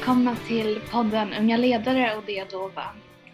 välkomna 0.00 0.36
till 0.36 0.80
podden 0.90 1.32
Unga 1.32 1.56
ledare 1.56 2.16
och 2.16 2.22
det 2.26 2.50
Dova. 2.50 2.84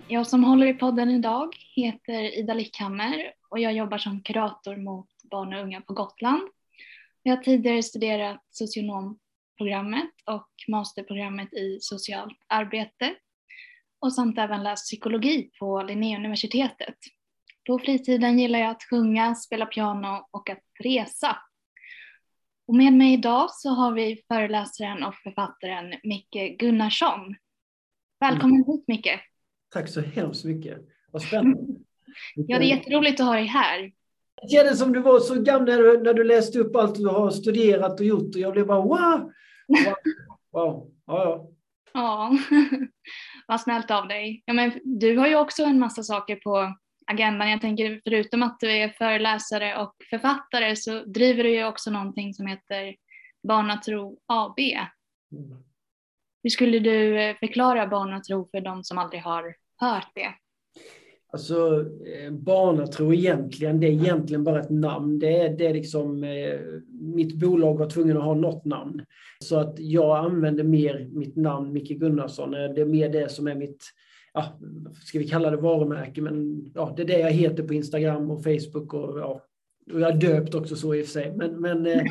Jag 0.09 0.27
som 0.27 0.45
håller 0.45 0.67
i 0.67 0.75
podden 0.75 1.11
idag 1.11 1.57
heter 1.75 2.39
Ida 2.39 2.55
Lickhammer 2.55 3.33
och 3.49 3.59
jag 3.59 3.73
jobbar 3.73 3.99
som 3.99 4.23
kurator 4.23 4.77
mot 4.77 5.07
barn 5.31 5.55
och 5.55 5.63
unga 5.63 5.81
på 5.81 5.93
Gotland. 5.95 6.41
Jag 7.23 7.37
har 7.37 7.43
tidigare 7.43 7.83
studerat 7.83 8.45
socionomprogrammet 8.51 10.11
och 10.25 10.49
masterprogrammet 10.69 11.55
i 11.55 11.79
socialt 11.81 12.39
arbete 12.47 13.15
och 14.01 14.13
samt 14.13 14.39
även 14.39 14.63
läst 14.63 14.85
psykologi 14.85 15.51
på 15.59 15.83
Linnéuniversitetet. 15.83 16.97
På 17.67 17.79
fritiden 17.79 18.39
gillar 18.39 18.59
jag 18.59 18.71
att 18.71 18.83
sjunga, 18.83 19.35
spela 19.35 19.67
piano 19.67 20.29
och 20.31 20.51
att 20.51 20.63
resa. 20.85 21.37
Och 22.69 22.75
med 22.75 22.93
mig 22.93 23.13
idag 23.13 23.51
så 23.51 23.69
har 23.69 23.93
vi 23.93 24.23
föreläsaren 24.29 25.05
och 25.05 25.15
författaren 25.15 25.95
Micke 26.03 26.59
Gunnarsson. 26.59 27.37
Välkommen 28.21 28.57
mm. 28.57 28.67
hit 28.67 28.85
Micke. 28.87 29.21
Tack 29.71 29.89
så 29.89 30.01
hemskt 30.01 30.45
mycket. 30.45 30.79
Vad 31.13 31.23
spännande. 31.23 31.59
ja, 32.35 32.59
det 32.59 32.65
är 32.65 32.77
jätteroligt 32.77 33.21
att 33.21 33.27
ha 33.27 33.35
dig 33.35 33.47
här. 33.47 33.93
Det 34.43 34.49
kändes 34.49 34.79
som 34.79 34.93
du 34.93 35.01
var 35.01 35.21
så 35.21 35.43
gammal 35.43 35.67
när 36.03 36.15
du 36.15 36.25
läste 36.25 36.59
upp 36.59 36.77
allt 36.77 36.95
du 36.95 37.09
har 37.09 37.31
studerat 37.31 38.01
och 38.01 38.07
gjort 38.07 38.35
och 38.35 38.41
jag 38.41 38.53
blev 38.53 38.67
bara 38.67 38.81
wow! 38.81 39.33
Wow! 40.53 40.93
Ja, 41.07 41.23
ja. 41.25 41.51
Ja, 41.93 42.39
vad 43.47 43.61
snällt 43.61 43.91
av 43.91 44.09
dig. 44.09 44.43
Ja, 44.45 44.53
men 44.53 44.73
du 44.85 45.19
har 45.19 45.27
ju 45.27 45.37
också 45.37 45.63
en 45.63 45.79
massa 45.79 46.03
saker 46.03 46.37
på 46.37 46.77
agendan. 47.07 47.51
Jag 47.51 47.61
tänker 47.61 48.01
förutom 48.05 48.43
att 48.43 48.61
du 48.61 48.71
är 48.71 48.89
föreläsare 48.89 49.77
och 49.83 49.95
författare 50.11 50.77
så 50.77 51.05
driver 51.05 51.45
du 51.45 51.51
ju 51.51 51.65
också 51.65 51.91
någonting 51.91 52.35
som 52.35 52.47
heter 52.47 52.97
Barnatro 53.49 54.19
AB. 54.27 54.59
Mm. 55.33 55.65
Hur 56.43 56.51
skulle 56.51 56.79
du 56.79 57.21
eh, 57.21 57.37
förklara 57.37 57.87
barnatro 57.87 58.49
för 58.51 58.61
de 58.61 58.85
som 58.85 58.99
aldrig 58.99 59.23
har 59.23 59.55
hört 59.77 60.11
det? 60.15 60.29
Alltså 61.33 61.85
eh, 62.07 62.33
barnatro 62.33 63.15
egentligen, 63.15 63.81
det 63.81 63.87
är 63.87 63.91
egentligen 63.91 64.45
bara 64.45 64.61
ett 64.61 64.71
namn. 64.71 65.19
Det 65.19 65.41
är, 65.41 65.57
det 65.57 65.67
är 65.67 65.75
liksom, 65.75 66.25
eh, 66.25 66.61
mitt 66.91 67.35
bolag 67.35 67.79
var 67.79 67.91
tvungen 67.91 68.17
att 68.17 68.25
ha 68.25 68.35
något 68.35 68.65
namn. 68.65 69.05
Så 69.39 69.59
att 69.59 69.75
jag 69.79 70.25
använder 70.25 70.65
mer 70.65 71.09
mitt 71.13 71.37
namn, 71.37 71.73
Micke 71.73 71.99
Gunnarsson. 71.99 72.51
Det 72.51 72.81
är 72.81 72.85
mer 72.85 73.09
det 73.09 73.29
som 73.33 73.47
är 73.47 73.55
mitt 73.55 73.85
ja, 74.37 74.59
ska 75.05 75.19
vi 75.19 75.29
kalla 75.29 75.51
det 75.51 75.57
varumärke, 75.57 76.23
men 76.23 76.65
ja, 76.75 76.95
det 76.97 77.03
är 77.03 77.07
det 77.07 77.19
jag 77.19 77.31
heter 77.31 77.63
på 77.63 77.75
Instagram 77.75 78.31
och 78.31 78.43
Facebook 78.43 78.95
och 78.95 79.19
ja, 79.19 79.43
och 79.93 80.01
jag 80.01 80.11
är 80.11 80.17
döpt 80.17 80.55
också 80.55 80.77
så 80.77 80.95
i 80.95 81.03
och 81.03 81.05
för 81.05 81.13
sig. 81.13 81.33
Men, 81.37 81.61
men, 81.61 81.87
eh, 81.87 82.03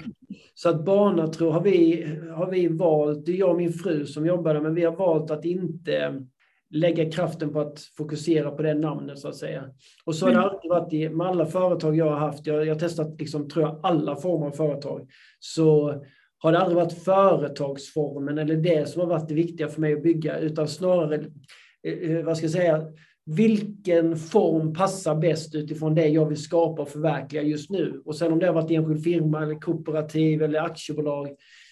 så 0.54 0.70
att 0.70 0.86
barnatro 0.86 1.50
har 1.50 1.62
vi, 1.62 2.06
har 2.36 2.52
vi 2.52 2.68
valt, 2.68 3.26
det 3.26 3.32
är 3.32 3.36
jag 3.36 3.50
och 3.50 3.58
min 3.58 3.74
fru 3.74 4.06
som 4.06 4.26
jobbar 4.26 4.54
där, 4.54 4.62
men 4.62 4.76
vi 4.76 4.84
har 4.84 4.96
valt 4.96 5.32
att 5.32 5.46
inte 5.46 6.26
lägga 6.70 7.12
kraften 7.12 7.54
på 7.54 7.60
att 7.60 7.80
fokusera 7.80 8.52
på 8.52 8.62
det 8.62 8.74
namnet 8.74 9.20
så 9.20 9.28
att 9.28 9.36
säga. 9.36 9.64
Och 10.06 10.16
så 10.16 10.26
har 10.26 10.32
det 10.32 10.38
mm. 10.38 10.50
alltid 10.50 10.70
varit 10.70 10.94
i, 10.94 11.10
med 11.10 11.28
alla 11.28 11.46
företag 11.46 11.96
jag 11.96 12.10
har 12.10 12.18
haft, 12.18 12.48
jag, 12.48 12.66
har 12.66 12.80
testat 12.80 13.20
liksom, 13.20 13.50
tror 13.50 13.66
jag, 13.66 13.80
alla 13.84 14.16
former 14.16 14.48
av 14.48 14.52
företag, 14.52 15.10
så 15.40 16.04
har 16.38 16.52
det 16.52 16.60
aldrig 16.60 16.76
varit 16.76 17.04
företagsformen 17.04 18.38
eller 18.38 18.56
det 18.56 18.90
som 18.90 19.02
har 19.02 19.08
varit 19.08 19.28
det 19.28 19.36
viktiga 19.36 19.68
för 19.68 19.82
mig 19.82 19.94
att 19.94 20.04
bygga, 20.04 20.40
utan 20.40 20.68
snarare 20.68 21.24
vad 22.26 22.38
ska 22.38 22.46
jag 22.46 22.52
säga, 22.52 22.88
vilken 23.26 24.16
form 24.16 24.74
passar 24.74 25.16
bäst 25.16 25.56
utifrån 25.56 25.96
det 25.96 26.08
jag 26.08 26.26
vill 26.26 26.44
skapa 26.44 26.82
och 26.82 26.90
förverkliga 26.90 27.44
just 27.44 27.70
nu. 27.70 28.02
Och 28.06 28.16
sen 28.16 28.32
om 28.32 28.40
det 28.40 28.46
har 28.46 28.54
varit 28.54 28.72
enskild 28.72 29.04
firma 29.04 29.44
eller 29.44 29.56
kooperativ 29.56 30.44
eller 30.44 30.60
aktiebolag 30.60 31.28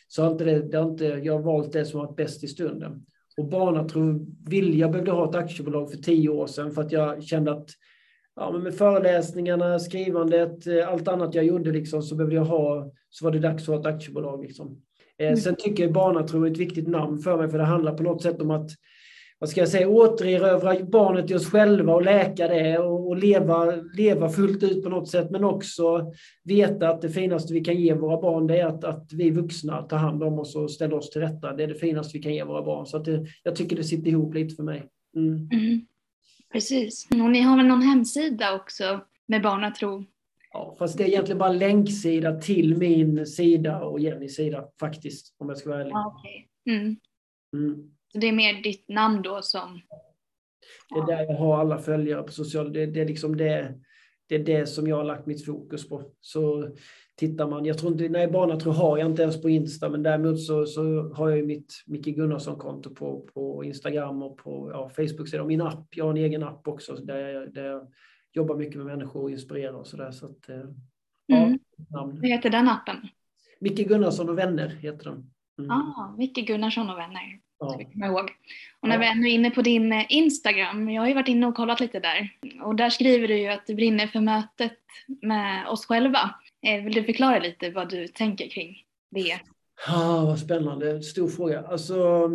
så 0.08 0.24
har 0.24 0.32
inte 0.32 0.44
det, 0.44 0.60
det 0.60 0.78
har 0.78 0.90
inte, 0.90 1.06
jag 1.06 1.34
har 1.34 1.42
valt 1.42 1.72
det 1.72 1.86
som 1.86 2.00
har 2.00 2.08
varit 2.08 2.16
bäst 2.16 2.44
i 2.44 2.48
stunden. 2.48 3.06
Och 3.38 3.50
Barnatro 3.50 4.26
vill, 4.50 4.80
jag 4.80 4.92
behövde 4.92 5.12
ha 5.12 5.30
ett 5.30 5.36
aktiebolag 5.36 5.92
för 5.92 5.98
tio 5.98 6.30
år 6.30 6.48
sedan 6.48 6.72
för 6.72 6.82
att 6.82 6.92
jag 6.92 7.24
kände 7.24 7.52
att 7.52 7.70
ja, 8.36 8.52
men 8.52 8.64
med 8.64 8.76
föreläsningarna, 8.76 9.80
skrivandet, 9.80 10.68
eh, 10.68 10.90
allt 10.90 11.08
annat 11.08 11.36
jag 11.36 11.46
gjorde 11.46 11.72
liksom, 11.72 12.02
så 12.02 12.16
behövde 12.16 12.36
jag 12.36 12.46
ha, 12.46 12.92
så 13.10 13.26
var 13.26 13.32
det 13.32 13.40
dags 13.40 13.64
att 13.64 13.68
ha 13.68 13.80
ett 13.80 13.96
aktiebolag. 13.96 14.42
Liksom. 14.44 14.82
Mm. 15.18 15.38
Sen 15.38 15.56
tycker 15.56 15.84
jag 15.84 15.94
Barnatro 15.94 16.44
är 16.44 16.52
ett 16.52 16.58
viktigt 16.58 16.88
namn 16.88 17.20
för 17.20 17.38
mig 17.38 17.50
för 17.50 17.58
det 17.58 17.64
handlar 17.64 17.98
på 17.98 18.04
något 18.04 18.22
sätt 18.22 18.42
om 18.42 18.52
att 18.52 18.70
vad 19.44 19.50
ska 19.50 19.60
jag 19.60 19.70
säga, 19.70 19.90
återerövra 19.90 20.86
barnet 20.86 21.32
i 21.32 21.36
oss 21.36 21.50
själva 21.50 21.94
och 21.94 22.06
läka 22.06 22.48
det 22.48 22.78
och, 22.78 23.08
och, 23.08 23.18
leva, 23.18 23.66
leva 23.76 24.30
fullt 24.30 24.64
ut 24.64 24.84
på 24.84 24.90
något 24.90 25.10
sätt. 25.10 25.32
Men 25.32 25.44
också 25.44 26.14
veta 26.44 26.90
att 26.90 27.02
det 27.02 27.10
finaste 27.10 27.54
vi 27.54 27.64
kan 27.64 27.76
ge 27.76 27.94
våra 27.94 28.22
barn 28.22 28.48
det 28.48 28.60
är 28.60 28.66
att, 28.66 28.84
att 28.84 29.14
vi 29.14 29.30
vuxna 29.30 29.82
tar 29.82 29.98
hand 29.98 30.24
om 30.24 30.40
oss 30.40 30.56
och 30.56 30.72
ställer 30.72 30.96
oss 30.96 31.10
till 31.10 31.22
rätta. 31.22 31.54
Det 31.54 31.64
är 31.64 31.68
det 31.68 31.76
finaste 31.76 32.18
vi 32.18 32.24
kan 32.24 32.34
ge 32.34 32.44
våra 32.44 32.64
barn. 32.64 32.86
Så 32.86 32.98
att 32.98 33.06
det, 33.06 33.26
jag 33.44 33.56
tycker 33.56 33.76
det 33.76 33.84
sitter 33.84 34.08
ihop 34.08 34.34
lite 34.34 34.56
för 34.56 34.64
mig. 34.64 34.90
Mm. 35.16 35.50
Mm. 35.52 35.86
Precis. 36.52 37.08
Och 37.12 37.32
ni 37.32 37.42
har 37.42 37.58
väl 37.58 37.66
någon 37.66 37.82
hemsida 37.82 38.56
också 38.56 39.00
med 39.26 39.42
Barnatro? 39.42 40.06
Ja, 40.54 40.76
fast 40.80 40.98
det 40.98 41.04
är 41.04 41.08
egentligen 41.08 41.40
bara 41.40 41.54
länksida 41.54 42.42
till 42.42 42.78
min 42.78 43.26
sida 43.26 43.84
och 43.84 44.00
Jennys 44.00 44.36
sida 44.36 44.66
faktiskt, 44.80 45.36
om 45.38 45.50
jag 45.50 45.58
ska 45.58 45.70
vara 45.70 45.82
ärlig. 45.82 45.94
Okay. 45.96 46.46
Mm. 46.76 46.96
Mm. 48.14 48.22
Det 48.22 48.28
är 48.28 48.34
mer 48.34 48.64
ditt 48.64 48.90
namn 48.90 49.22
då 49.22 49.42
som... 49.42 49.82
Det 50.90 51.00
är 51.00 51.18
där 51.18 51.26
jag 51.32 51.38
har 51.38 51.60
alla 51.60 51.78
följare 51.78 52.24
på 52.24 52.32
sociala 52.32 52.70
det, 52.70 52.86
det 52.86 53.02
är 53.02 53.06
liksom 53.06 53.38
det, 53.38 53.80
det 54.30 54.36
är 54.36 54.44
det 54.44 54.66
som 54.66 54.88
jag 54.88 54.96
har 54.96 55.04
lagt 55.04 55.26
mitt 55.26 55.46
fokus 55.46 55.90
på. 55.90 56.12
Så 56.22 56.70
tittar 57.16 57.50
man, 57.50 57.66
jag 57.66 57.78
tror 57.78 57.92
inte, 57.92 58.10
nej 58.10 58.28
Barnatro 58.28 58.72
har 58.72 58.98
jag 58.98 59.10
inte 59.10 59.22
ens 59.22 59.42
på 59.42 59.50
Insta, 59.50 59.90
men 59.90 60.04
däremot 60.04 60.42
så, 60.42 60.66
så 60.66 61.14
har 61.14 61.30
jag 61.30 61.38
ju 61.38 61.46
mitt 61.46 61.74
Micke 61.86 62.06
Gunnarsson-konto 62.06 62.96
på, 62.96 63.28
på 63.34 63.64
Instagram 63.64 64.24
och 64.24 64.38
på 64.38 64.70
ja, 64.74 64.90
Facebook. 64.90 65.34
Och 65.42 65.48
min 65.48 65.62
app, 65.62 65.88
jag 65.96 66.06
har 66.06 66.12
en 66.12 66.18
egen 66.18 66.44
app 66.44 66.68
också 66.68 66.96
där 66.96 67.18
jag, 67.18 67.54
där 67.54 67.66
jag 67.66 67.88
jobbar 68.34 68.56
mycket 68.56 68.76
med 68.76 68.86
människor 68.86 69.24
och 69.24 69.32
inspirerar 69.32 69.74
och 69.74 69.88
sådär. 69.88 70.12
Så 70.12 70.26
att, 70.26 70.50
mm. 70.50 71.60
ja, 71.90 72.06
Vad 72.06 72.28
heter 72.28 72.50
den 72.50 72.70
appen? 72.70 72.96
Micke 73.60 73.88
Gunnarsson 73.88 74.30
och 74.30 74.38
vänner 74.38 74.68
heter 74.68 75.04
den. 75.04 75.32
Mm. 75.60 75.72
Ah, 75.72 76.16
Micke 76.18 76.48
Gunnarsson 76.48 76.90
och 76.90 76.98
vänner. 76.98 77.40
Ja. 77.60 77.80
Ihåg. 78.08 78.32
Och 78.80 78.88
när 78.90 79.00
vi 79.00 79.06
är 79.06 79.36
inne 79.36 79.52
på 79.52 79.62
din 79.62 79.94
eh, 79.94 80.06
Instagram, 80.10 80.90
jag 80.90 81.02
har 81.02 81.08
ju 81.08 81.14
varit 81.14 81.28
inne 81.28 81.48
och 81.48 81.56
kollat 81.56 81.80
lite 81.80 82.00
där. 82.00 82.30
Och 82.64 82.76
där 82.76 82.90
skriver 82.90 83.28
du 83.28 83.38
ju 83.38 83.48
att 83.48 83.68
du 83.68 83.76
brinner 83.76 84.08
för 84.08 84.20
mötet 84.20 84.80
med 85.22 85.68
oss 85.68 85.86
själva. 85.86 86.36
Eh, 86.68 86.84
vill 86.84 86.94
du 86.94 87.04
förklara 87.04 87.40
lite 87.40 87.70
vad 87.70 87.90
du 87.90 88.08
tänker 88.08 88.50
kring 88.50 88.76
det? 89.12 89.40
Ah, 89.88 90.26
vad 90.26 90.40
spännande, 90.40 91.02
stor 91.02 91.28
fråga. 91.28 91.62
Alltså, 91.62 92.28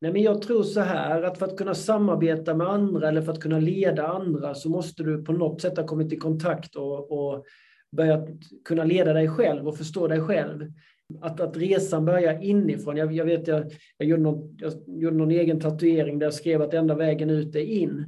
nej 0.00 0.12
men 0.12 0.22
jag 0.22 0.42
tror 0.42 0.62
så 0.62 0.80
här 0.80 1.22
att 1.22 1.38
för 1.38 1.46
att 1.46 1.56
kunna 1.56 1.74
samarbeta 1.74 2.54
med 2.54 2.66
andra 2.66 3.08
eller 3.08 3.22
för 3.22 3.32
att 3.32 3.42
kunna 3.42 3.58
leda 3.58 4.08
andra 4.08 4.54
så 4.54 4.68
måste 4.68 5.02
du 5.02 5.24
på 5.24 5.32
något 5.32 5.60
sätt 5.60 5.76
ha 5.76 5.86
kommit 5.86 6.12
i 6.12 6.16
kontakt 6.16 6.76
och, 6.76 7.12
och 7.12 7.44
börjat 7.92 8.28
kunna 8.64 8.84
leda 8.84 9.12
dig 9.12 9.28
själv 9.28 9.68
och 9.68 9.78
förstå 9.78 10.08
dig 10.08 10.20
själv. 10.20 10.72
Att, 11.20 11.40
att 11.40 11.56
resan 11.56 12.04
börjar 12.04 12.42
inifrån. 12.42 12.96
Jag, 12.96 13.12
jag 13.12 13.24
vet, 13.24 13.46
jag, 13.46 13.72
jag, 13.98 14.08
gjorde 14.08 14.22
någon, 14.22 14.56
jag 14.60 14.72
gjorde 14.86 15.16
någon 15.16 15.30
egen 15.30 15.60
tatuering 15.60 16.18
där 16.18 16.26
jag 16.26 16.34
skrev 16.34 16.62
att 16.62 16.74
enda 16.74 16.94
vägen 16.94 17.30
ut 17.30 17.56
är 17.56 17.60
in. 17.60 18.04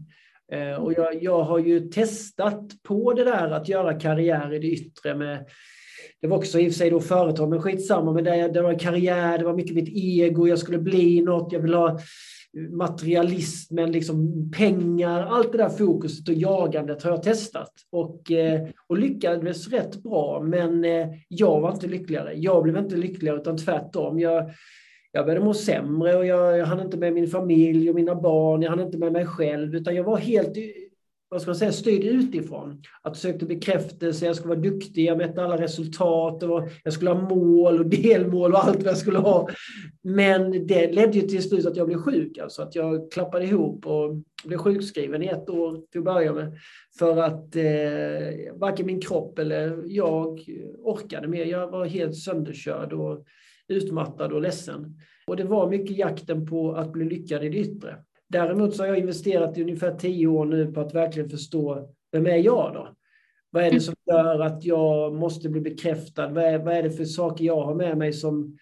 Eh, 0.53 0.75
och 0.75 0.93
jag, 0.93 1.23
jag 1.23 1.43
har 1.43 1.59
ju 1.59 1.81
testat 1.81 2.83
på 2.83 3.13
det 3.13 3.25
där 3.25 3.51
att 3.51 3.69
göra 3.69 4.01
karriär 4.01 4.55
i 4.55 4.59
det 4.59 4.67
yttre 4.67 5.15
med 5.15 5.47
det 6.21 6.27
var 6.27 6.37
också 6.37 6.59
i 6.59 6.69
och 6.69 6.73
för 6.73 6.79
sig 6.79 6.91
då 6.91 7.01
företag, 7.01 7.49
men 7.49 7.63
skitsamma. 7.63 8.13
Men 8.13 8.25
det, 8.25 8.49
det 8.49 8.63
var 8.63 8.79
karriär, 8.79 9.39
det 9.39 9.45
var 9.45 9.55
mycket 9.55 9.75
mitt 9.75 9.89
ego, 9.89 10.49
jag 10.49 10.59
skulle 10.59 10.79
bli 10.79 11.21
något, 11.21 11.53
jag 11.53 11.61
vill 11.61 11.75
ha 11.75 11.99
materialismen, 12.57 13.93
liksom 13.93 14.51
pengar, 14.57 15.21
allt 15.21 15.53
det 15.53 15.59
där 15.59 15.69
fokuset 15.69 16.29
och 16.29 16.35
jagandet 16.35 17.03
har 17.03 17.11
jag 17.11 17.23
testat 17.23 17.73
och, 17.91 18.31
eh, 18.33 18.69
och 18.87 18.99
lyckades 18.99 19.69
rätt 19.69 20.03
bra. 20.03 20.43
Men 20.43 20.85
eh, 20.85 21.09
jag 21.29 21.61
var 21.61 21.73
inte 21.73 21.87
lyckligare. 21.87 22.33
Jag 22.35 22.63
blev 22.63 22.77
inte 22.77 22.97
lyckligare 22.97 23.37
utan 23.37 23.59
tvärtom. 23.59 24.19
Jag, 24.19 24.51
jag 25.13 25.27
började 25.27 25.45
må 25.45 25.55
sämre 25.55 26.17
och 26.17 26.27
jag, 26.27 26.59
jag 26.59 26.67
hann 26.67 26.81
inte 26.81 26.97
med 26.97 27.13
min 27.13 27.27
familj 27.27 27.89
och 27.89 27.95
mina 27.95 28.15
barn. 28.15 28.63
Jag 28.63 28.71
hann 28.71 28.81
inte 28.81 28.99
med 28.99 29.13
mig 29.13 29.27
själv 29.27 29.75
utan 29.75 29.95
jag 29.95 30.05
var 30.05 30.17
helt 30.17 30.57
vad 31.29 31.43
ska 31.43 31.49
man 31.49 31.57
säga, 31.57 31.73
styrd 31.73 32.05
utifrån. 32.05 32.83
Att 33.03 33.17
sökte 33.17 33.47
bekräftelse, 33.47 34.27
jag 34.27 34.37
skulle 34.37 34.55
vara 34.55 34.61
duktig, 34.61 35.05
jag 35.05 35.19
mätte 35.19 35.43
alla 35.43 35.63
resultat, 35.63 36.43
och 36.43 36.69
jag 36.85 36.93
skulle 36.93 37.11
ha 37.11 37.29
mål 37.29 37.81
och 37.81 37.87
delmål 37.91 38.53
och 38.53 38.65
allt 38.65 38.77
vad 38.77 38.87
jag 38.87 38.99
skulle 38.99 39.19
ha. 39.19 39.49
Men 40.03 40.67
det 40.67 40.93
ledde 40.93 41.19
ju 41.19 41.23
till 41.23 41.43
slut 41.43 41.67
att 41.67 41.77
jag 41.77 41.87
blev 41.87 41.99
sjuk, 41.99 42.39
alltså 42.39 42.63
att 42.63 42.75
jag 42.75 43.13
klappade 43.13 43.45
ihop 43.45 43.87
och 43.87 44.17
blev 44.45 44.59
sjukskriven 44.59 45.23
i 45.23 45.27
ett 45.27 45.51
år 45.51 45.81
till 45.91 45.99
att 45.99 46.05
börja 46.05 46.33
med. 46.33 46.59
För 46.99 47.17
att 47.17 47.57
eh, 47.57 48.55
varken 48.55 48.87
min 48.87 49.01
kropp 49.01 49.39
eller 49.39 49.83
jag 49.87 50.41
orkade 50.79 51.29
mer. 51.29 51.45
Jag 51.45 51.71
var 51.71 51.85
helt 51.85 52.17
sönderkörd 52.17 52.93
och 52.93 53.25
utmattad 53.69 54.33
och 54.33 54.43
ledsen. 54.43 55.01
Och 55.27 55.37
det 55.37 55.45
var 55.45 55.71
mycket 55.71 55.99
jakten 55.99 56.47
på 56.47 56.73
att 56.73 56.93
bli 56.93 57.05
lyckad 57.05 57.45
i 57.45 57.49
det 57.49 57.59
yttre. 57.59 57.97
Däremot 58.29 58.77
så 58.77 58.83
har 58.83 58.89
jag 58.89 58.99
investerat 58.99 59.59
i 59.59 59.63
ungefär 59.63 59.95
tio 59.95 60.27
år 60.27 60.45
nu 60.45 60.73
på 60.73 60.81
att 60.81 60.95
verkligen 60.95 61.31
förstå 61.31 61.89
vem 62.13 62.27
är 62.27 62.37
jag 62.37 62.75
då? 62.75 62.89
Vad 63.51 63.65
är 63.65 63.71
det 63.71 63.81
som 63.81 63.95
gör 64.07 64.41
att 64.41 64.65
jag 64.65 65.15
måste 65.15 65.49
bli 65.49 65.61
bekräftad? 65.61 66.29
Vad 66.29 66.45
är, 66.45 66.59
vad 66.59 66.75
är 66.75 66.83
det 66.83 66.91
för 66.91 67.05
saker 67.05 67.45
jag 67.45 67.65
har 67.65 67.75
med 67.75 67.99
mig 67.99 68.13
som, 68.13 68.59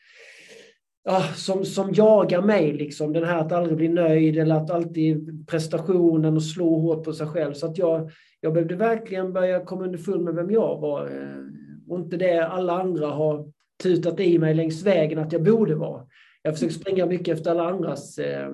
ja, 1.04 1.22
som, 1.34 1.64
som 1.64 1.92
jagar 1.92 2.42
mig. 2.42 2.72
Liksom. 2.72 3.12
Den 3.12 3.24
här 3.24 3.38
att 3.38 3.52
aldrig 3.52 3.76
bli 3.76 3.88
nöjd 3.88 4.38
eller 4.38 4.54
att 4.54 4.70
alltid 4.70 5.48
prestationen 5.48 6.36
och 6.36 6.42
slå 6.42 6.78
hårt 6.78 7.04
på 7.04 7.12
sig 7.12 7.26
själv. 7.26 7.52
Så 7.52 7.66
att 7.66 7.78
jag, 7.78 8.10
jag 8.40 8.52
behövde 8.52 8.76
verkligen 8.76 9.32
börja 9.32 9.64
komma 9.64 9.84
underfund 9.84 10.24
med 10.24 10.34
vem 10.34 10.50
jag 10.50 10.80
var. 10.80 11.06
Eh, 11.06 11.46
och 11.88 11.98
inte 11.98 12.16
det 12.16 12.46
alla 12.46 12.80
andra 12.80 13.06
har 13.06 13.52
tutat 13.82 14.20
i 14.20 14.38
mig 14.38 14.54
längs 14.54 14.82
vägen 14.82 15.18
att 15.18 15.32
jag 15.32 15.42
borde 15.42 15.74
vara. 15.74 16.06
Jag 16.42 16.50
har 16.50 16.54
försökt 16.54 16.74
springa 16.74 17.06
mycket 17.06 17.38
efter 17.38 17.50
alla 17.50 17.68
andras 17.68 18.18
eh, 18.18 18.50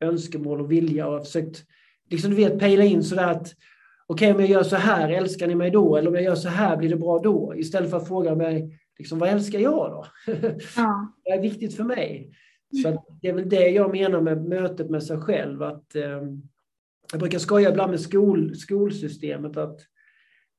önskemål 0.00 0.60
och 0.60 0.72
vilja 0.72 1.06
och 1.06 1.12
har 1.12 1.20
försökt 1.20 1.64
liksom, 2.10 2.30
du 2.30 2.36
vet, 2.36 2.58
pejla 2.58 2.84
in 2.84 3.02
sådär 3.04 3.30
att 3.30 3.54
okej, 4.06 4.30
okay, 4.30 4.34
om 4.34 4.40
jag 4.40 4.50
gör 4.50 4.62
så 4.62 4.76
här, 4.76 5.08
älskar 5.08 5.46
ni 5.46 5.54
mig 5.54 5.70
då? 5.70 5.96
Eller 5.96 6.08
om 6.08 6.14
jag 6.14 6.24
gör 6.24 6.34
så 6.34 6.48
här, 6.48 6.76
blir 6.76 6.88
det 6.88 6.96
bra 6.96 7.18
då? 7.18 7.54
Istället 7.56 7.90
för 7.90 7.96
att 7.96 8.08
fråga 8.08 8.34
mig, 8.34 8.78
liksom, 8.98 9.18
vad 9.18 9.28
älskar 9.28 9.58
jag 9.58 9.90
då? 9.90 10.06
Ja. 10.76 11.12
vad 11.24 11.38
är 11.38 11.40
viktigt 11.40 11.76
för 11.76 11.84
mig? 11.84 12.30
Så 12.82 13.04
det 13.20 13.28
är 13.28 13.32
väl 13.32 13.48
det 13.48 13.68
jag 13.68 13.90
menar 13.90 14.20
med 14.20 14.44
mötet 14.44 14.90
med 14.90 15.02
sig 15.02 15.18
själv. 15.18 15.62
Att, 15.62 15.94
eh, 15.94 16.22
jag 17.12 17.20
brukar 17.20 17.38
skoja 17.38 17.70
ibland 17.70 17.90
med 17.90 18.00
skol, 18.00 18.56
skolsystemet 18.56 19.56
att 19.56 19.80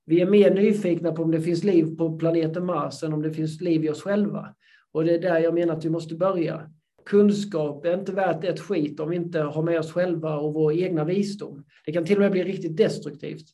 vi 0.06 0.22
är 0.22 0.30
mer 0.30 0.54
nyfikna 0.54 1.12
på 1.12 1.24
om 1.24 1.32
det 1.32 1.42
finns 1.42 1.64
liv 1.64 1.98
på 1.98 2.18
planeten 2.18 2.66
Mars 2.66 3.04
än 3.04 3.14
om 3.14 3.22
det 3.22 3.34
finns 3.34 3.62
liv 3.62 3.86
i 3.86 3.90
oss 3.90 4.02
själva. 4.02 4.56
Och 4.92 5.06
det 5.06 5.16
är 5.16 5.20
där 5.20 5.40
jag 5.40 5.54
menar 5.54 5.76
att 5.76 5.86
vi 5.86 5.90
måste 5.90 6.16
börja. 6.16 6.72
Kunskap 7.08 7.86
är 7.86 7.94
inte 7.94 8.12
värt 8.12 8.44
ett 8.44 8.60
skit 8.60 9.00
om 9.00 9.10
vi 9.10 9.16
inte 9.16 9.40
har 9.40 9.64
med 9.64 9.80
oss 9.80 9.92
själva 9.92 10.38
och 10.38 10.54
vår 10.54 10.74
egna 10.74 11.04
visdom. 11.04 11.66
Det 11.86 11.92
kan 11.92 12.06
till 12.06 12.16
och 12.16 12.22
med 12.22 12.32
bli 12.32 12.44
riktigt 12.44 12.78
destruktivt. 12.78 13.46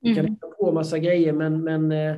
Vi 0.00 0.14
kan 0.14 0.24
mm. 0.24 0.32
hitta 0.32 0.46
på 0.46 0.72
massa 0.72 0.98
grejer 0.98 1.32
men, 1.32 1.64
men 1.64 1.92
eh, 1.92 2.16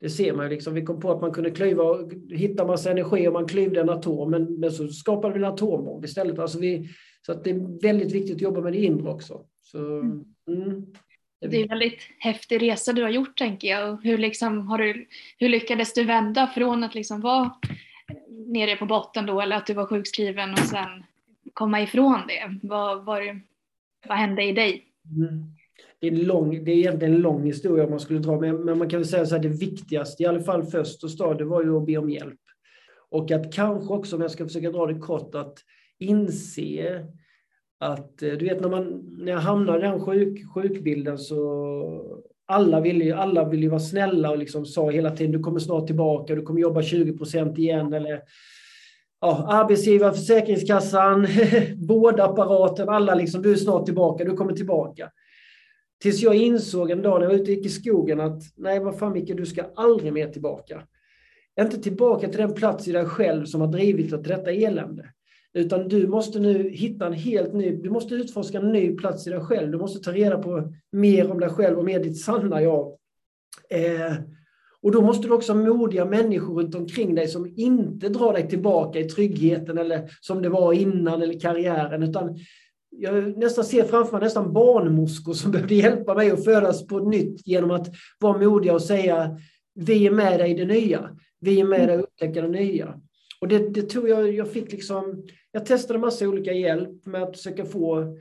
det 0.00 0.10
ser 0.10 0.32
man 0.32 0.46
ju. 0.46 0.50
Liksom. 0.50 0.74
Vi 0.74 0.82
kom 0.82 1.00
på 1.00 1.12
att 1.12 1.20
man 1.20 1.32
kunde 1.32 1.50
klyva 1.50 1.82
och 1.82 2.12
hitta 2.30 2.66
massa 2.66 2.90
energi 2.90 3.28
om 3.28 3.32
man 3.32 3.48
klyvde 3.48 3.80
en 3.80 3.90
atom 3.90 4.30
men, 4.30 4.60
men 4.60 4.72
så 4.72 4.88
skapade 4.88 5.34
vi 5.34 5.40
en 5.40 5.52
atombomb 5.52 6.04
istället. 6.04 6.38
Alltså 6.38 6.58
vi, 6.58 6.88
så 7.26 7.32
att 7.32 7.44
det 7.44 7.50
är 7.50 7.82
väldigt 7.82 8.12
viktigt 8.12 8.36
att 8.36 8.42
jobba 8.42 8.60
med 8.60 8.72
det 8.72 8.84
inre 8.84 9.10
också. 9.10 9.40
Så, 9.60 9.78
mm. 9.78 10.24
Mm. 10.48 10.86
Det 11.40 11.56
är 11.56 11.62
en 11.62 11.68
väldigt 11.68 12.00
häftig 12.18 12.62
resa 12.62 12.92
du 12.92 13.02
har 13.02 13.10
gjort 13.10 13.38
tänker 13.38 13.68
jag. 13.68 14.04
hur, 14.04 14.18
liksom, 14.18 14.66
har 14.66 14.78
du, 14.78 15.06
hur 15.38 15.48
lyckades 15.48 15.94
du 15.94 16.04
vända 16.04 16.46
från 16.46 16.84
att 16.84 16.94
liksom 16.94 17.20
vara 17.20 17.50
nere 18.28 18.76
på 18.76 18.86
botten 18.86 19.26
då 19.26 19.40
eller 19.40 19.56
att 19.56 19.66
du 19.66 19.74
var 19.74 19.86
sjukskriven 19.86 20.52
och 20.52 20.58
sen 20.58 21.04
komma 21.52 21.82
ifrån 21.82 22.20
det? 22.28 22.68
Vad, 22.68 23.04
vad, 23.04 23.22
vad 24.08 24.18
hände 24.18 24.42
i 24.44 24.52
dig? 24.52 24.84
Mm. 25.16 25.44
Det, 26.00 26.06
är 26.06 26.10
lång, 26.10 26.64
det 26.64 26.72
är 26.72 26.76
egentligen 26.76 27.14
en 27.14 27.20
lång 27.20 27.44
historia 27.44 27.86
man 27.86 28.00
skulle 28.00 28.18
dra, 28.18 28.40
men, 28.40 28.56
men 28.56 28.78
man 28.78 28.90
kan 28.90 29.00
väl 29.00 29.08
säga 29.08 29.26
så 29.26 29.34
här, 29.34 29.42
det 29.42 29.48
viktigaste, 29.48 30.22
i 30.22 30.26
alla 30.26 30.40
fall 30.40 30.64
först 30.64 31.04
och 31.04 31.10
stad, 31.10 31.38
det 31.38 31.44
var 31.44 31.62
ju 31.62 31.76
att 31.76 31.86
be 31.86 31.96
om 31.96 32.10
hjälp. 32.10 32.40
Och 33.10 33.30
att 33.30 33.54
kanske 33.54 33.94
också, 33.94 34.16
om 34.16 34.22
jag 34.22 34.30
ska 34.30 34.44
försöka 34.44 34.70
dra 34.70 34.86
det 34.86 34.98
kort, 34.98 35.34
att 35.34 35.58
inse 35.98 37.06
att 37.78 38.22
eh, 38.22 38.32
du 38.32 38.44
vet 38.44 38.60
när, 38.60 38.68
man, 38.68 39.16
när 39.18 39.32
jag 39.32 39.40
hamnade 39.40 39.78
i 39.78 39.82
den 39.82 40.00
sjuk, 40.00 40.52
sjukbilden 40.54 41.18
så 41.18 42.24
alla 42.46 42.80
ville, 42.80 43.04
ju, 43.04 43.12
alla 43.12 43.48
ville 43.48 43.62
ju 43.62 43.68
vara 43.68 43.80
snälla 43.80 44.30
och 44.30 44.38
liksom 44.38 44.66
sa 44.66 44.90
hela 44.90 45.10
tiden 45.10 45.32
du 45.32 45.40
kommer 45.40 45.60
snart 45.60 45.86
tillbaka, 45.86 46.34
du 46.34 46.42
kommer 46.42 46.60
jobba 46.60 46.82
20 46.82 47.18
procent 47.18 47.58
igen. 47.58 47.92
Eller, 47.92 48.20
ja, 49.20 49.46
arbetsgivare, 49.48 50.12
Försäkringskassan, 50.12 51.26
vårdapparaten, 51.88 52.88
alla 52.88 53.14
liksom 53.14 53.42
du 53.42 53.52
är 53.52 53.56
snart 53.56 53.84
tillbaka, 53.84 54.24
du 54.24 54.36
kommer 54.36 54.52
tillbaka. 54.52 55.10
Tills 56.02 56.22
jag 56.22 56.34
insåg 56.34 56.90
en 56.90 57.02
dag 57.02 57.20
när 57.20 57.26
jag 57.26 57.32
var 57.32 57.42
ute 57.42 57.52
gick 57.52 57.66
i 57.66 57.68
skogen 57.68 58.20
att 58.20 58.42
nej, 58.56 58.80
vad 58.80 58.98
fan 58.98 59.12
Micke, 59.12 59.36
du 59.36 59.46
ska 59.46 59.64
aldrig 59.76 60.12
mer 60.12 60.28
tillbaka. 60.28 60.82
Inte 61.60 61.78
tillbaka 61.78 62.28
till 62.28 62.40
den 62.40 62.54
plats 62.54 62.88
i 62.88 62.92
dig 62.92 63.06
själv 63.06 63.44
som 63.44 63.60
har 63.60 63.68
drivit 63.68 64.10
dig 64.10 64.22
till 64.22 64.32
detta 64.32 64.50
elände. 64.50 65.08
Utan 65.54 65.88
du 65.88 66.06
måste 66.06 66.40
nu 66.40 66.70
hitta 66.70 67.06
en 67.06 67.12
helt 67.12 67.54
ny, 67.54 67.76
du 67.76 67.90
måste 67.90 68.14
utforska 68.14 68.58
en 68.58 68.72
ny 68.72 68.96
plats 68.96 69.26
i 69.26 69.30
dig 69.30 69.40
själv. 69.40 69.70
Du 69.70 69.78
måste 69.78 70.00
ta 70.00 70.12
reda 70.12 70.38
på 70.38 70.72
mer 70.92 71.30
om 71.30 71.40
dig 71.40 71.48
själv 71.48 71.78
och 71.78 71.84
mer 71.84 72.00
ditt 72.00 72.20
sanna 72.20 72.62
jag. 72.62 72.86
Eh, 73.70 74.14
och 74.82 74.92
då 74.92 75.02
måste 75.02 75.28
du 75.28 75.34
också 75.34 75.52
ha 75.52 75.60
modiga 75.60 76.04
människor 76.04 76.62
runt 76.62 76.74
omkring 76.74 77.14
dig 77.14 77.28
som 77.28 77.52
inte 77.56 78.08
drar 78.08 78.32
dig 78.32 78.48
tillbaka 78.48 78.98
i 78.98 79.04
tryggheten 79.04 79.78
eller 79.78 80.10
som 80.20 80.42
det 80.42 80.48
var 80.48 80.72
innan 80.72 81.22
eller 81.22 81.40
karriären. 81.40 82.02
Utan 82.02 82.38
jag 82.90 83.38
nästan 83.38 83.64
ser 83.64 83.84
framför 83.84 84.12
mig 84.12 84.20
nästan 84.20 84.52
barnmorskor 84.52 85.32
som 85.32 85.50
behövde 85.52 85.74
hjälpa 85.74 86.14
mig 86.14 86.30
att 86.30 86.44
födas 86.44 86.86
på 86.86 86.98
nytt 86.98 87.46
genom 87.46 87.70
att 87.70 87.88
vara 88.20 88.38
modiga 88.38 88.74
och 88.74 88.82
säga 88.82 89.38
vi 89.74 90.06
är 90.06 90.10
med 90.10 90.40
dig 90.40 90.50
i 90.50 90.54
det 90.54 90.64
nya. 90.64 91.10
Vi 91.40 91.60
är 91.60 91.64
med 91.64 91.88
dig 91.88 91.96
att 91.96 92.04
upptäcka 92.04 92.42
det 92.42 92.48
nya. 92.48 93.00
Och 93.44 93.48
det, 93.48 93.68
det 93.68 93.82
tror 93.82 94.08
jag, 94.08 94.32
jag 94.32 94.48
fick 94.48 94.72
liksom, 94.72 95.24
jag 95.52 95.66
testade 95.66 95.98
massa 95.98 96.28
olika 96.28 96.52
hjälp 96.52 97.06
med 97.06 97.22
att 97.22 97.36
försöka 97.36 97.64
få, 97.64 98.16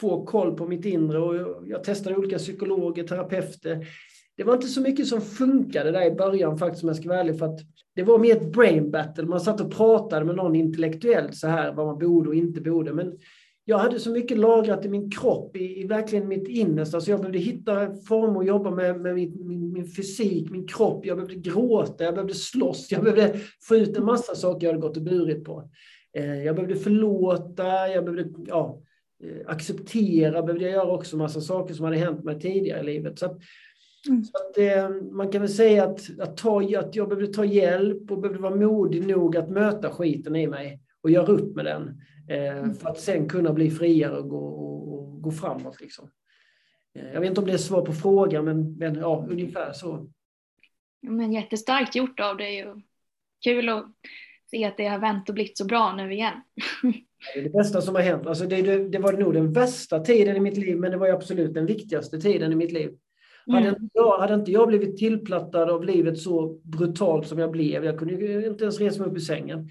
få 0.00 0.26
koll 0.26 0.56
på 0.56 0.66
mitt 0.66 0.84
inre 0.84 1.18
och 1.18 1.36
jag, 1.36 1.64
jag 1.66 1.84
testade 1.84 2.16
olika 2.16 2.38
psykologer, 2.38 3.04
terapeuter. 3.04 3.86
Det 4.36 4.44
var 4.44 4.54
inte 4.54 4.66
så 4.66 4.80
mycket 4.80 5.06
som 5.06 5.20
funkade 5.20 5.90
där 5.90 6.06
i 6.06 6.10
början 6.10 6.58
faktiskt 6.58 6.82
om 6.82 6.88
jag 6.88 6.96
ska 6.96 7.08
vara 7.08 7.20
ärlig 7.20 7.38
för 7.38 7.46
att 7.46 7.60
det 7.94 8.02
var 8.02 8.18
mer 8.18 8.36
ett 8.36 8.52
brain 8.52 8.90
battle. 8.90 9.24
Man 9.24 9.40
satt 9.40 9.60
och 9.60 9.72
pratade 9.72 10.24
med 10.24 10.36
någon 10.36 10.56
intellektuellt 10.56 11.36
så 11.36 11.46
här 11.46 11.72
vad 11.72 11.86
man 11.86 11.98
borde 11.98 12.28
och 12.28 12.34
inte 12.34 12.60
borde. 12.60 12.92
Men 12.92 13.18
jag 13.64 13.78
hade 13.78 14.00
så 14.00 14.10
mycket 14.10 14.38
lagrat 14.38 14.84
i 14.84 14.88
min 14.88 15.10
kropp, 15.10 15.56
i, 15.56 15.80
i 15.80 15.86
verkligen 15.86 16.28
mitt 16.28 16.48
innersta, 16.48 17.00
så 17.00 17.10
jag 17.10 17.20
behövde 17.20 17.38
hitta 17.38 17.94
former 17.94 18.40
att 18.40 18.46
jobba 18.46 18.70
med, 18.70 19.00
med 19.00 19.14
min, 19.14 19.46
min, 19.46 19.72
min, 19.72 19.86
fysik, 19.86 20.50
min 20.50 20.66
kropp. 20.66 21.06
Jag 21.06 21.16
behövde 21.16 21.50
gråta, 21.50 22.04
jag 22.04 22.14
behövde 22.14 22.34
slåss, 22.34 22.90
jag 22.90 23.04
behövde 23.04 23.34
få 23.68 23.76
ut 23.76 23.96
en 23.96 24.04
massa 24.04 24.34
saker 24.34 24.66
jag 24.66 24.74
hade 24.74 24.86
gått 24.86 24.96
och 24.96 25.02
burit 25.02 25.44
på. 25.44 25.70
Eh, 26.16 26.44
jag 26.44 26.56
behövde 26.56 26.76
förlåta, 26.76 27.88
jag 27.88 28.04
behövde 28.04 28.44
ja, 28.46 28.82
eh, 29.24 29.50
acceptera, 29.50 30.42
behövde 30.42 30.64
jag 30.64 30.72
göra 30.72 30.92
också 30.92 31.16
massa 31.16 31.40
saker 31.40 31.74
som 31.74 31.84
hade 31.84 31.96
hänt 31.96 32.24
mig 32.24 32.40
tidigare 32.40 32.80
i 32.80 32.84
livet. 32.84 33.18
Så 33.18 33.26
att, 33.26 33.38
Mm. 34.08 34.24
Så 34.24 34.32
att, 34.36 34.58
eh, 34.58 34.90
man 35.12 35.32
kan 35.32 35.40
väl 35.40 35.50
säga 35.50 35.84
att, 35.84 36.20
att, 36.20 36.36
ta, 36.36 36.78
att 36.78 36.96
jag 36.96 37.08
behövde 37.08 37.32
ta 37.32 37.44
hjälp 37.44 38.10
och 38.10 38.20
behövde 38.20 38.42
vara 38.42 38.54
modig 38.56 39.06
nog 39.06 39.36
att 39.36 39.50
möta 39.50 39.90
skiten 39.90 40.36
i 40.36 40.46
mig 40.46 40.80
och 41.02 41.10
göra 41.10 41.32
upp 41.32 41.56
med 41.56 41.64
den. 41.64 42.00
Eh, 42.28 42.58
mm. 42.58 42.74
för 42.74 42.88
att 42.88 43.00
sen 43.00 43.28
kunna 43.28 43.52
bli 43.52 43.70
friare 43.70 44.18
och 44.18 44.28
gå, 44.28 44.44
och, 44.44 44.94
och 44.94 45.22
gå 45.22 45.30
framåt. 45.30 45.80
Liksom. 45.80 46.10
Eh, 46.98 47.12
jag 47.12 47.20
vet 47.20 47.28
inte 47.28 47.40
om 47.40 47.46
det 47.46 47.52
är 47.52 47.58
svar 47.58 47.82
på 47.86 47.92
frågan, 47.92 48.44
men, 48.44 48.76
men 48.76 48.94
ja, 48.94 49.26
ungefär 49.30 49.72
så. 49.72 50.10
Men 51.02 51.32
jättestarkt 51.32 51.94
gjort 51.94 52.20
av 52.20 52.36
dig 52.36 52.66
och 52.66 52.80
kul 53.44 53.68
att 53.68 53.86
se 54.50 54.64
att 54.64 54.76
det 54.76 54.88
har 54.88 54.98
vänt 54.98 55.28
och 55.28 55.34
blivit 55.34 55.58
så 55.58 55.64
bra 55.64 55.94
nu 55.96 56.12
igen. 56.12 56.34
Det 57.34 57.40
är 57.40 57.44
det 57.44 57.50
bästa 57.50 57.80
som 57.80 57.94
har 57.94 58.02
hänt. 58.02 58.26
Alltså 58.26 58.46
det, 58.46 58.62
det, 58.62 58.88
det, 58.88 58.98
var 58.98 59.12
nog 59.12 59.34
den 59.34 59.52
värsta 59.52 60.00
tiden 60.00 60.36
i 60.36 60.40
mitt 60.40 60.56
liv, 60.56 60.76
men 60.76 60.90
det 60.90 60.96
var 60.96 61.08
absolut 61.08 61.54
den 61.54 61.66
viktigaste 61.66 62.20
tiden 62.20 62.52
i 62.52 62.54
mitt 62.54 62.72
liv. 62.72 62.90
Mm. 63.46 63.54
Hade, 63.54 63.68
inte 63.68 63.90
jag, 63.92 64.18
hade 64.18 64.34
inte 64.34 64.52
jag 64.52 64.68
blivit 64.68 64.96
tillplattad 64.96 65.70
av 65.70 65.84
livet 65.84 66.18
så 66.18 66.60
brutalt 66.62 67.26
som 67.26 67.38
jag 67.38 67.50
blev, 67.50 67.84
jag 67.84 67.98
kunde 67.98 68.46
inte 68.46 68.64
ens 68.64 68.80
resa 68.80 69.00
mig 69.00 69.10
upp 69.10 69.16
i 69.16 69.20
sängen, 69.20 69.68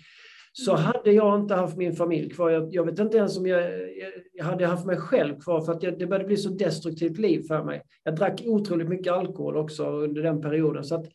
så 0.54 0.72
mm. 0.72 0.84
hade 0.84 1.12
jag 1.12 1.40
inte 1.40 1.54
haft 1.54 1.78
min 1.78 1.94
familj 1.94 2.30
kvar. 2.30 2.50
Jag, 2.50 2.74
jag 2.74 2.86
vet 2.86 3.00
inte 3.00 3.18
ens 3.18 3.38
om 3.38 3.46
jag, 3.48 3.64
jag, 4.34 4.46
hade 4.46 4.66
haft 4.66 4.86
mig 4.86 4.98
själv 4.98 5.40
kvar 5.40 5.62
för 5.62 5.72
att 5.72 5.84
jag, 5.84 6.00
det 6.00 6.08
började 6.08 6.28
bli 6.28 6.38
så 6.38 6.50
destruktivt 6.50 7.18
liv 7.18 7.42
för 7.48 7.64
mig. 7.64 7.82
Jag 8.04 8.16
drack 8.16 8.44
otroligt 8.46 8.90
mycket 8.90 9.14
alkohol 9.14 9.58
också 9.58 9.90
under 9.90 10.24
den 10.24 10.42
perioden. 10.42 10.84
Så 10.84 10.96
att, 10.96 11.06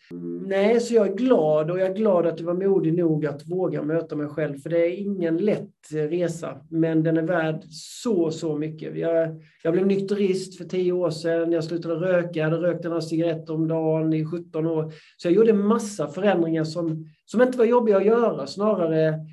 nej, 0.46 0.80
så 0.80 0.94
jag 0.94 1.08
är 1.08 1.14
glad 1.14 1.70
och 1.70 1.80
jag 1.80 1.90
är 1.90 1.94
glad 1.94 2.26
att 2.26 2.36
du 2.36 2.44
var 2.44 2.54
modig 2.54 2.94
nog 2.94 3.26
att 3.26 3.48
våga 3.48 3.82
möta 3.82 4.16
mig 4.16 4.28
själv. 4.28 4.58
För 4.58 4.70
det 4.70 4.86
är 4.86 5.00
ingen 5.00 5.36
lätt 5.36 5.70
resa, 5.92 6.60
men 6.70 7.02
den 7.02 7.16
är 7.16 7.22
värd 7.22 7.64
så, 8.02 8.30
så 8.30 8.58
mycket. 8.58 8.98
Jag, 8.98 9.42
jag 9.62 9.72
blev 9.72 9.86
nykterist 9.86 10.58
för 10.58 10.64
tio 10.64 10.92
år 10.92 11.10
sedan. 11.10 11.52
Jag 11.52 11.64
slutade 11.64 11.94
röka. 11.94 12.30
Jag 12.40 12.44
hade 12.44 12.62
rökt 12.62 12.84
några 12.84 13.00
cigaretter 13.00 13.54
om 13.54 13.68
dagen 13.68 14.12
i 14.12 14.24
17 14.24 14.66
år. 14.66 14.92
Så 15.16 15.28
jag 15.28 15.34
gjorde 15.34 15.52
massa 15.52 16.08
förändringar 16.08 16.64
som 16.64 17.06
som 17.26 17.42
inte 17.42 17.58
var 17.58 17.64
jobbiga 17.64 17.96
att 17.96 18.06
göra, 18.06 18.46
snarare 18.46 19.26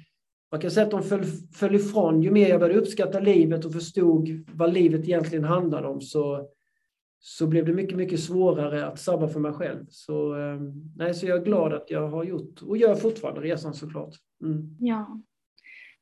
man 0.54 0.62
kan 0.62 0.72
säga 0.72 0.86
att 0.86 0.92
de 0.92 1.04
föll, 1.04 1.24
föll 1.54 1.76
ifrån. 1.76 2.22
Ju 2.22 2.32
mer 2.32 2.50
jag 2.50 2.60
började 2.60 2.80
uppskatta 2.80 3.20
livet 3.20 3.66
och 3.66 3.74
förstod 3.74 4.46
vad 4.54 4.74
livet 4.74 5.02
egentligen 5.02 5.44
handlade 5.44 5.88
om 5.88 6.02
så, 6.02 6.50
så 7.20 7.48
blev 7.48 7.66
det 7.66 7.74
mycket, 7.74 7.98
mycket 7.98 8.20
svårare 8.20 8.86
att 8.86 9.00
sabba 9.00 9.28
för 9.28 9.40
mig 9.40 9.54
själv. 9.54 9.86
Så, 9.90 10.40
eh, 10.40 10.62
nej, 10.96 11.14
så 11.14 11.26
jag 11.26 11.38
är 11.38 11.44
glad 11.44 11.74
att 11.74 11.92
jag 11.92 12.08
har 12.08 12.24
gjort 12.24 12.62
och 12.62 12.78
gör 12.78 12.96
fortfarande 12.96 13.42
resan 13.42 13.74
såklart. 13.74 14.16
Mm. 14.42 14.78
Ja, 14.80 15.22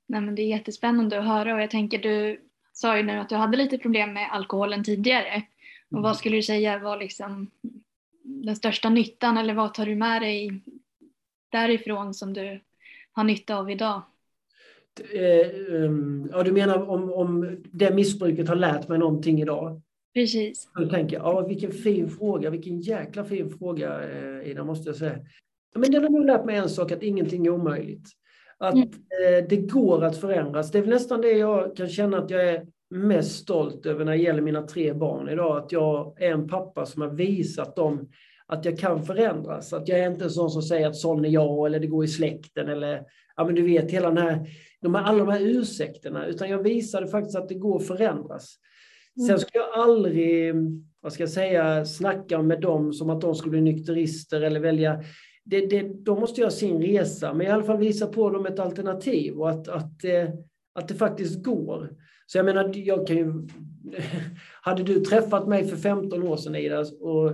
nej, 0.08 0.22
men 0.22 0.36
det 0.36 0.42
är 0.42 0.48
jättespännande 0.48 1.20
att 1.20 1.26
höra 1.26 1.56
och 1.56 1.62
jag 1.62 1.72
tänker 1.72 2.00
du 2.00 2.42
sa 2.74 2.98
ju 2.98 3.04
nu 3.04 3.20
att 3.20 3.30
du 3.30 3.36
hade 3.36 3.58
lite 3.58 3.78
problem 3.78 4.14
med 4.14 4.30
alkoholen 4.32 4.84
tidigare. 4.84 5.44
Och 5.88 5.98
mm. 5.98 6.04
vad 6.04 6.18
skulle 6.18 6.36
du 6.36 6.44
säga 6.44 6.80
var 6.80 6.98
liksom 6.98 7.52
den 8.24 8.56
största 8.56 8.90
nyttan 8.90 9.38
eller 9.38 9.54
vad 9.54 9.74
tar 9.74 9.86
du 9.86 9.96
med 9.96 10.22
dig 10.22 10.62
därifrån 11.52 12.14
som 12.14 12.34
du 12.34 12.62
har 13.12 13.24
nytta 13.24 13.58
av 13.58 13.72
idag? 13.72 14.02
Eh, 15.14 15.76
ehm, 15.76 16.30
ja, 16.32 16.44
du 16.44 16.52
menar 16.52 16.90
om, 16.90 17.14
om 17.14 17.58
det 17.72 17.94
missbruket 17.94 18.48
har 18.48 18.56
lärt 18.56 18.88
mig 18.88 19.00
någonting 19.00 19.42
idag? 19.42 19.82
Precis. 20.14 20.70
Då 20.76 20.90
tänker 20.90 21.16
jag, 21.16 21.26
ja, 21.26 21.48
vilken 21.48 21.72
fin 21.72 22.10
fråga, 22.10 22.50
vilken 22.50 22.80
jäkla 22.80 23.26
fin 23.26 23.50
fråga, 23.50 24.10
eh, 24.10 24.50
Ida, 24.52 24.64
måste 24.64 24.90
jag 24.90 24.96
säga. 24.96 25.20
Men 25.76 25.92
den 25.92 26.04
har 26.04 26.10
nog 26.10 26.26
lärt 26.26 26.46
mig 26.46 26.56
en 26.56 26.70
sak, 26.70 26.92
att 26.92 27.04
ingenting 27.04 27.46
är 27.46 27.50
omöjligt. 27.50 28.10
Att 28.58 28.74
mm. 28.74 28.88
eh, 28.88 29.48
det 29.50 29.58
går 29.58 30.04
att 30.04 30.18
förändras. 30.18 30.72
Det 30.72 30.80
är 30.80 30.86
nästan 30.86 31.22
det 31.22 31.32
jag 31.32 31.76
kan 31.76 31.90
känna 31.90 32.18
att 32.18 32.30
jag 32.30 32.50
är 32.50 32.68
mest 32.90 33.36
stolt 33.36 33.86
över 33.86 34.06
när 34.06 34.12
det 34.12 34.24
gäller 34.24 34.42
mina 34.42 34.62
tre 34.62 34.94
barn 34.94 35.30
idag. 35.30 35.58
Att 35.58 35.72
jag 35.72 36.22
är 36.22 36.32
en 36.32 36.48
pappa 36.48 36.86
som 36.86 37.02
har 37.02 37.10
visat 37.10 37.76
dem 37.76 38.10
att 38.52 38.66
jag 38.66 38.80
kan 38.80 39.06
förändras. 39.06 39.74
Att 39.74 39.88
jag 39.88 40.00
är 40.00 40.12
inte 40.12 40.24
en 40.24 40.30
sån 40.30 40.50
som 40.50 40.62
säger 40.62 40.88
att 40.88 40.96
sån 40.96 41.26
är 41.26 41.30
jag 41.30 41.68
eller 41.68 41.80
det 41.80 41.88
går 41.88 42.06
i 42.06 42.08
släkten 42.08 42.70
eller 42.70 43.04
ja 43.36 43.46
men 43.46 43.56
du 43.56 43.62
vet 43.62 43.92
hela 43.92 44.08
den 44.08 44.18
här, 44.18 44.48
de 44.82 44.96
här, 44.96 45.04
alla 45.04 45.20
de 45.20 45.28
här 45.30 45.42
ursäkterna. 45.42 46.26
Utan 46.26 46.50
jag 46.50 46.64
visade 46.64 47.08
faktiskt 47.08 47.38
att 47.38 47.50
det 47.50 47.56
går 47.56 47.82
att 47.82 47.88
förändras. 47.88 48.56
Mm. 49.18 49.28
Sen 49.28 49.40
ska 49.40 49.58
jag 49.58 49.70
aldrig, 49.74 50.56
vad 51.02 51.14
ska 51.14 51.24
jag 51.24 51.30
säga, 51.30 51.86
snacka 51.86 52.42
med 52.42 52.62
dem 52.62 52.94
som 52.94 53.10
att 53.10 53.22
de 53.22 53.36
skulle 53.36 53.52
bli 53.52 53.62
nykterister 53.62 54.42
eller 54.42 54.60
välja 54.60 55.04
det, 55.44 55.66
det, 55.66 55.82
de 56.06 56.20
måste 56.20 56.42
göra 56.42 56.52
sin 56.52 56.82
resa, 56.82 57.34
men 57.34 57.48
i 57.48 57.50
alla 57.50 57.64
fall 57.64 57.78
visa 57.78 58.08
på 58.08 58.30
dem 58.30 58.46
ett 58.46 58.60
alternativ 58.60 59.40
och 59.40 59.50
att, 59.50 59.68
att, 59.68 60.04
eh, 60.04 60.30
att 60.74 60.88
det 60.88 60.94
faktiskt 60.94 61.44
går. 61.44 61.90
Så 62.26 62.38
jag 62.38 62.46
menar, 62.46 62.72
jag 62.76 63.08
kan 63.08 63.18
ju... 63.18 63.34
Hade 64.62 64.84
du 64.84 65.00
träffat 65.00 65.48
mig 65.48 65.68
för 65.68 65.78
15 65.78 66.24
år 66.24 66.38
sedan, 66.38 66.56
Ida, 66.56 66.80
och, 66.80 67.32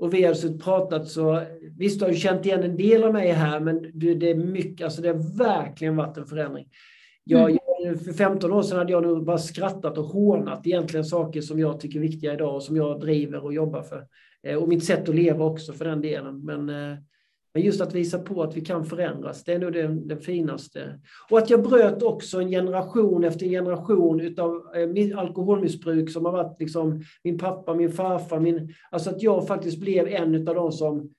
och 0.00 0.14
vi 0.14 0.24
hade 0.24 0.58
pratat 0.58 1.08
så... 1.08 1.42
Visst, 1.78 1.98
du 1.98 2.04
har 2.04 2.12
ju 2.12 2.18
känt 2.18 2.46
igen 2.46 2.62
en 2.62 2.76
del 2.76 3.04
av 3.04 3.12
mig 3.12 3.32
här, 3.32 3.60
men 3.60 3.90
det, 3.94 4.14
det 4.14 4.30
är 4.30 4.34
mycket, 4.34 4.84
alltså 4.84 5.02
det 5.02 5.08
har 5.08 5.38
verkligen 5.38 5.96
varit 5.96 6.16
en 6.16 6.26
förändring. 6.26 6.66
Jag, 7.24 7.50
mm. 7.50 7.98
för 7.98 8.12
15 8.12 8.52
år 8.52 8.62
sedan 8.62 8.78
hade 8.78 8.92
jag 8.92 9.02
nog 9.02 9.24
bara 9.24 9.38
skrattat 9.38 9.98
och 9.98 10.04
hånat 10.04 10.66
egentligen 10.66 11.04
saker 11.04 11.40
som 11.40 11.58
jag 11.58 11.80
tycker 11.80 11.98
är 11.98 12.02
viktiga 12.02 12.32
idag 12.32 12.54
och 12.54 12.62
som 12.62 12.76
jag 12.76 13.00
driver 13.00 13.44
och 13.44 13.54
jobbar 13.54 13.82
för. 13.82 14.06
Eh, 14.42 14.56
och 14.56 14.68
mitt 14.68 14.84
sätt 14.84 15.08
att 15.08 15.14
leva 15.14 15.44
också 15.44 15.72
för 15.72 15.84
den 15.84 16.00
delen. 16.00 16.44
Men 16.44 16.68
eh, 16.68 16.98
men 17.54 17.62
just 17.62 17.80
att 17.80 17.94
visa 17.94 18.18
på 18.18 18.42
att 18.42 18.56
vi 18.56 18.60
kan 18.60 18.84
förändras, 18.84 19.44
det 19.44 19.52
är 19.52 19.58
nog 19.58 19.72
det, 19.72 19.88
det 19.88 20.16
finaste. 20.16 21.00
Och 21.30 21.38
att 21.38 21.50
jag 21.50 21.62
bröt 21.62 22.02
också 22.02 22.40
en 22.40 22.48
generation 22.48 23.24
efter 23.24 23.46
generation 23.46 24.20
utav 24.20 24.62
eh, 24.74 25.18
alkoholmissbruk 25.18 26.10
som 26.10 26.24
har 26.24 26.32
varit 26.32 26.60
liksom 26.60 27.02
min 27.24 27.38
pappa, 27.38 27.74
min 27.74 27.92
farfar, 27.92 28.40
min, 28.40 28.74
alltså 28.90 29.10
att 29.10 29.22
jag 29.22 29.46
faktiskt 29.46 29.80
blev 29.80 30.08
en 30.08 30.48
av 30.48 30.54
de 30.54 30.72
som 30.72 31.10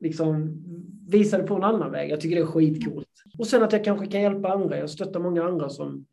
liksom 0.00 0.62
visade 1.08 1.42
på 1.42 1.54
en 1.54 1.64
annan 1.64 1.92
väg. 1.92 2.10
Jag 2.10 2.20
tycker 2.20 2.36
det 2.36 2.42
är 2.42 2.46
skitcoolt. 2.46 3.08
Och 3.38 3.46
sen 3.46 3.62
att 3.62 3.72
jag 3.72 3.84
kanske 3.84 4.06
kan 4.06 4.22
hjälpa 4.22 4.48
andra. 4.48 4.78
Jag 4.78 4.90
stöttar 4.90 5.20
många 5.20 5.44
andra 5.44 5.68
som 5.68 6.06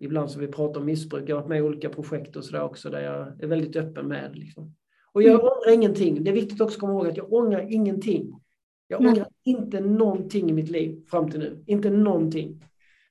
ibland 0.00 0.30
som 0.30 0.40
vi 0.40 0.46
pratar 0.46 0.80
om 0.80 0.86
missbruk. 0.86 1.28
Jag 1.28 1.36
har 1.36 1.42
varit 1.42 1.48
med 1.48 1.58
i 1.58 1.62
olika 1.62 1.88
projekt 1.88 2.36
och 2.36 2.44
sådär 2.44 2.62
också 2.62 2.90
där 2.90 3.00
jag 3.00 3.42
är 3.42 3.46
väldigt 3.46 3.76
öppen 3.76 4.08
med. 4.08 4.36
Liksom. 4.36 4.74
Och 5.12 5.22
jag 5.22 5.34
mm. 5.34 5.46
ångrar 5.46 5.72
ingenting. 5.74 6.24
Det 6.24 6.30
är 6.30 6.34
viktigt 6.34 6.60
också 6.60 6.76
att 6.76 6.80
komma 6.80 6.92
ihåg 6.92 7.08
att 7.08 7.16
jag 7.16 7.32
ångrar 7.32 7.72
ingenting. 7.72 8.40
Jag 8.88 9.00
ångrar 9.00 9.12
mm. 9.12 9.26
inte 9.44 9.80
någonting 9.80 10.50
i 10.50 10.52
mitt 10.52 10.70
liv 10.70 11.00
fram 11.10 11.30
till 11.30 11.40
nu. 11.40 11.64
Inte 11.66 11.90
någonting. 11.90 12.60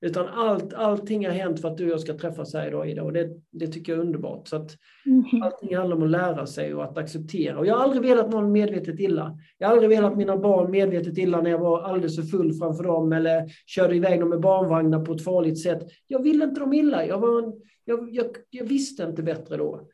Utan 0.01 0.27
allt, 0.27 0.74
allting 0.74 1.25
har 1.25 1.34
hänt 1.34 1.62
för 1.62 1.67
att 1.67 1.77
du 1.77 1.86
och 1.86 1.91
jag 1.91 2.00
ska 2.00 2.17
träffas 2.17 2.53
här 2.53 2.67
idag, 2.67 2.89
Ida. 2.89 3.03
Och 3.03 3.13
det, 3.13 3.29
det 3.51 3.67
tycker 3.67 3.91
jag 3.91 4.00
är 4.00 4.05
underbart. 4.05 4.48
Så 4.48 4.55
att 4.55 4.77
mm. 5.05 5.44
Allting 5.44 5.75
handlar 5.75 5.98
om 5.98 6.03
att 6.03 6.10
lära 6.10 6.46
sig 6.46 6.74
och 6.74 6.84
att 6.84 6.98
acceptera. 6.98 7.60
Och 7.60 7.65
jag 7.65 7.75
har 7.75 7.84
aldrig 7.84 8.01
velat 8.01 8.32
någon 8.32 8.51
medvetet 8.51 9.00
illa. 9.00 9.38
Jag 9.58 9.67
har 9.67 9.74
aldrig 9.74 9.89
velat 9.89 10.17
mina 10.17 10.38
barn 10.38 10.72
medvetet 10.72 11.17
illa 11.17 11.41
när 11.41 11.50
jag 11.50 11.60
var 11.60 11.82
alldeles 11.82 12.15
för 12.15 12.24
full 12.24 12.53
framför 12.53 12.84
dem 12.84 13.13
eller 13.13 13.46
körde 13.65 13.96
iväg 13.96 14.20
dem 14.20 14.29
med 14.29 14.39
barnvagnar 14.39 15.05
på 15.05 15.13
ett 15.13 15.24
farligt 15.24 15.62
sätt. 15.62 15.84
Jag 16.08 16.24
ville 16.24 16.44
inte 16.46 16.60
dem 16.60 16.74
illa. 16.74 17.05
Jag, 17.05 17.20
var 17.20 17.44
en, 17.44 17.53
jag, 17.86 18.10
jag, 18.12 18.25
jag 18.50 18.65
visste 18.65 19.03
inte 19.03 19.24
bättre 19.24 19.58
då. 19.58 19.88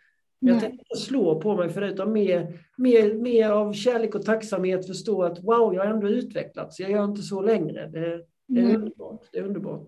Jag 0.44 0.60
tänkte 0.60 0.78
inte 0.90 1.06
slå 1.06 1.42
på 1.42 1.56
mig 1.56 1.70
för 1.70 1.82
det, 1.82 1.88
utan 1.88 2.12
mer, 2.12 2.60
mer, 2.78 3.14
mer 3.14 3.50
av 3.50 3.74
kärlek 3.74 4.16
och 4.16 4.26
tacksamhet 4.26 4.88
förstå 4.88 5.24
att 5.24 5.44
wow, 5.44 5.74
jag 5.76 5.86
har 5.86 5.94
ändå 5.94 6.10
utvecklats. 6.10 6.80
Jag 6.80 6.92
gör 6.92 7.06
inte 7.06 7.22
så 7.22 7.42
längre. 7.42 7.88
Det, 7.88 8.26
det 8.48 8.60
är 8.60 8.66
mm. 8.66 8.76
underbart. 8.76 9.22
Det 9.32 9.40
är 9.40 9.44
underbart. 9.44 9.88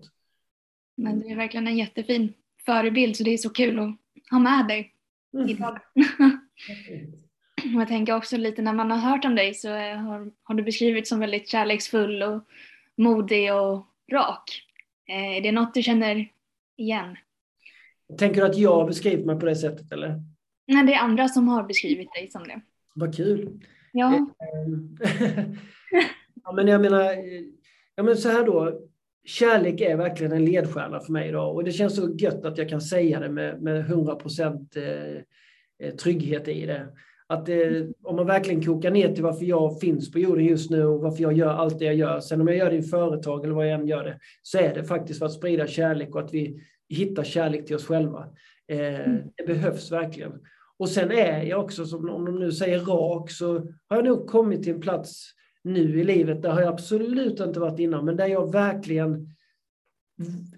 Men 0.96 1.20
du 1.20 1.28
är 1.28 1.36
verkligen 1.36 1.66
en 1.66 1.76
jättefin 1.76 2.32
förebild, 2.66 3.16
så 3.16 3.24
det 3.24 3.30
är 3.30 3.38
så 3.38 3.50
kul 3.50 3.78
att 3.78 3.96
ha 4.30 4.38
med 4.38 4.68
dig 4.68 4.92
mm. 5.34 5.48
idag. 5.48 5.78
jag 7.64 7.88
tänker 7.88 8.16
också 8.16 8.36
lite 8.36 8.62
när 8.62 8.72
man 8.72 8.90
har 8.90 8.98
hört 8.98 9.24
om 9.24 9.34
dig 9.34 9.54
så 9.54 9.68
har, 9.68 10.30
har 10.42 10.54
du 10.54 10.62
beskrivits 10.62 11.08
som 11.08 11.20
väldigt 11.20 11.48
kärleksfull 11.48 12.22
och 12.22 12.44
modig 12.96 13.54
och 13.54 13.86
rak. 14.12 14.62
Eh, 15.08 15.36
är 15.36 15.40
det 15.40 15.52
något 15.52 15.74
du 15.74 15.82
känner 15.82 16.28
igen? 16.76 17.16
Tänker 18.18 18.40
du 18.40 18.46
att 18.46 18.58
jag 18.58 18.74
har 18.74 18.86
beskrivit 18.86 19.26
mig 19.26 19.40
på 19.40 19.46
det 19.46 19.56
sättet 19.56 19.92
eller? 19.92 20.33
Nej, 20.66 20.86
det 20.86 20.94
är 20.94 21.00
andra 21.00 21.28
som 21.28 21.48
har 21.48 21.62
beskrivit 21.62 22.12
dig 22.12 22.28
som 22.28 22.42
det. 22.42 22.60
Vad 22.94 23.16
kul. 23.16 23.60
Ja. 23.92 24.14
Eh, 24.14 25.44
ja 26.44 26.52
men 26.52 26.66
jag 26.66 26.80
menar, 26.80 27.14
ja, 27.94 28.02
men 28.02 28.16
så 28.16 28.28
här 28.28 28.46
då. 28.46 28.80
Kärlek 29.26 29.80
är 29.80 29.96
verkligen 29.96 30.32
en 30.32 30.44
ledstjärna 30.44 31.00
för 31.00 31.12
mig 31.12 31.28
idag 31.28 31.54
och 31.54 31.64
det 31.64 31.72
känns 31.72 31.96
så 31.96 32.16
gött 32.18 32.44
att 32.44 32.58
jag 32.58 32.68
kan 32.68 32.80
säga 32.80 33.20
det 33.20 33.28
med, 33.28 33.62
med 33.62 33.80
100 33.80 34.14
procent 34.14 34.76
eh, 34.76 35.16
eh, 35.88 35.94
trygghet 35.94 36.48
i 36.48 36.66
det. 36.66 36.86
Att 37.26 37.46
det, 37.46 37.88
om 38.02 38.16
man 38.16 38.26
verkligen 38.26 38.62
kokar 38.62 38.90
ner 38.90 39.14
till 39.14 39.22
varför 39.22 39.44
jag 39.44 39.80
finns 39.80 40.12
på 40.12 40.18
jorden 40.18 40.44
just 40.44 40.70
nu 40.70 40.84
och 40.84 41.00
varför 41.00 41.22
jag 41.22 41.32
gör 41.32 41.54
allt 41.54 41.78
det 41.78 41.84
jag 41.84 41.94
gör, 41.94 42.20
sen 42.20 42.40
om 42.40 42.48
jag 42.48 42.56
gör 42.56 42.70
det 42.70 42.76
i 42.76 42.82
företag 42.82 43.44
eller 43.44 43.54
vad 43.54 43.66
jag 43.66 43.80
än 43.80 43.86
gör 43.86 44.04
det, 44.04 44.18
så 44.42 44.58
är 44.58 44.74
det 44.74 44.84
faktiskt 44.84 45.18
för 45.18 45.26
att 45.26 45.32
sprida 45.32 45.66
kärlek 45.66 46.14
och 46.14 46.20
att 46.20 46.34
vi 46.34 46.60
hittar 46.88 47.24
kärlek 47.24 47.66
till 47.66 47.76
oss 47.76 47.86
själva. 47.86 48.28
Eh, 48.68 49.12
det 49.36 49.46
behövs 49.46 49.92
verkligen. 49.92 50.32
Och 50.76 50.88
sen 50.88 51.10
är 51.10 51.42
jag 51.42 51.64
också, 51.64 51.86
som 51.86 52.10
om 52.10 52.24
de 52.24 52.38
nu 52.38 52.52
säger 52.52 52.80
rak, 52.80 53.30
så 53.30 53.54
har 53.88 53.96
jag 53.96 54.04
nog 54.04 54.26
kommit 54.26 54.62
till 54.62 54.74
en 54.74 54.80
plats 54.80 55.30
nu 55.64 56.00
i 56.00 56.04
livet, 56.04 56.42
där 56.42 56.50
har 56.50 56.60
jag 56.60 56.72
absolut 56.72 57.40
inte 57.40 57.60
varit 57.60 57.78
innan, 57.78 58.04
men 58.04 58.16
där 58.16 58.26
jag 58.26 58.52
verkligen 58.52 59.28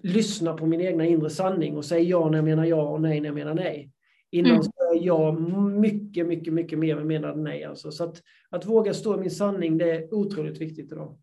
lyssnar 0.03 0.57
på 0.57 0.65
min 0.65 0.81
egna 0.81 1.05
inre 1.05 1.29
sanning 1.29 1.77
och 1.77 1.85
säger 1.85 2.09
ja 2.09 2.29
när 2.29 2.37
jag 2.37 2.45
menar 2.45 2.65
ja 2.65 2.81
och 2.81 3.01
nej 3.01 3.19
när 3.19 3.27
jag 3.27 3.35
menar 3.35 3.53
nej. 3.53 3.91
Innan 4.31 4.51
mm. 4.51 4.63
sa 4.63 4.71
jag 4.93 5.03
ja 5.03 5.31
mycket, 5.69 6.27
mycket, 6.27 6.53
mycket 6.53 6.79
mer 6.79 6.97
än 6.97 7.07
menade 7.07 7.41
nej. 7.41 7.63
Alltså. 7.63 7.91
Så 7.91 8.03
att, 8.03 8.21
att 8.49 8.65
våga 8.65 8.93
stå 8.93 9.15
i 9.15 9.17
min 9.17 9.31
sanning, 9.31 9.77
det 9.77 9.91
är 9.91 10.13
otroligt 10.13 10.61
viktigt 10.61 10.91
idag. 10.91 11.17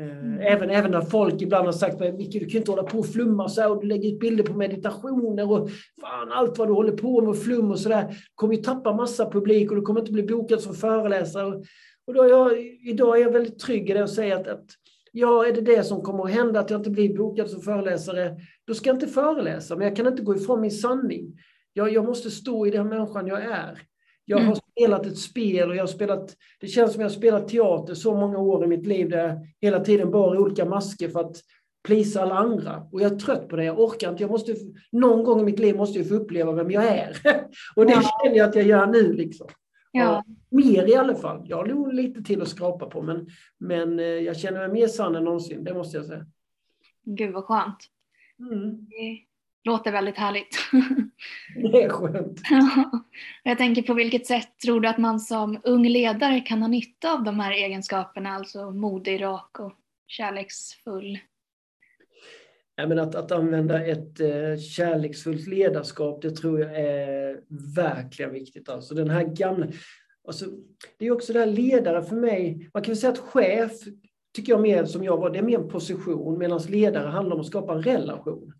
Mm. 0.00 0.40
Även, 0.40 0.70
även 0.70 0.90
när 0.90 1.00
folk 1.00 1.42
ibland 1.42 1.66
har 1.66 1.72
sagt 1.72 2.00
Micke, 2.00 2.32
du 2.32 2.46
kan 2.46 2.58
inte 2.58 2.70
hålla 2.70 2.82
på 2.82 2.98
och 2.98 3.06
flumma 3.06 3.48
så 3.48 3.60
här 3.60 3.70
och 3.70 3.80
du 3.80 3.86
lägger 3.86 4.12
ut 4.12 4.20
bilder 4.20 4.44
på 4.44 4.54
meditationer 4.54 5.50
och 5.50 5.70
fan 6.00 6.32
allt 6.32 6.58
vad 6.58 6.68
du 6.68 6.72
håller 6.72 6.92
på 6.92 7.20
med, 7.20 7.38
flum 7.38 7.70
och 7.70 7.78
sådär. 7.78 8.08
Du 8.08 8.16
kommer 8.34 8.54
ju 8.54 8.62
tappa 8.62 8.92
massa 8.92 9.30
publik 9.30 9.70
och 9.70 9.76
du 9.76 9.82
kommer 9.82 10.00
inte 10.00 10.12
bli 10.12 10.22
bokad 10.22 10.60
som 10.60 10.74
föreläsare. 10.74 11.62
Och 12.06 12.14
då 12.14 12.22
är 12.22 12.28
jag, 12.28 12.58
idag 12.84 13.18
är 13.18 13.22
jag 13.22 13.32
väldigt 13.32 13.58
trygg 13.58 13.90
i 13.90 13.92
det 13.92 14.02
och 14.02 14.10
säger 14.10 14.36
att, 14.36 14.48
att 14.48 14.64
ja, 15.12 15.46
är 15.46 15.52
det 15.52 15.60
det 15.60 15.84
som 15.84 16.02
kommer 16.02 16.24
att 16.24 16.30
hända, 16.30 16.60
att 16.60 16.70
jag 16.70 16.80
inte 16.80 16.90
blir 16.90 17.16
bokad 17.16 17.50
som 17.50 17.60
föreläsare, 17.60 18.36
då 18.66 18.74
ska 18.74 18.88
jag 18.88 18.96
inte 18.96 19.06
föreläsa, 19.06 19.76
men 19.76 19.86
jag 19.86 19.96
kan 19.96 20.06
inte 20.06 20.22
gå 20.22 20.36
ifrån 20.36 20.60
min 20.60 20.70
sanning. 20.70 21.38
Jag, 21.72 21.92
jag 21.92 22.04
måste 22.04 22.30
stå 22.30 22.66
i 22.66 22.70
den 22.70 22.88
människan 22.88 23.26
jag 23.26 23.42
är. 23.42 23.82
Jag 24.24 24.36
har 24.36 24.44
mm. 24.44 24.56
spelat 24.56 25.06
ett 25.06 25.18
spel 25.18 25.70
och 25.70 25.76
jag 25.76 25.82
har 25.82 25.86
spelat, 25.86 26.36
det 26.60 26.66
känns 26.66 26.92
som 26.92 27.00
jag 27.00 27.08
har 27.08 27.16
spelat 27.16 27.48
teater 27.48 27.94
så 27.94 28.14
många 28.14 28.38
år 28.38 28.64
i 28.64 28.66
mitt 28.66 28.86
liv 28.86 29.08
där 29.08 29.18
jag 29.18 29.46
hela 29.60 29.84
tiden 29.84 30.10
bar 30.10 30.36
olika 30.36 30.64
masker 30.64 31.08
för 31.08 31.20
att 31.20 31.36
plisa 31.84 32.22
alla 32.22 32.34
andra. 32.34 32.88
Och 32.92 33.00
jag 33.00 33.12
är 33.12 33.16
trött 33.16 33.48
på 33.48 33.56
det, 33.56 33.64
jag 33.64 33.80
orkar 33.80 34.10
inte. 34.10 34.22
Jag 34.22 34.30
måste, 34.30 34.54
någon 34.92 35.24
gång 35.24 35.40
i 35.40 35.44
mitt 35.44 35.58
liv 35.58 35.76
måste 35.76 35.98
jag 35.98 36.08
få 36.08 36.14
uppleva 36.14 36.52
vem 36.52 36.70
jag 36.70 36.84
är. 36.84 37.16
och 37.76 37.86
det 37.86 37.92
ja. 37.92 38.02
känner 38.02 38.36
jag 38.36 38.48
att 38.48 38.54
jag 38.54 38.66
gör 38.66 38.86
nu. 38.86 39.12
Liksom. 39.12 39.46
Ja. 39.92 40.24
mer 40.50 40.88
i 40.88 40.94
alla 40.94 41.14
fall. 41.14 41.44
Jag 41.48 41.56
har 41.56 41.66
nog 41.66 41.92
lite 41.92 42.22
till 42.22 42.42
att 42.42 42.48
skrapa 42.48 42.86
på, 42.86 43.02
men, 43.02 43.26
men 43.58 43.98
eh, 43.98 44.04
jag 44.04 44.36
känner 44.36 44.58
mig 44.58 44.80
mer 44.80 44.88
sann 44.88 45.16
än 45.16 45.24
någonsin, 45.24 45.64
det 45.64 45.74
måste 45.74 45.96
jag 45.96 46.06
säga. 46.06 46.26
Gud 47.04 47.32
vad 47.32 47.44
skönt. 47.44 47.78
Mm 48.38 48.86
låter 49.64 49.92
väldigt 49.92 50.16
härligt. 50.16 50.58
Det 51.72 51.82
är 51.82 51.88
skönt. 51.88 52.40
Jag 53.42 53.58
tänker 53.58 53.82
på 53.82 53.94
vilket 53.94 54.26
sätt 54.26 54.58
tror 54.64 54.80
du 54.80 54.88
att 54.88 54.98
man 54.98 55.20
som 55.20 55.60
ung 55.64 55.88
ledare 55.88 56.40
kan 56.40 56.62
ha 56.62 56.68
nytta 56.68 57.12
av 57.12 57.24
de 57.24 57.40
här 57.40 57.52
egenskaperna, 57.52 58.30
alltså 58.30 58.70
modig, 58.70 59.22
rak 59.22 59.60
och 59.60 59.72
kärleksfull? 60.06 61.18
Ja, 62.76 62.86
men 62.86 62.98
att, 62.98 63.14
att 63.14 63.32
använda 63.32 63.84
ett 63.84 64.20
eh, 64.20 64.58
kärleksfullt 64.76 65.46
ledarskap, 65.46 66.22
det 66.22 66.30
tror 66.30 66.60
jag 66.60 66.80
är 66.80 67.40
verkligen 67.76 68.32
viktigt. 68.32 68.68
Alltså 68.68 68.94
den 68.94 69.10
här 69.10 69.24
gamla... 69.24 69.66
Alltså, 70.26 70.46
det 70.98 71.06
är 71.06 71.10
också 71.10 71.32
det 71.32 71.38
här 71.38 71.46
ledare 71.46 72.02
för 72.02 72.16
mig, 72.16 72.70
man 72.74 72.82
kan 72.82 72.96
säga 72.96 73.12
att 73.12 73.18
chef 73.18 73.72
tycker 74.36 74.52
jag 74.52 74.60
mer 74.60 74.84
som 74.84 75.04
jag 75.04 75.16
var, 75.16 75.30
det 75.30 75.38
är 75.38 75.42
mer 75.42 75.58
en 75.58 75.68
position, 75.68 76.38
medan 76.38 76.60
ledare 76.68 77.08
handlar 77.08 77.34
om 77.34 77.40
att 77.40 77.46
skapa 77.46 77.72
en 77.72 77.82
relation. 77.82 78.52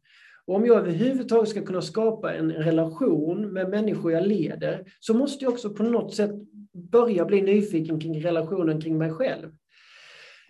Och 0.50 0.56
om 0.56 0.66
jag 0.66 0.76
överhuvudtaget 0.76 1.48
ska 1.48 1.62
kunna 1.62 1.82
skapa 1.82 2.34
en 2.34 2.52
relation 2.52 3.52
med 3.52 3.68
människor 3.68 4.12
jag 4.12 4.26
leder, 4.26 4.84
så 5.00 5.14
måste 5.14 5.44
jag 5.44 5.52
också 5.52 5.70
på 5.70 5.82
något 5.82 6.14
sätt 6.14 6.30
börja 6.72 7.24
bli 7.24 7.42
nyfiken 7.42 8.00
kring 8.00 8.22
relationen 8.22 8.80
kring 8.80 8.98
mig 8.98 9.10
själv. 9.10 9.48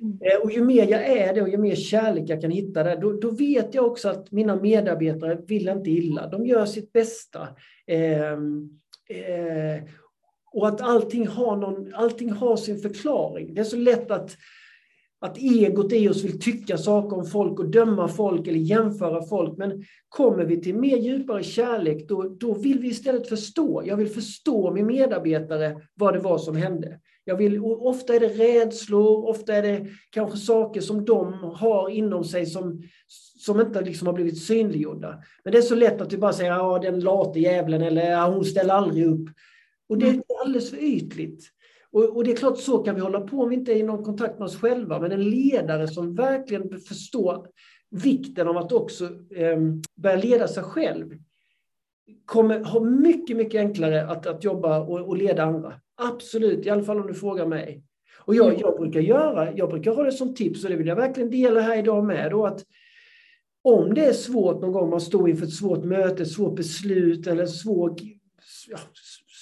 Mm. 0.00 0.18
Eh, 0.20 0.40
och 0.42 0.50
ju 0.50 0.64
mer 0.64 0.86
jag 0.90 1.06
är 1.06 1.34
det 1.34 1.42
och 1.42 1.48
ju 1.48 1.56
mer 1.56 1.74
kärlek 1.74 2.24
jag 2.28 2.40
kan 2.40 2.50
hitta 2.50 2.82
där, 2.82 2.96
då, 2.96 3.12
då, 3.12 3.30
vet 3.30 3.74
jag 3.74 3.86
också 3.86 4.08
att 4.08 4.32
mina 4.32 4.56
medarbetare 4.56 5.38
vill 5.46 5.68
inte 5.68 5.90
illa. 5.90 6.28
De 6.28 6.46
gör 6.46 6.66
sitt 6.66 6.92
bästa. 6.92 7.48
Eh, 7.86 8.32
eh, 9.10 9.82
och 10.52 10.68
att 10.68 10.80
allting 10.80 11.26
har, 11.26 11.56
någon, 11.56 11.94
allting 11.94 12.30
har 12.30 12.56
sin 12.56 12.78
förklaring. 12.78 13.54
Det 13.54 13.60
är 13.60 13.64
så 13.64 13.76
lätt 13.76 14.10
att 14.10 14.36
att 15.20 15.38
egot 15.38 15.92
i 15.92 16.08
oss 16.08 16.24
vill 16.24 16.40
tycka 16.40 16.78
saker 16.78 17.16
om 17.16 17.26
folk 17.26 17.58
och 17.58 17.70
döma 17.70 18.08
folk 18.08 18.46
eller 18.46 18.58
jämföra 18.58 19.22
folk. 19.22 19.58
Men 19.58 19.84
kommer 20.08 20.44
vi 20.44 20.60
till 20.60 20.74
mer 20.74 20.96
djupare 20.96 21.42
kärlek, 21.42 22.08
då, 22.08 22.22
då 22.22 22.54
vill 22.54 22.78
vi 22.78 22.88
istället 22.88 23.28
förstå. 23.28 23.82
Jag 23.86 23.96
vill 23.96 24.08
förstå 24.08 24.70
min 24.70 24.86
medarbetare, 24.86 25.80
vad 25.94 26.14
det 26.14 26.20
var 26.20 26.38
som 26.38 26.56
hände. 26.56 27.00
Jag 27.24 27.36
vill, 27.36 27.60
ofta 27.62 28.14
är 28.14 28.20
det 28.20 28.28
rädslor, 28.28 29.28
ofta 29.28 29.54
är 29.54 29.62
det 29.62 29.86
kanske 30.10 30.38
saker 30.38 30.80
som 30.80 31.04
de 31.04 31.32
har 31.32 31.88
inom 31.88 32.24
sig 32.24 32.46
som, 32.46 32.82
som 33.38 33.60
inte 33.60 33.80
liksom 33.80 34.06
har 34.06 34.14
blivit 34.14 34.42
synliggjorda. 34.42 35.22
Men 35.44 35.52
det 35.52 35.58
är 35.58 35.62
så 35.62 35.74
lätt 35.74 36.00
att 36.00 36.10
du 36.10 36.18
bara 36.18 36.32
säger 36.32 36.50
ja, 36.50 36.78
den 36.78 37.00
late 37.00 37.40
jävlen 37.40 37.82
eller 37.82 38.10
ja, 38.10 38.30
hon 38.34 38.44
ställer 38.44 38.74
aldrig 38.74 39.06
upp. 39.06 39.28
Och 39.88 39.98
det 39.98 40.06
är 40.06 40.10
mm. 40.10 40.22
alldeles 40.44 40.70
för 40.70 40.76
ytligt. 40.76 41.50
Och, 41.92 42.16
och, 42.16 42.24
det 42.24 42.30
är 42.30 42.36
klart, 42.36 42.58
så 42.58 42.78
kan 42.78 42.94
vi 42.94 43.00
hålla 43.00 43.20
på 43.20 43.42
om 43.42 43.48
vi 43.48 43.54
inte 43.54 43.72
är 43.72 43.76
i 43.76 43.82
någon 43.82 44.04
kontakt 44.04 44.38
med 44.38 44.46
oss 44.46 44.56
själva. 44.56 45.00
Men 45.00 45.12
en 45.12 45.30
ledare 45.30 45.88
som 45.88 46.14
verkligen 46.14 46.80
förstår 46.80 47.46
vikten 47.90 48.48
av 48.48 48.56
att 48.56 48.72
också 48.72 49.04
eh, 49.34 49.58
börja 49.96 50.16
leda 50.16 50.48
sig 50.48 50.62
själv 50.62 51.14
kommer 52.24 52.64
ha 52.64 52.80
mycket, 52.80 53.36
mycket 53.36 53.58
enklare 53.58 54.06
att, 54.06 54.26
att 54.26 54.44
jobba 54.44 54.80
och, 54.80 55.00
och 55.00 55.16
leda 55.16 55.42
andra. 55.42 55.74
Absolut, 55.96 56.66
i 56.66 56.70
alla 56.70 56.82
fall 56.82 57.00
om 57.00 57.06
du 57.06 57.14
frågar 57.14 57.46
mig. 57.46 57.84
Och 58.18 58.34
jag, 58.34 58.60
jag 58.60 58.80
brukar 58.80 59.00
göra, 59.00 59.52
jag 59.52 59.70
brukar 59.70 59.94
ha 59.94 60.02
det 60.02 60.12
som 60.12 60.34
tips, 60.34 60.64
och 60.64 60.70
det 60.70 60.76
vill 60.76 60.86
jag 60.86 60.96
verkligen 60.96 61.30
dela 61.30 61.60
här 61.60 61.78
idag 61.78 62.04
med, 62.04 62.30
då, 62.30 62.46
att 62.46 62.64
om 63.62 63.94
det 63.94 64.04
är 64.04 64.12
svårt 64.12 64.60
någon 64.60 64.72
gång 64.72 64.90
man 64.90 65.00
står 65.00 65.30
inför 65.30 65.46
ett 65.46 65.52
svårt 65.52 65.84
möte, 65.84 66.22
ett 66.22 66.32
svårt 66.32 66.56
beslut 66.56 67.26
eller 67.26 67.46
svårt, 67.46 68.00
ja, 68.68 68.78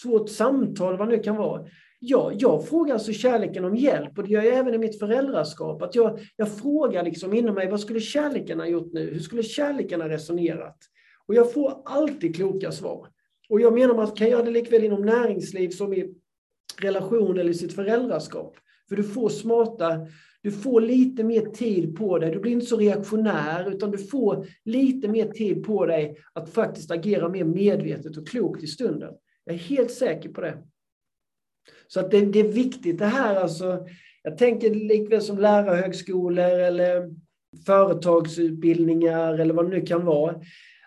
svårt 0.02 0.28
samtal, 0.28 0.97
vad 0.97 1.09
det 1.09 1.17
nu 1.17 1.23
kan 1.23 1.37
vara, 1.37 1.67
jag, 1.99 2.33
jag 2.38 2.69
frågar 2.69 2.95
alltså 2.95 3.12
kärleken 3.12 3.64
om 3.64 3.76
hjälp 3.76 4.19
och 4.19 4.25
det 4.25 4.31
gör 4.31 4.43
jag 4.43 4.55
även 4.55 4.75
i 4.75 4.78
mitt 4.78 4.99
föräldraskap. 4.99 5.83
Att 5.83 5.95
jag, 5.95 6.21
jag 6.37 6.59
frågar 6.59 7.02
liksom 7.02 7.35
inom 7.35 7.55
mig, 7.55 7.71
vad 7.71 7.81
skulle 7.81 8.00
kärleken 8.00 8.61
ha 8.61 8.67
gjort 8.67 8.93
nu? 8.93 9.11
Hur 9.11 9.21
skulle 9.21 9.43
kärleken 9.43 10.00
ha 10.00 10.09
resonerat? 10.09 10.78
Och 11.26 11.35
jag 11.35 11.52
får 11.52 11.83
alltid 11.85 12.37
kloka 12.37 12.73
svar. 12.73 13.09
Och 13.49 13.61
jag 13.61 13.75
menar 13.75 14.02
att 14.02 14.17
kan 14.17 14.31
göra 14.31 14.43
det 14.43 14.50
likväl 14.50 14.85
inom 14.85 15.02
näringsliv 15.02 15.71
som 15.71 15.95
i 15.95 16.14
relation 16.81 17.38
eller 17.38 17.50
i 17.50 17.55
sitt 17.55 17.75
föräldraskap. 17.75 18.57
För 18.88 18.97
du 18.97 19.05
får 19.05 19.28
smarta, 19.28 20.07
du 20.43 20.52
får 20.52 20.81
lite 20.81 21.25
mer 21.25 21.40
tid 21.40 21.97
på 21.97 22.19
dig. 22.19 22.31
Du 22.31 22.38
blir 22.38 22.52
inte 22.52 22.67
så 22.67 22.76
reaktionär, 22.76 23.71
utan 23.71 23.90
du 23.90 23.99
får 23.99 24.47
lite 24.64 25.09
mer 25.09 25.28
tid 25.28 25.64
på 25.64 25.87
dig 25.87 26.19
att 26.33 26.50
faktiskt 26.50 26.90
agera 26.90 27.28
mer 27.28 27.45
medvetet 27.45 28.17
och 28.17 28.28
klokt 28.28 28.62
i 28.62 28.67
stunden. 28.67 29.14
Jag 29.45 29.55
är 29.55 29.59
helt 29.59 29.90
säker 29.90 30.28
på 30.28 30.40
det. 30.40 30.59
Så 31.88 32.00
att 32.00 32.11
det, 32.11 32.21
det, 32.21 32.40
är 32.40 32.49
viktigt 32.49 32.99
det 32.99 33.07
här 33.07 33.37
alltså. 33.37 33.87
Jag 34.23 34.38
tänker 34.38 34.75
likväl 34.75 35.23
som 35.23 35.38
lärarhögskolor 35.38 36.61
eller 36.61 37.11
företagsutbildningar 37.66 39.38
eller 39.38 39.54
vad 39.54 39.71
det 39.71 39.76
nu 39.78 39.87
kan 39.87 40.04
vara. 40.04 40.35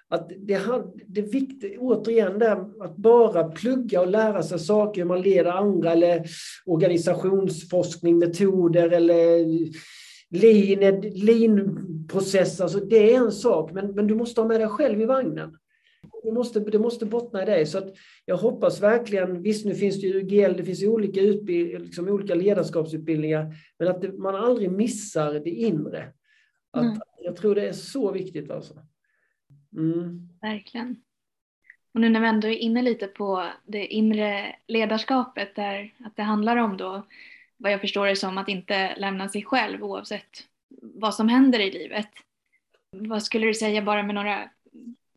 Att 0.10 0.29
det, 0.29 0.60
det 1.08 1.22
är 1.22 1.31
viktigt, 1.31 1.77
återigen, 1.79 2.39
där, 2.39 2.84
att 2.84 2.98
bara 2.98 3.43
plugga 3.43 4.01
och 4.01 4.08
lära 4.08 4.43
sig 4.43 4.60
saker, 4.60 5.01
hur 5.01 5.08
man 5.08 5.22
leder 5.22 5.51
andra 5.51 5.91
eller 5.91 6.25
organisationsforskning, 6.65 8.18
metoder 8.20 8.90
eller 8.90 9.46
lean, 10.29 11.01
lean-process. 11.01 12.61
Alltså 12.61 12.79
det 12.79 13.14
är 13.14 13.18
en 13.18 13.31
sak, 13.31 13.72
men, 13.72 13.92
men 13.92 14.07
du 14.07 14.16
måste 14.16 14.42
ha 14.42 14.48
med 14.48 14.59
dig 14.59 14.68
själv 14.68 15.01
i 15.01 15.05
vagnen 15.05 15.57
det 16.24 16.31
måste, 16.31 16.59
det 16.59 16.79
måste 16.79 17.05
bottna 17.05 17.44
i 17.44 17.46
det. 17.46 17.66
Så 17.66 17.77
att 17.77 17.94
jag 18.25 18.37
hoppas 18.37 18.81
verkligen, 18.81 19.42
visst 19.42 19.66
nu 19.66 19.75
finns 19.75 20.01
det 20.01 20.07
ju 20.07 20.20
UGL, 20.20 20.57
det 20.57 20.64
finns 20.64 20.83
olika, 20.83 21.22
liksom 21.22 22.09
olika 22.09 22.35
ledarskapsutbildningar, 22.35 23.55
men 23.79 23.87
att 23.87 24.01
det, 24.01 24.14
man 24.14 24.35
aldrig 24.35 24.72
missar 24.72 25.33
det 25.33 25.50
inre. 25.50 26.14
Att, 26.72 26.83
mm. 26.83 27.00
Jag 27.18 27.35
tror 27.35 27.55
det 27.55 27.68
är 27.68 27.74
så 27.74 28.11
viktigt 28.11 28.51
alltså. 28.51 28.74
Mm. 29.77 30.29
Verkligen. 30.42 30.96
Och 31.94 32.01
nu 32.01 32.09
när 32.09 32.20
vi 32.20 32.27
ändå 32.27 32.48
är 32.48 32.57
inne 32.57 32.81
lite 32.81 33.07
på 33.07 33.48
det 33.66 33.85
inre 33.85 34.55
ledarskapet, 34.68 35.55
där 35.55 35.94
att 36.05 36.16
det 36.16 36.24
handlar 36.24 36.57
om 36.57 36.77
då, 36.77 37.07
vad 37.57 37.72
jag 37.72 37.81
förstår 37.81 38.07
det 38.07 38.16
som, 38.16 38.37
att 38.37 38.50
inte 38.50 38.96
lämna 38.96 39.29
sig 39.29 39.44
själv 39.44 39.83
oavsett 39.83 40.48
vad 40.81 41.16
som 41.16 41.29
händer 41.29 41.59
i 41.59 41.72
livet. 41.72 42.07
Vad 42.92 43.24
skulle 43.24 43.48
du 43.48 43.53
säga 43.53 43.81
bara 43.81 44.03
med 44.03 44.16
några 44.16 44.50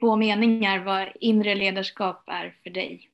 två 0.05 0.17
meningar 0.17 0.85
vad 0.85 1.09
inre 1.21 1.55
ledarskap 1.55 2.23
är 2.27 2.57
för 2.63 2.71
dig? 2.71 3.11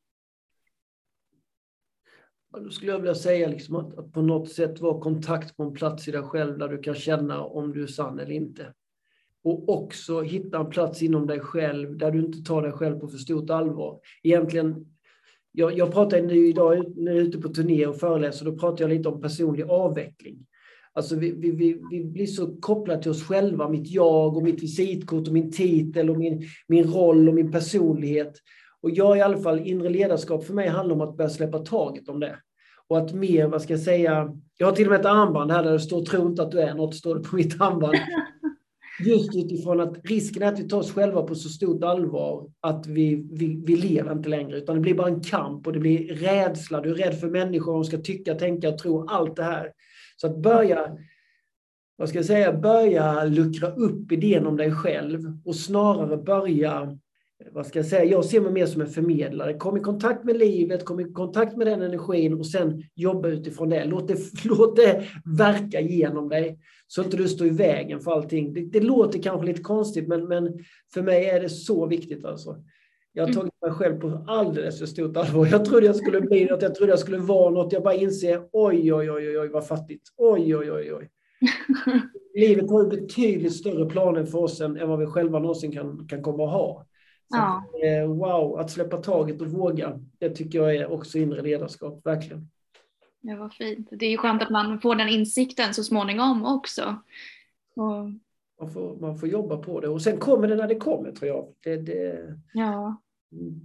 Då 2.65 2.71
skulle 2.71 2.93
jag 2.93 2.99
vilja 2.99 3.15
säga 3.15 3.49
liksom 3.49 3.77
att, 3.77 3.99
att, 3.99 4.13
på 4.13 4.23
något 4.23 4.49
sätt 4.49 4.81
vara 4.81 5.01
kontakt 5.01 5.57
på 5.57 5.63
en 5.63 5.73
plats 5.73 6.09
i 6.09 6.11
dig 6.11 6.23
själv 6.23 6.59
där 6.59 6.69
du 6.69 6.79
kan 6.79 6.95
känna 6.95 7.45
om 7.45 7.73
du 7.73 7.83
är 7.83 7.87
sann 7.87 8.19
eller 8.19 8.33
inte. 8.33 8.75
Och 9.45 9.69
också 9.69 10.21
hitta 10.21 10.59
en 10.59 10.71
plats 10.71 11.03
inom 11.03 11.27
dig 11.27 11.41
själv 11.41 11.99
där 11.99 12.11
du 12.11 12.19
inte 12.19 12.43
tar 12.43 12.63
dig 12.63 12.73
själv 12.73 13.01
på 13.01 13.09
för 13.09 13.19
stort 13.19 13.51
allvar. 13.51 14.01
Egentligen, 14.23 14.87
jag, 15.53 15.79
jag 15.79 15.93
pratar 15.93 16.23
nu 16.23 16.49
idag 16.49 16.97
när 16.97 17.13
jag 17.13 17.21
är 17.21 17.25
ute 17.25 17.39
på 17.39 17.49
turné 17.49 17.87
och 17.87 17.97
föreläser, 17.97 18.45
då 18.45 18.57
pratar 18.57 18.85
jag 18.85 18.91
lite 18.91 19.09
om 19.09 19.21
personlig 19.21 19.65
avveckling. 19.65 20.47
Alltså 20.95 21.17
vi, 21.17 21.31
vi, 21.31 21.51
vi, 21.51 21.81
vi, 21.91 22.05
blir 22.05 22.27
så 22.27 22.57
kopplade 22.61 23.03
till 23.03 23.11
oss 23.11 23.23
själva, 23.23 23.69
mitt 23.69 23.91
jag 23.91 24.37
och 24.37 24.43
mitt 24.43 24.63
visitkort 24.63 25.27
och 25.27 25.33
min 25.35 25.53
titel 25.53 26.11
och 26.11 26.19
min, 26.19 26.43
min 26.69 26.85
roll 26.85 27.29
och 27.29 27.35
min 27.35 27.53
personlighet. 27.53 28.33
Och 28.83 28.91
jag 28.91 29.19
i 29.19 29.21
alla 29.21 29.39
fall, 29.39 29.61
inre 29.61 29.89
ledarskap 29.89 30.45
för 30.45 30.55
mig 30.55 30.69
handlar 30.69 30.95
om 30.95 31.01
att 31.01 31.17
börja 31.17 31.31
släppa 31.31 31.59
taget 31.59 32.09
om 32.09 32.21
det. 32.21 32.37
Och 32.89 32.99
att 32.99 33.15
mer, 33.15 33.47
vad 33.47 33.63
ska 33.63 33.73
jag 33.73 33.81
säga, 33.81 34.37
jag 34.57 34.67
har 34.67 34.73
till 34.73 34.87
och 34.87 34.91
med 34.91 35.01
ett 35.01 35.07
armband 35.07 35.51
här 35.51 35.63
där 35.63 35.73
det 35.73 35.81
står 35.81 36.05
tro 36.05 36.27
inte 36.27 36.43
att 36.43 36.51
du 36.51 36.61
är 36.61 36.75
något, 36.75 36.95
står 36.95 37.15
det 37.15 37.23
på 37.23 37.37
mitt 37.37 37.61
armband. 37.61 37.97
Just 39.07 39.37
utifrån 39.37 39.81
att 39.81 40.07
risken 40.07 40.43
är 40.43 40.53
att 40.53 40.59
vi 40.59 40.69
tar 40.69 40.79
oss 40.79 40.93
själva 40.93 41.23
på 41.23 41.35
så 41.35 41.49
stort 41.49 41.85
allvar 41.85 42.51
att 42.61 42.87
vi, 42.87 43.29
vi, 43.33 43.63
vi 43.67 43.77
lever 43.77 44.13
inte 44.13 44.29
längre, 44.29 44.59
utan 44.59 44.75
det 44.75 44.81
blir 44.81 44.95
bara 44.95 45.09
en 45.09 45.21
kamp 45.21 45.67
och 45.67 45.73
det 45.73 45.79
blir 45.79 46.15
rädsla. 46.15 46.81
Du 46.81 46.91
är 46.91 46.95
rädd 46.95 47.21
för 47.21 47.29
människor, 47.29 47.73
de 47.73 47.85
ska 47.85 47.99
tycka, 47.99 48.35
tänka, 48.35 48.73
tro, 48.73 49.07
allt 49.09 49.37
det 49.37 49.43
här. 49.43 49.73
Så 50.21 50.27
att 50.27 50.37
börja, 50.37 50.97
vad 51.97 52.09
ska 52.09 52.19
jag 52.19 52.27
säga, 52.27 52.53
börja 52.53 53.25
luckra 53.25 53.69
upp 53.69 54.13
idén 54.13 54.47
om 54.47 54.57
dig 54.57 54.73
själv 54.73 55.39
och 55.45 55.57
snarare 55.57 56.17
börja, 56.17 56.99
vad 57.53 57.67
ska 57.67 57.79
jag 57.79 57.87
säga, 57.87 58.05
jag 58.05 58.25
ser 58.25 58.41
mig 58.41 58.53
mer 58.53 58.67
som 58.67 58.81
en 58.81 58.87
förmedlare. 58.87 59.55
Kom 59.55 59.77
i 59.77 59.81
kontakt 59.81 60.25
med 60.25 60.39
livet, 60.39 60.85
kom 60.85 61.01
i 61.01 61.13
kontakt 61.13 61.57
med 61.57 61.67
den 61.67 61.83
energin 61.83 62.35
och 62.35 62.47
sen 62.47 62.83
jobba 62.95 63.29
utifrån 63.29 63.69
det. 63.69 63.85
Låt 63.85 64.09
det, 64.09 64.19
låt 64.45 64.77
det 64.77 65.05
verka 65.39 65.81
genom 65.81 66.29
dig 66.29 66.59
så 66.87 67.01
att 67.01 67.07
inte 67.07 67.17
du 67.17 67.29
står 67.29 67.47
i 67.47 67.51
vägen 67.51 68.01
för 68.01 68.11
allting. 68.13 68.53
Det, 68.53 68.61
det 68.61 68.81
låter 68.81 69.23
kanske 69.23 69.47
lite 69.47 69.63
konstigt 69.63 70.09
men, 70.09 70.25
men 70.29 70.59
för 70.95 71.03
mig 71.03 71.29
är 71.29 71.41
det 71.41 71.49
så 71.49 71.87
viktigt 71.87 72.25
alltså. 72.25 72.57
Jag 73.13 73.23
har 73.23 73.29
mm. 73.29 73.41
tagit 73.41 73.63
mig 73.63 73.71
själv 73.71 74.01
på 74.01 74.25
alldeles 74.27 74.79
för 74.79 74.87
stort 74.87 75.17
allvar. 75.17 75.47
Jag 75.47 75.65
trodde 75.65 75.87
jag 75.87 75.97
skulle 75.97 76.21
bli 76.21 76.45
något, 76.45 76.63
jag 76.63 76.75
trodde 76.75 76.93
jag 76.93 76.99
skulle 76.99 77.19
vara 77.19 77.51
något. 77.51 77.73
Jag 77.73 77.83
bara 77.83 77.95
inser, 77.95 78.49
oj, 78.53 78.95
oj, 78.95 79.11
oj, 79.11 79.39
oj, 79.39 79.49
vad 79.49 79.67
fattigt. 79.67 80.09
Oj, 80.17 80.57
oj, 80.57 80.73
oj, 80.73 80.95
oj. 80.95 81.11
Livet 82.35 82.71
har 82.71 82.87
betydligt 82.87 83.57
större 83.57 83.87
planer 83.87 84.25
för 84.25 84.39
oss 84.39 84.61
än, 84.61 84.77
än 84.77 84.89
vad 84.89 84.99
vi 84.99 85.07
själva 85.07 85.39
någonsin 85.39 85.73
kan, 85.73 86.09
kan 86.09 86.23
komma 86.23 86.45
att 86.45 86.53
ha. 86.53 86.87
Så 87.33 87.37
ja. 87.37 87.65
att, 87.69 87.85
eh, 87.85 88.09
wow, 88.09 88.59
att 88.59 88.71
släppa 88.71 88.97
taget 88.97 89.41
och 89.41 89.47
våga, 89.47 90.01
det 90.19 90.31
tycker 90.31 90.59
jag 90.59 90.77
är 90.77 90.93
också 90.93 91.19
inre 91.19 91.43
ledarskap, 91.43 92.07
verkligen. 92.07 92.51
Ja, 93.21 93.37
vad 93.37 93.53
fint. 93.55 93.89
Det 93.91 94.07
är 94.07 94.11
ju 94.11 94.17
skönt 94.17 94.43
att 94.43 94.51
man 94.51 94.81
får 94.81 94.95
den 94.95 95.09
insikten 95.09 95.75
så 95.75 95.83
småningom 95.83 96.45
också. 96.45 96.97
Och 97.77 98.11
man 98.61 98.71
får, 98.71 98.97
man 99.01 99.19
får 99.19 99.29
jobba 99.29 99.57
på 99.57 99.81
det 99.81 99.89
och 99.89 100.03
sen 100.03 100.19
kommer 100.19 100.49
det 100.49 100.57
när 100.57 100.69
det 100.69 100.75
kommer 100.75 101.13
tror 101.13 101.29
jag. 101.29 101.55
Det, 101.65 101.77
det... 101.77 102.37
Ja. 102.53 103.03
Mm. 103.33 103.61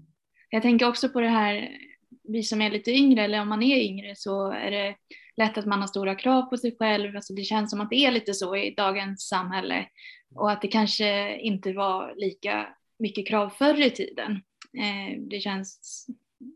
Jag 0.50 0.62
tänker 0.62 0.88
också 0.88 1.10
på 1.10 1.22
det 1.22 1.28
här, 1.28 1.78
vi 2.24 2.44
som 2.44 2.62
är 2.62 2.72
lite 2.72 2.92
yngre 2.92 3.24
eller 3.24 3.42
om 3.42 3.50
man 3.50 3.64
är 3.64 3.78
yngre 3.78 4.14
så 4.16 4.52
är 4.52 4.72
det 4.72 4.96
lätt 5.38 5.58
att 5.58 5.66
man 5.66 5.80
har 5.80 5.88
stora 5.88 6.16
krav 6.16 6.42
på 6.42 6.58
sig 6.58 6.76
själv. 6.80 7.16
Alltså 7.16 7.34
det 7.34 7.44
känns 7.44 7.72
som 7.72 7.82
att 7.82 7.90
det 7.90 8.06
är 8.06 8.12
lite 8.12 8.34
så 8.34 8.56
i 8.56 8.74
dagens 8.78 9.28
samhälle 9.28 9.88
och 10.36 10.52
att 10.52 10.62
det 10.62 10.68
kanske 10.68 11.40
inte 11.40 11.74
var 11.74 12.14
lika 12.16 12.68
mycket 13.00 13.28
krav 13.28 13.50
förr 13.50 13.82
i 13.82 13.90
tiden. 13.90 14.32
Eh, 14.78 15.20
det 15.20 15.40
känns 15.40 16.06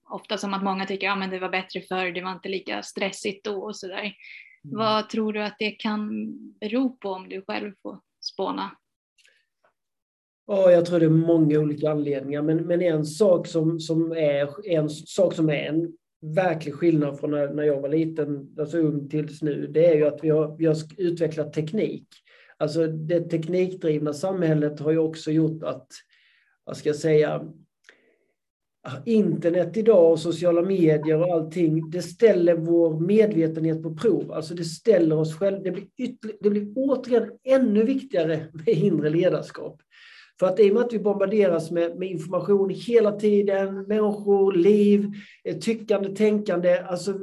ofta 0.10 0.38
som 0.38 0.54
att 0.54 0.64
många 0.64 0.86
tycker 0.86 1.10
att 1.10 1.20
ja, 1.20 1.28
det 1.28 1.40
var 1.40 1.50
bättre 1.50 1.82
förr, 1.82 2.12
det 2.12 2.22
var 2.22 2.32
inte 2.32 2.50
lika 2.50 2.84
stressigt 2.84 3.46
då 3.46 3.64
och 3.64 3.76
sådär. 3.76 4.00
Mm. 4.00 4.78
Vad 4.78 5.10
tror 5.10 5.34
du 5.34 5.44
att 5.44 5.56
det 5.60 5.72
kan 5.72 6.10
bero 6.60 6.98
på 6.98 7.10
om 7.10 7.30
du 7.30 7.42
själv 7.42 7.74
får 7.82 8.00
spåna? 8.22 8.72
Ja, 10.48 10.72
jag 10.72 10.86
tror 10.86 11.00
det 11.00 11.06
är 11.06 11.10
många 11.10 11.60
olika 11.60 11.92
anledningar, 11.92 12.42
men, 12.42 12.58
men 12.58 12.82
en, 12.82 13.06
sak 13.06 13.48
som, 13.48 13.80
som 13.80 14.12
är, 14.12 14.68
en 14.70 14.90
sak 14.90 15.34
som 15.34 15.50
är 15.50 15.66
en 15.66 15.94
verklig 16.36 16.74
skillnad 16.74 17.20
från 17.20 17.32
när, 17.32 17.54
när 17.54 17.64
jag 17.64 17.82
var 17.82 17.90
liten, 17.90 18.56
alltså 18.60 18.78
ung 18.78 19.10
tills 19.10 19.42
nu, 19.42 19.68
det 19.68 19.86
är 19.86 19.96
ju 19.96 20.08
att 20.08 20.24
vi 20.24 20.30
har, 20.30 20.58
vi 20.58 20.66
har 20.66 20.76
utvecklat 20.98 21.54
teknik. 21.54 22.08
Alltså 22.58 22.88
det 22.88 23.22
teknikdrivna 23.22 24.14
samhället 24.14 24.80
har 24.80 24.92
ju 24.92 24.98
också 24.98 25.32
gjort 25.32 25.64
att, 25.64 25.88
vad 26.64 26.78
ska 26.78 26.90
jag 26.90 26.96
säga, 26.96 27.54
internet 29.06 29.78
idag 29.78 30.12
och 30.12 30.20
sociala 30.20 30.62
medier 30.62 31.22
och 31.22 31.34
allting, 31.34 31.90
det 31.90 32.02
ställer 32.02 32.56
vår 32.56 33.00
medvetenhet 33.00 33.84
på 33.84 33.96
prov. 33.96 34.32
Alltså 34.32 34.54
det 34.54 34.64
ställer 34.64 35.18
oss 35.18 35.36
själva, 35.36 35.60
det 35.60 35.72
blir, 35.72 35.88
det 36.40 36.50
blir 36.50 36.68
återigen 36.76 37.32
ännu 37.44 37.84
viktigare 37.84 38.46
med 38.54 38.76
inre 38.76 39.10
ledarskap. 39.10 39.82
För 40.40 40.48
att 40.48 40.60
i 40.60 40.70
och 40.70 40.74
med 40.74 40.84
att 40.84 40.94
vi 40.94 41.00
bombarderas 41.00 41.72
med, 41.72 41.98
med 41.98 42.12
information 42.12 42.70
hela 42.70 43.12
tiden, 43.12 43.84
människor, 43.84 44.54
liv, 44.54 45.12
eh, 45.44 45.58
tyckande, 45.58 46.16
tänkande, 46.16 46.78
alltså 46.80 47.14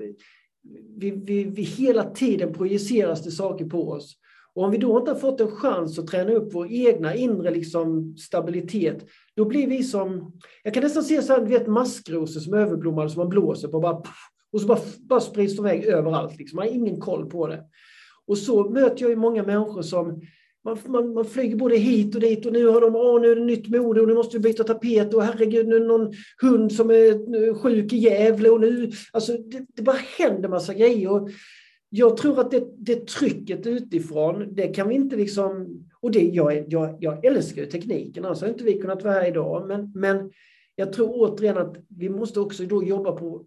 vi, 0.96 1.10
vi, 1.10 1.44
vi 1.44 1.62
hela 1.62 2.04
tiden 2.04 2.52
projiceras 2.52 3.24
det 3.24 3.30
saker 3.30 3.64
på 3.64 3.90
oss. 3.90 4.16
Och 4.56 4.64
om 4.64 4.70
vi 4.70 4.78
då 4.78 4.98
inte 4.98 5.10
har 5.10 5.18
fått 5.18 5.40
en 5.40 5.50
chans 5.50 5.98
att 5.98 6.06
träna 6.06 6.32
upp 6.32 6.54
vår 6.54 6.72
egna 6.72 7.14
inre 7.14 7.50
liksom, 7.50 8.16
stabilitet, 8.16 9.06
då 9.34 9.44
blir 9.44 9.66
vi 9.66 9.82
som, 9.82 10.32
jag 10.62 10.74
kan 10.74 10.82
nästan 10.82 11.02
se 11.02 11.22
så 11.22 11.32
här, 11.32 11.40
du 11.40 11.46
vet 11.46 11.66
maskrosor 11.66 12.40
som 12.40 12.54
överblommar 12.54 13.08
som 13.08 13.20
man 13.20 13.28
blåser 13.28 13.68
på, 13.68 13.80
bara, 13.80 14.02
och 14.52 14.60
så 14.60 14.66
bara, 14.66 14.78
bara 14.98 15.20
sprids 15.20 15.56
de 15.56 15.66
iväg 15.66 15.84
överallt. 15.84 16.38
Liksom. 16.38 16.56
Man 16.56 16.66
har 16.66 16.74
ingen 16.74 17.00
koll 17.00 17.30
på 17.30 17.46
det. 17.46 17.64
Och 18.26 18.38
så 18.38 18.70
möter 18.70 19.02
jag 19.02 19.10
ju 19.10 19.16
många 19.16 19.42
människor 19.42 19.82
som 19.82 20.20
man, 20.64 20.78
man, 20.86 21.14
man 21.14 21.24
flyger 21.24 21.56
både 21.56 21.76
hit 21.76 22.14
och 22.14 22.20
dit 22.20 22.46
och 22.46 22.52
nu 22.52 22.66
har 22.66 22.80
de, 22.80 22.96
åh 22.96 23.20
nu 23.20 23.30
är 23.30 23.36
det 23.36 23.44
nytt 23.44 23.68
mode 23.68 24.00
och 24.00 24.08
nu 24.08 24.14
måste 24.14 24.36
vi 24.36 24.42
byta 24.42 24.64
tapet 24.64 25.14
och 25.14 25.22
herregud 25.22 25.68
nu 25.68 25.76
är 25.76 25.80
det 25.80 25.86
någon 25.86 26.12
hund 26.42 26.72
som 26.72 26.90
är 26.90 27.54
sjuk 27.54 27.92
i 27.92 27.96
Gävle 27.96 28.50
och 28.50 28.60
nu, 28.60 28.90
alltså 29.12 29.32
det, 29.32 29.66
det 29.74 29.82
bara 29.82 29.98
händer 30.18 30.48
massa 30.48 30.74
grejer. 30.74 31.10
Och 31.10 31.30
jag 31.90 32.16
tror 32.16 32.40
att 32.40 32.50
det, 32.50 32.64
det 32.78 33.06
trycket 33.06 33.66
utifrån, 33.66 34.54
det 34.54 34.66
kan 34.66 34.88
vi 34.88 34.94
inte 34.94 35.16
liksom, 35.16 35.66
och 36.00 36.10
det, 36.10 36.22
jag, 36.22 36.72
jag, 36.72 36.96
jag 37.00 37.24
älskar 37.24 37.62
ju 37.62 37.68
tekniken, 37.68 38.24
alltså 38.24 38.44
har 38.44 38.50
inte 38.50 38.64
vi 38.64 38.80
kunnat 38.80 39.04
vara 39.04 39.14
här 39.14 39.28
idag, 39.28 39.68
men, 39.68 39.92
men 39.94 40.30
jag 40.74 40.92
tror 40.92 41.08
återigen 41.12 41.58
att 41.58 41.76
vi 41.88 42.08
måste 42.08 42.40
också 42.40 42.64
då 42.64 42.84
jobba 42.84 43.12
på, 43.12 43.44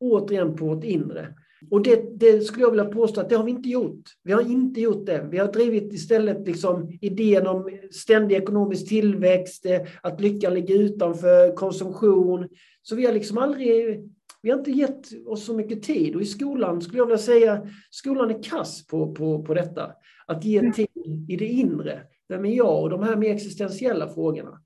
återigen 0.00 0.56
på 0.56 0.64
vårt 0.64 0.84
inre. 0.84 1.34
Och 1.70 1.82
det, 1.82 2.18
det, 2.18 2.40
skulle 2.40 2.64
jag 2.64 2.70
vilja 2.70 2.84
påstå 2.84 3.20
att 3.20 3.28
det 3.28 3.36
har 3.36 3.44
vi 3.44 3.50
inte 3.50 3.68
gjort. 3.68 4.02
Vi 4.22 4.32
har 4.32 4.50
inte 4.50 4.80
gjort 4.80 5.06
det. 5.06 5.28
Vi 5.30 5.38
har 5.38 5.52
drivit 5.52 5.92
istället 5.92 6.46
liksom 6.46 6.98
idén 7.00 7.46
om 7.46 7.78
ständig 7.90 8.36
ekonomisk 8.36 8.88
tillväxt, 8.88 9.66
eh, 9.66 9.80
att 10.02 10.20
lyckan 10.20 10.54
ligger 10.54 10.74
utanför 10.74 11.56
konsumtion. 11.56 12.48
Så 12.82 12.96
vi 12.96 13.06
har 13.06 13.12
liksom 13.12 13.38
aldrig 13.38 14.00
vi 14.42 14.50
har 14.50 14.58
inte 14.58 14.70
gett 14.70 15.26
oss 15.26 15.44
så 15.44 15.54
mycket 15.54 15.82
tid. 15.82 16.16
Och 16.16 16.22
i 16.22 16.26
skolan 16.26 16.82
skulle 16.82 16.98
jag 16.98 17.06
vilja 17.06 17.18
säga, 17.18 17.66
skolan 17.90 18.30
är 18.30 18.42
kass 18.42 18.86
på, 18.86 19.14
på, 19.14 19.44
på 19.44 19.54
detta. 19.54 19.92
Att 20.26 20.44
ge 20.44 20.58
mm. 20.58 20.72
tid 20.72 21.26
i 21.28 21.36
det 21.36 21.46
inre. 21.46 22.02
Vem 22.28 22.44
är 22.44 22.56
jag? 22.56 22.82
Och 22.82 22.90
de 22.90 23.02
här 23.02 23.16
mer 23.16 23.34
existentiella 23.34 24.08
frågorna. 24.08 24.62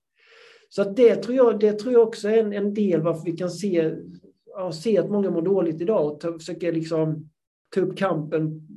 Så 0.69 0.83
att 0.83 0.97
det, 0.97 1.17
tror 1.17 1.37
jag, 1.37 1.61
det 1.61 1.73
tror 1.73 1.93
jag 1.93 2.03
också 2.03 2.29
är 2.29 2.39
en, 2.39 2.53
en 2.53 2.75
del 2.75 3.03
varför 3.03 3.25
vi 3.25 3.33
kan 3.33 3.51
se 3.51 3.95
ja, 4.57 4.73
se 4.73 4.99
att 4.99 5.11
många 5.11 5.31
mår 5.31 5.43
dåligt 5.43 5.81
idag 5.81 6.13
och 6.13 6.21
ta, 6.21 6.33
försöker 6.33 6.73
liksom 6.73 7.31
ta 7.75 7.81
upp 7.81 7.97
kampen 7.99 8.69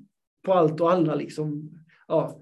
på 0.45 0.53
allt 0.53 0.81
och 0.81 0.91
alla. 0.91 1.15
Liksom. 1.15 1.71
Ja, 2.07 2.39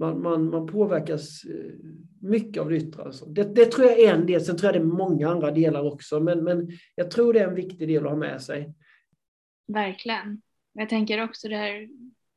man, 0.00 0.22
man, 0.22 0.50
man 0.50 0.66
påverkas 0.66 1.44
eh, 1.44 1.72
mycket 2.20 2.62
av 2.62 2.70
det 2.70 2.76
yttre. 2.76 3.02
Alltså. 3.02 3.26
Det, 3.26 3.54
det, 3.54 3.66
tror 3.66 3.86
jag 3.86 3.98
är 3.98 4.14
en 4.14 4.26
del, 4.26 4.40
sen 4.40 4.56
tror 4.56 4.72
jag 4.72 4.82
det 4.82 4.86
är 4.86 4.96
många 4.96 5.28
andra 5.28 5.50
delar 5.50 5.92
också, 5.92 6.20
men, 6.20 6.44
men 6.44 6.68
jag 6.94 7.10
tror 7.10 7.32
det 7.32 7.40
är 7.40 7.48
en 7.48 7.54
viktig 7.54 7.88
del 7.88 8.04
att 8.04 8.10
ha 8.10 8.16
med 8.16 8.42
sig. 8.42 8.74
Verkligen. 9.68 10.42
Jag 10.72 10.88
tänker 10.88 11.24
också 11.24 11.48
det 11.48 11.56
här 11.56 11.88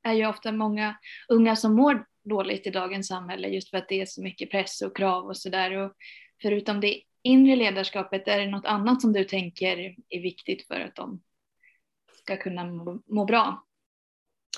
är 0.03 0.13
ju 0.13 0.27
ofta 0.27 0.51
många 0.51 0.95
unga 1.29 1.55
som 1.55 1.75
mår 1.75 2.05
dåligt 2.23 2.67
i 2.67 2.69
dagens 2.69 3.07
samhälle 3.07 3.47
just 3.47 3.69
för 3.69 3.77
att 3.77 3.89
det 3.89 4.01
är 4.01 4.05
så 4.05 4.23
mycket 4.23 4.51
press 4.51 4.81
och 4.81 4.97
krav 4.97 5.25
och 5.25 5.37
sådär. 5.37 5.91
Förutom 6.41 6.79
det 6.79 7.01
inre 7.21 7.55
ledarskapet, 7.55 8.27
är 8.27 8.39
det 8.39 8.47
något 8.47 8.65
annat 8.65 9.01
som 9.01 9.13
du 9.13 9.23
tänker 9.23 9.95
är 10.09 10.21
viktigt 10.21 10.67
för 10.67 10.79
att 10.79 10.95
de 10.95 11.21
ska 12.23 12.37
kunna 12.37 12.65
må, 12.65 13.01
må 13.05 13.25
bra? 13.25 13.65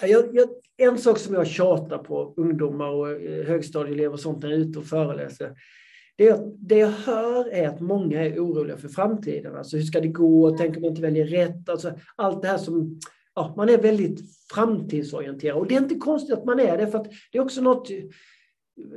Jag, 0.01 0.35
jag, 0.35 0.49
en 0.77 0.97
sak 0.97 1.17
som 1.17 1.35
jag 1.35 1.47
tjatar 1.47 1.97
på 1.97 2.33
ungdomar 2.37 2.89
och 2.89 3.11
eh, 3.11 3.45
högstadieelever 3.45 4.13
och 4.13 4.19
sånt 4.19 4.43
när 4.43 4.49
jag 4.49 4.59
är 4.59 4.63
ute 4.63 4.79
och 4.79 4.85
föreläser, 4.85 5.55
det, 6.17 6.39
det 6.57 6.77
jag 6.77 6.91
hör 6.91 7.49
är 7.49 7.67
att 7.67 7.81
många 7.81 8.25
är 8.25 8.39
oroliga 8.39 8.77
för 8.77 8.87
framtiden. 8.87 9.55
Alltså 9.55 9.77
hur 9.77 9.83
ska 9.83 9.99
det 10.01 10.07
gå? 10.07 10.57
Tänk 10.57 10.75
om 10.75 10.81
man 10.81 10.89
inte 10.89 11.01
väljer 11.01 11.25
rätt? 11.25 11.69
Alltså, 11.69 11.93
allt 12.15 12.41
det 12.41 12.47
här 12.47 12.57
som... 12.57 12.99
Ja, 13.35 13.53
man 13.57 13.69
är 13.69 13.77
väldigt 13.77 14.19
framtidsorienterad. 14.53 15.57
Och 15.57 15.67
det 15.67 15.75
är 15.75 15.81
inte 15.81 15.95
konstigt 15.95 16.37
att 16.37 16.45
man 16.45 16.59
är 16.59 16.77
det, 16.77 16.87
för 16.87 16.97
att 16.97 17.11
det 17.31 17.37
är 17.37 17.41
också 17.41 17.61
något 17.61 17.89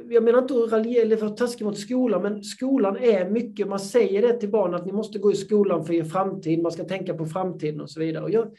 jag 0.08 0.24
menar 0.24 0.38
inte 0.38 0.54
att 0.54 0.72
raljera 0.72 1.02
eller 1.02 1.16
vara 1.16 1.30
taskig 1.30 1.64
mot 1.64 1.78
skolan, 1.78 2.22
men 2.22 2.42
skolan 2.44 2.96
är 2.96 3.30
mycket, 3.30 3.68
man 3.68 3.80
säger 3.80 4.22
det 4.22 4.32
till 4.32 4.50
barn 4.50 4.74
att 4.74 4.86
ni 4.86 4.92
måste 4.92 5.18
gå 5.18 5.32
i 5.32 5.36
skolan 5.36 5.84
för 5.84 5.94
er 5.94 6.04
framtid, 6.04 6.62
man 6.62 6.72
ska 6.72 6.84
tänka 6.84 7.14
på 7.14 7.26
framtiden 7.26 7.80
och 7.80 7.90
så 7.90 8.00
vidare. 8.00 8.24
Och 8.24 8.30
jag, 8.30 8.50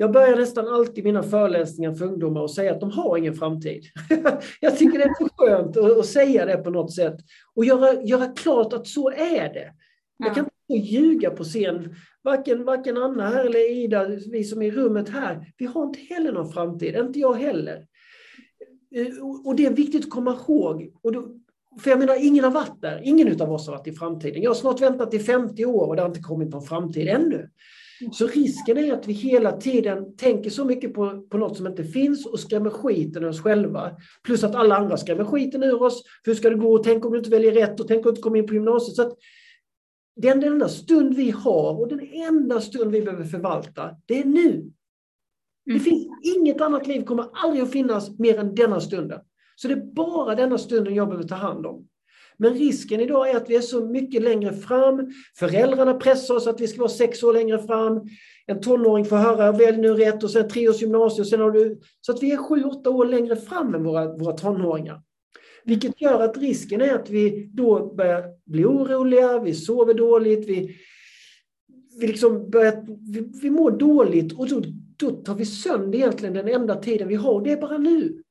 jag 0.00 0.12
börjar 0.12 0.36
nästan 0.36 0.68
alltid 0.68 1.04
mina 1.04 1.22
föreläsningar 1.22 1.94
för 1.94 2.04
ungdomar 2.04 2.40
och 2.40 2.50
säga 2.50 2.72
att 2.72 2.80
de 2.80 2.90
har 2.90 3.16
ingen 3.16 3.34
framtid. 3.34 3.84
jag 4.60 4.78
tycker 4.78 4.98
det 4.98 5.04
är 5.04 5.14
så 5.18 5.28
skönt 5.36 5.76
att, 5.76 6.06
säga 6.06 6.46
det 6.46 6.56
på 6.56 6.70
något 6.70 6.94
sätt 6.94 7.16
och 7.54 7.64
göra, 7.64 8.02
göra 8.02 8.26
klart 8.26 8.72
att 8.72 8.86
så 8.86 9.10
är 9.10 9.54
det. 9.54 9.72
Jag 10.18 10.34
kan 10.34 10.48
inte 10.68 10.86
ljuga 10.86 11.30
på 11.30 11.44
scen. 11.44 11.94
Varken, 12.22 12.64
varken 12.64 12.96
Anna 12.96 13.28
här 13.28 13.44
eller 13.44 13.70
Ida, 13.72 14.08
vi 14.32 14.44
som 14.44 14.62
är 14.62 14.66
i 14.66 14.70
rummet 14.70 15.08
här, 15.08 15.52
vi 15.56 15.66
har 15.66 15.82
inte 15.86 16.00
heller 16.00 16.32
någon 16.32 16.52
framtid, 16.52 16.96
inte 16.96 17.18
jag 17.18 17.34
heller. 17.34 17.86
Eh, 18.94 19.06
och 19.44 19.56
det 19.56 19.66
är 19.66 19.70
viktigt 19.70 20.04
att 20.04 20.10
komma 20.10 20.38
ihåg. 20.48 20.92
Och 21.02 21.12
då, 21.12 21.28
för 21.80 21.90
jag 21.90 21.98
menar, 21.98 22.26
ingen 22.26 22.44
har 22.44 22.50
varit 22.50 22.80
där. 22.80 23.00
Ingen 23.04 23.42
av 23.42 23.52
oss 23.52 23.66
har 23.66 23.76
varit 23.76 23.86
i 23.86 23.92
framtiden. 23.92 24.42
Jag 24.42 24.50
har 24.50 24.54
snart 24.54 24.80
väntat 24.80 25.14
i 25.14 25.18
50 25.18 25.64
år 25.64 25.86
och 25.86 25.96
det 25.96 26.02
har 26.02 26.08
inte 26.08 26.20
kommit 26.20 26.48
någon 26.48 26.62
framtid 26.62 27.08
ännu. 27.08 27.50
Så 28.12 28.26
risken 28.26 28.78
är 28.78 28.92
att 28.92 29.06
vi 29.06 29.12
hela 29.12 29.52
tiden 29.52 30.16
tänker 30.16 30.50
så 30.50 30.64
mycket 30.64 30.94
på, 30.94 31.22
på 31.30 31.38
något 31.38 31.56
som 31.56 31.66
inte 31.66 31.84
finns 31.84 32.26
och 32.26 32.40
skrämmer 32.40 32.70
skiten 32.70 33.24
ur 33.24 33.28
oss 33.28 33.40
själva. 33.40 33.90
Plus 34.24 34.44
att 34.44 34.54
alla 34.54 34.76
andra 34.76 34.96
skrämmer 34.96 35.24
skiten 35.24 35.62
ur 35.62 35.82
oss. 35.82 36.02
Hur 36.24 36.34
ska 36.34 36.50
det 36.50 36.56
gå? 36.56 36.78
Tänk 36.78 37.04
om 37.04 37.12
du 37.12 37.18
inte 37.18 37.30
väljer 37.30 37.52
rätt 37.52 37.80
och 37.80 37.88
tänk 37.88 37.98
om 37.98 38.02
du 38.02 38.08
inte 38.10 38.22
kommer 38.22 38.38
in 38.38 38.46
på 38.46 38.54
gymnasiet. 38.54 38.96
Så 38.96 39.16
den 40.16 40.44
enda 40.44 40.68
stund 40.68 41.14
vi 41.14 41.30
har 41.30 41.80
och 41.80 41.88
den 41.88 42.00
enda 42.12 42.60
stund 42.60 42.92
vi 42.92 43.02
behöver 43.02 43.24
förvalta, 43.24 43.96
det 44.06 44.20
är 44.20 44.24
nu. 44.24 44.72
Det 45.64 45.70
mm. 45.70 45.82
finns 45.82 46.08
inget 46.36 46.60
annat 46.60 46.86
liv 46.86 47.04
kommer 47.04 47.26
aldrig 47.32 47.62
att 47.62 47.72
finnas 47.72 48.18
mer 48.18 48.38
än 48.38 48.54
denna 48.54 48.80
stunden. 48.80 49.20
Så 49.56 49.68
det 49.68 49.74
är 49.74 49.94
bara 49.94 50.34
denna 50.34 50.58
stunden 50.58 50.94
jag 50.94 51.08
behöver 51.08 51.28
ta 51.28 51.34
hand 51.34 51.66
om. 51.66 51.87
Men 52.38 52.54
risken 52.54 53.00
idag 53.00 53.30
är 53.30 53.36
att 53.36 53.50
vi 53.50 53.56
är 53.56 53.60
så 53.60 53.84
mycket 53.84 54.22
längre 54.22 54.52
fram. 54.52 55.12
Föräldrarna 55.38 55.94
pressar 55.94 56.34
oss 56.34 56.46
att 56.46 56.60
vi 56.60 56.68
ska 56.68 56.78
vara 56.78 56.88
sex 56.88 57.22
år 57.22 57.32
längre 57.32 57.58
fram. 57.58 58.00
En 58.46 58.60
tonåring 58.60 59.04
får 59.04 59.16
höra 59.16 59.52
välj 59.52 59.78
nu 59.78 59.94
rätt 59.94 60.24
och 60.24 60.30
sen 60.30 60.48
tre 60.48 60.68
års 60.68 60.82
gymnasium. 60.82 61.24
Sen 61.24 61.40
har 61.40 61.50
du, 61.50 61.80
så 62.00 62.12
att 62.12 62.22
vi 62.22 62.32
är 62.32 62.36
sju, 62.36 62.64
åtta 62.64 62.90
år 62.90 63.04
längre 63.04 63.36
fram 63.36 63.74
än 63.74 63.84
våra, 63.84 64.16
våra 64.16 64.32
tonåringar. 64.32 65.02
Vilket 65.64 66.00
gör 66.00 66.20
att 66.20 66.36
risken 66.36 66.80
är 66.80 66.94
att 66.94 67.10
vi 67.10 67.50
då 67.52 67.94
börjar 67.94 68.24
bli 68.46 68.64
oroliga, 68.64 69.38
vi 69.38 69.54
sover 69.54 69.94
dåligt, 69.94 70.48
vi, 70.48 70.76
vi, 72.00 72.06
liksom 72.06 72.50
börjar, 72.50 72.86
vi, 73.12 73.40
vi 73.42 73.50
mår 73.50 73.70
dåligt 73.70 74.32
och 74.32 74.48
då 74.48 74.62
då 74.98 75.10
tar 75.10 75.34
vi 75.34 75.46
sönder 75.46 75.98
egentligen 75.98 76.34
den 76.34 76.48
enda 76.48 76.74
tiden 76.74 77.08
vi 77.08 77.14
har. 77.14 77.44
Det 77.44 77.52
är 77.52 77.60
bara 77.60 77.78
nu. 77.78 78.22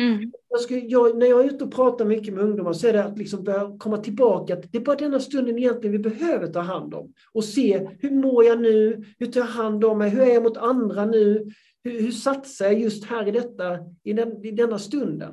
Mm. 0.00 0.32
Jag 0.52 0.60
skulle, 0.60 0.80
jag, 0.80 1.18
när 1.18 1.26
jag 1.26 1.40
är 1.40 1.44
ute 1.44 1.64
och 1.64 1.72
pratar 1.74 2.04
mycket 2.04 2.34
med 2.34 2.44
ungdomar 2.44 2.72
så 2.72 2.86
är 2.86 2.92
det 2.92 3.04
att 3.04 3.18
liksom 3.18 3.44
börja 3.44 3.78
komma 3.78 3.98
tillbaka. 3.98 4.56
det 4.56 4.78
är 4.78 4.82
bara 4.82 4.96
denna 4.96 5.20
stunden 5.20 5.58
egentligen 5.58 5.92
vi 5.92 5.98
behöver 5.98 6.46
ta 6.46 6.60
hand 6.60 6.94
om. 6.94 7.12
Och 7.32 7.44
se, 7.44 7.88
hur 7.98 8.10
mår 8.10 8.44
jag 8.44 8.60
nu? 8.60 9.04
Hur 9.18 9.26
tar 9.26 9.40
jag 9.40 9.46
hand 9.46 9.84
om 9.84 9.98
mig? 9.98 10.10
Hur 10.10 10.20
är 10.20 10.34
jag 10.34 10.42
mot 10.42 10.56
andra 10.56 11.06
nu? 11.06 11.50
Hur, 11.84 12.00
hur 12.00 12.10
satsar 12.10 12.64
jag 12.64 12.80
just 12.80 13.04
här 13.04 13.28
i, 13.28 13.30
detta, 13.30 13.78
i, 14.04 14.12
den, 14.12 14.44
i 14.44 14.50
denna 14.50 14.78
stunden? 14.78 15.32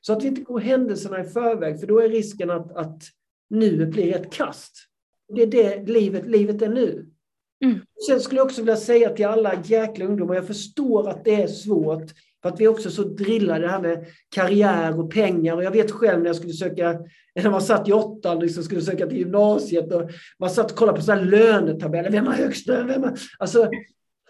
Så 0.00 0.12
att 0.12 0.24
vi 0.24 0.28
inte 0.28 0.42
går 0.42 0.60
händelserna 0.60 1.20
i 1.20 1.24
förväg, 1.24 1.80
för 1.80 1.86
då 1.86 1.98
är 1.98 2.08
risken 2.08 2.50
att, 2.50 2.76
att 2.76 3.02
nuet 3.50 3.90
blir 3.90 4.16
ett 4.16 4.32
kast. 4.32 4.72
Det 5.34 5.42
är 5.42 5.46
det 5.46 5.88
livet, 5.88 6.26
livet 6.26 6.62
är 6.62 6.68
nu. 6.68 7.06
Mm. 7.64 7.80
Sen 8.06 8.20
skulle 8.20 8.40
jag 8.40 8.46
också 8.46 8.60
vilja 8.60 8.76
säga 8.76 9.10
till 9.10 9.26
alla 9.26 9.54
jäkla 9.64 10.04
ungdomar, 10.04 10.34
jag 10.34 10.46
förstår 10.46 11.08
att 11.08 11.24
det 11.24 11.42
är 11.42 11.46
svårt, 11.46 12.10
för 12.42 12.48
att 12.48 12.60
vi 12.60 12.64
är 12.64 12.68
också 12.68 12.90
så 12.90 13.02
drillade 13.02 13.60
det 13.60 13.68
här 13.68 13.80
med 13.80 14.06
karriär 14.34 15.00
och 15.00 15.12
pengar. 15.12 15.56
Och 15.56 15.64
jag 15.64 15.70
vet 15.70 15.90
själv 15.90 16.18
när 16.18 16.26
jag 16.26 16.36
skulle 16.36 16.52
söka, 16.52 16.98
när 17.34 17.50
man 17.50 17.62
satt 17.62 17.88
i 17.88 17.92
åttan 17.92 18.36
och 18.36 18.42
liksom 18.42 18.62
skulle 18.62 18.80
söka 18.80 19.06
till 19.06 19.18
gymnasiet, 19.18 19.92
och 19.92 20.10
man 20.38 20.50
satt 20.50 20.70
och 20.70 20.76
kollade 20.76 20.98
på 20.98 21.04
sådana 21.04 21.22
lönetabeller, 21.22 22.10
vem 22.10 22.26
har 22.26 22.34
högst 22.34 22.66
lön? 22.66 22.86
Vem 22.86 23.02
har... 23.02 23.18
Alltså, 23.38 23.68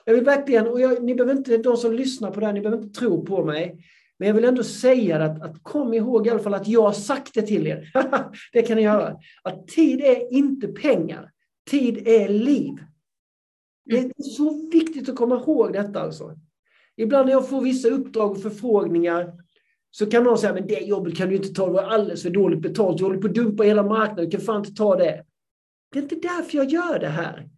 jag 0.04 0.14
vill 0.14 0.24
verkligen, 0.24 0.66
och 0.66 0.80
jag, 0.80 1.02
ni 1.02 1.14
behöver 1.14 1.36
inte, 1.36 1.56
de 1.56 1.76
som 1.76 1.92
lyssnar 1.92 2.30
på 2.30 2.40
det 2.40 2.46
här, 2.46 2.52
ni 2.52 2.60
behöver 2.60 2.82
inte 2.82 3.00
tro 3.00 3.24
på 3.24 3.44
mig, 3.44 3.76
men 4.18 4.28
jag 4.28 4.34
vill 4.34 4.44
ändå 4.44 4.64
säga 4.64 5.24
att, 5.24 5.42
att 5.42 5.62
kom 5.62 5.94
ihåg 5.94 6.26
i 6.26 6.30
alla 6.30 6.38
fall 6.38 6.54
att 6.54 6.68
jag 6.68 6.82
har 6.82 6.92
sagt 6.92 7.34
det 7.34 7.42
till 7.42 7.66
er. 7.66 7.92
det 8.52 8.62
kan 8.62 8.76
ni 8.76 8.82
göra. 8.82 9.16
Att 9.42 9.68
tid 9.68 10.00
är 10.00 10.32
inte 10.32 10.68
pengar. 10.68 11.30
Tid 11.70 12.08
är 12.08 12.28
liv. 12.28 12.74
Det 13.90 13.98
är 13.98 14.22
så 14.22 14.68
viktigt 14.72 15.08
att 15.08 15.16
komma 15.16 15.34
ihåg 15.34 15.72
detta. 15.72 16.00
Alltså. 16.00 16.36
Ibland 16.96 17.26
när 17.26 17.32
jag 17.32 17.48
får 17.48 17.60
vissa 17.60 17.88
uppdrag 17.88 18.30
och 18.30 18.42
förfrågningar 18.42 19.32
så 19.90 20.06
kan 20.06 20.24
någon 20.24 20.38
säga, 20.38 20.54
men 20.54 20.66
det 20.66 20.80
jobbet 20.80 21.16
kan 21.16 21.28
du 21.28 21.36
inte 21.36 21.48
ta, 21.48 21.66
det 21.66 21.72
var 21.72 21.82
alldeles 21.82 22.22
för 22.22 22.30
dåligt 22.30 22.62
betalt, 22.62 22.98
du 22.98 23.04
håller 23.04 23.18
på 23.18 23.26
att 23.26 23.34
dumpa 23.34 23.62
hela 23.62 23.82
marknaden, 23.82 24.24
du 24.24 24.30
kan 24.30 24.40
fan 24.40 24.58
inte 24.58 24.74
ta 24.74 24.96
det. 24.96 25.24
det 25.92 25.98
är 25.98 26.02
inte 26.02 26.14
därför 26.14 26.56
jag 26.56 26.70
gör 26.70 26.98
det 26.98 27.08
här. 27.08 27.48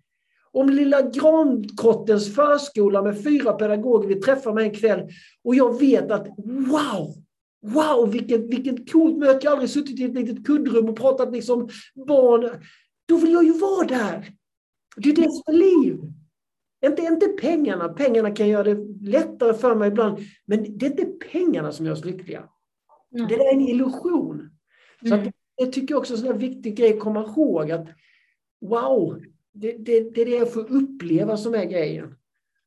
Om 0.53 0.71
lilla 0.71 1.03
Grankottens 1.03 2.35
förskola 2.35 3.03
med 3.03 3.23
fyra 3.25 3.53
pedagoger 3.53 4.09
vill 4.09 4.23
träffa 4.23 4.53
mig 4.53 4.65
en 4.69 4.75
kväll 4.75 5.09
och 5.45 5.55
jag 5.55 5.81
vet 5.81 6.11
att 6.11 6.29
wow, 6.37 7.15
wow 7.63 8.11
vilket, 8.13 8.41
vilket 8.41 8.93
coolt 8.93 9.19
möte, 9.19 9.39
jag 9.43 9.51
har 9.51 9.57
aldrig 9.57 9.71
suttit 9.71 10.01
i 10.01 10.05
ett 10.05 10.15
litet 10.15 10.47
kuddrum 10.47 10.89
och 10.89 10.97
pratat 10.97 11.33
liksom 11.33 11.69
barn. 12.07 12.51
Då 13.09 13.17
vill 13.17 13.33
jag 13.33 13.45
ju 13.45 13.53
vara 13.53 13.87
där. 13.87 14.27
Det 14.97 15.09
är 15.09 15.17
det 15.17 15.33
som 15.33 15.55
är 15.55 15.59
liv. 15.59 15.99
Inte, 16.87 17.03
inte 17.03 17.29
pengarna, 17.29 17.89
pengarna 17.89 18.31
kan 18.31 18.49
göra 18.49 18.63
det 18.63 19.11
lättare 19.11 19.55
för 19.55 19.75
mig 19.75 19.89
ibland, 19.89 20.19
men 20.45 20.79
det 20.79 20.87
är 20.87 20.91
inte 20.91 21.27
pengarna 21.33 21.73
som 21.73 21.87
gör 21.87 21.93
oss 21.93 22.05
lyckliga. 22.05 22.49
Nej. 23.11 23.27
Det 23.29 23.35
är 23.35 23.55
en 23.55 23.61
illusion. 23.61 24.51
Så 25.09 25.15
mm. 25.15 25.33
jag 25.57 25.73
tycker 25.73 25.95
också 25.95 26.27
är 26.27 26.31
en 26.31 26.39
viktig 26.39 26.77
grej 26.77 26.95
att 26.95 27.01
komma 27.01 27.25
ihåg 27.25 27.71
att 27.71 27.87
wow, 28.61 29.21
det, 29.53 29.73
det, 29.73 30.01
det 30.15 30.21
är 30.21 30.25
det 30.25 30.37
jag 30.37 30.53
får 30.53 30.73
uppleva 30.73 31.37
som 31.37 31.55
är 31.55 31.65
grejen. 31.65 32.15